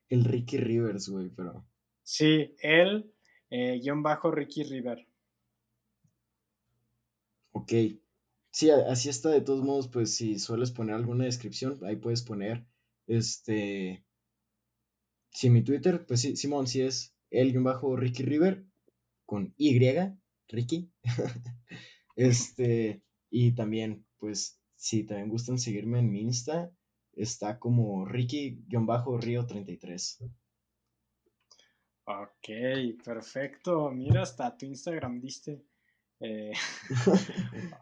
el 0.10 0.26
Ricky 0.26 0.58
Rivers, 0.58 1.10
güey, 1.10 1.30
pero. 1.30 1.66
Sí, 2.04 2.56
el 2.62 3.12
eh, 3.50 3.80
guion 3.82 4.04
bajo 4.04 4.30
Ricky 4.30 4.62
River. 4.62 5.09
Ok. 7.70 8.02
Sí, 8.52 8.72
así 8.72 9.10
está. 9.10 9.30
De 9.30 9.42
todos 9.42 9.64
modos, 9.64 9.88
pues 9.88 10.16
si 10.16 10.40
sueles 10.40 10.72
poner 10.72 10.96
alguna 10.96 11.26
descripción, 11.26 11.78
ahí 11.84 11.98
puedes 11.98 12.24
poner, 12.24 12.66
este... 13.06 14.04
Si 15.32 15.52
mi 15.52 15.62
Twitter, 15.62 16.08
pues 16.08 16.22
sí, 16.22 16.36
Simón, 16.36 16.66
sí 16.66 16.82
es 16.82 17.14
el-Ricky 17.30 18.24
River 18.24 18.66
con 19.28 19.54
Y, 19.58 19.78
Ricky. 20.48 20.92
este, 22.16 23.04
y 23.30 23.52
también, 23.52 24.08
pues, 24.18 24.60
si 24.76 25.04
también 25.04 25.30
gustan 25.30 25.60
seguirme 25.60 26.00
en 26.00 26.10
mi 26.10 26.22
Insta, 26.22 26.72
está 27.14 27.60
como 27.60 28.04
Ricky-Río33. 28.06 30.32
Ok, 32.06 32.50
perfecto. 33.06 33.92
Mira, 33.92 34.24
hasta 34.24 34.58
tu 34.58 34.66
Instagram 34.66 35.22
diste. 35.22 35.69
Eh, 36.20 36.52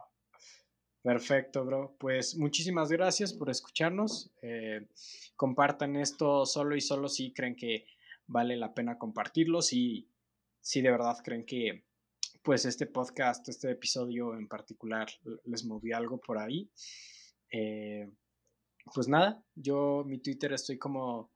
perfecto, 1.01 1.65
bro. 1.65 1.95
Pues 1.99 2.35
muchísimas 2.37 2.89
gracias 2.89 3.33
por 3.33 3.49
escucharnos. 3.49 4.31
Eh, 4.41 4.87
compartan 5.35 5.95
esto 5.95 6.45
solo 6.45 6.75
y 6.75 6.81
solo 6.81 7.07
si 7.09 7.33
creen 7.33 7.55
que 7.55 7.85
vale 8.27 8.55
la 8.57 8.73
pena 8.73 8.97
compartirlo. 8.97 9.61
Si, 9.61 10.09
si 10.61 10.81
de 10.81 10.91
verdad 10.91 11.17
creen 11.23 11.45
que 11.45 11.85
pues 12.43 12.65
este 12.65 12.85
podcast, 12.85 13.47
este 13.49 13.71
episodio 13.71 14.33
en 14.33 14.47
particular 14.47 15.07
les 15.43 15.65
movió 15.65 15.97
algo 15.97 16.17
por 16.19 16.37
ahí. 16.37 16.71
Eh, 17.51 18.09
pues 18.93 19.07
nada, 19.07 19.43
yo 19.55 20.03
mi 20.05 20.19
Twitter 20.19 20.53
estoy 20.53 20.77
como 20.77 21.29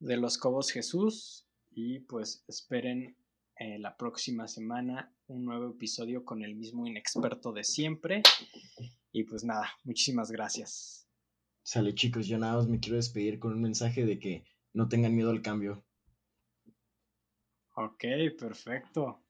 de 0.00 0.16
los 0.16 0.36
Cobos 0.36 0.70
Jesús 0.70 1.46
y 1.70 2.00
pues 2.00 2.44
esperen 2.46 3.16
la 3.58 3.96
próxima 3.96 4.48
semana 4.48 5.14
un 5.26 5.44
nuevo 5.44 5.70
episodio 5.70 6.24
con 6.24 6.42
el 6.42 6.54
mismo 6.54 6.86
inexperto 6.86 7.52
de 7.52 7.64
siempre. 7.64 8.22
Y 9.12 9.24
pues 9.24 9.44
nada, 9.44 9.70
muchísimas 9.84 10.30
gracias. 10.30 11.08
Sale 11.62 11.94
chicos, 11.94 12.26
yo 12.26 12.38
nada 12.38 12.56
más 12.56 12.68
me 12.68 12.80
quiero 12.80 12.96
despedir 12.96 13.38
con 13.38 13.52
un 13.52 13.62
mensaje 13.62 14.04
de 14.04 14.18
que 14.18 14.44
no 14.72 14.88
tengan 14.88 15.14
miedo 15.14 15.30
al 15.30 15.40
cambio. 15.40 15.84
Ok, 17.76 18.04
perfecto. 18.38 19.22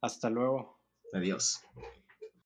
Hasta 0.00 0.30
luego. 0.30 0.80
Adiós. 1.12 1.62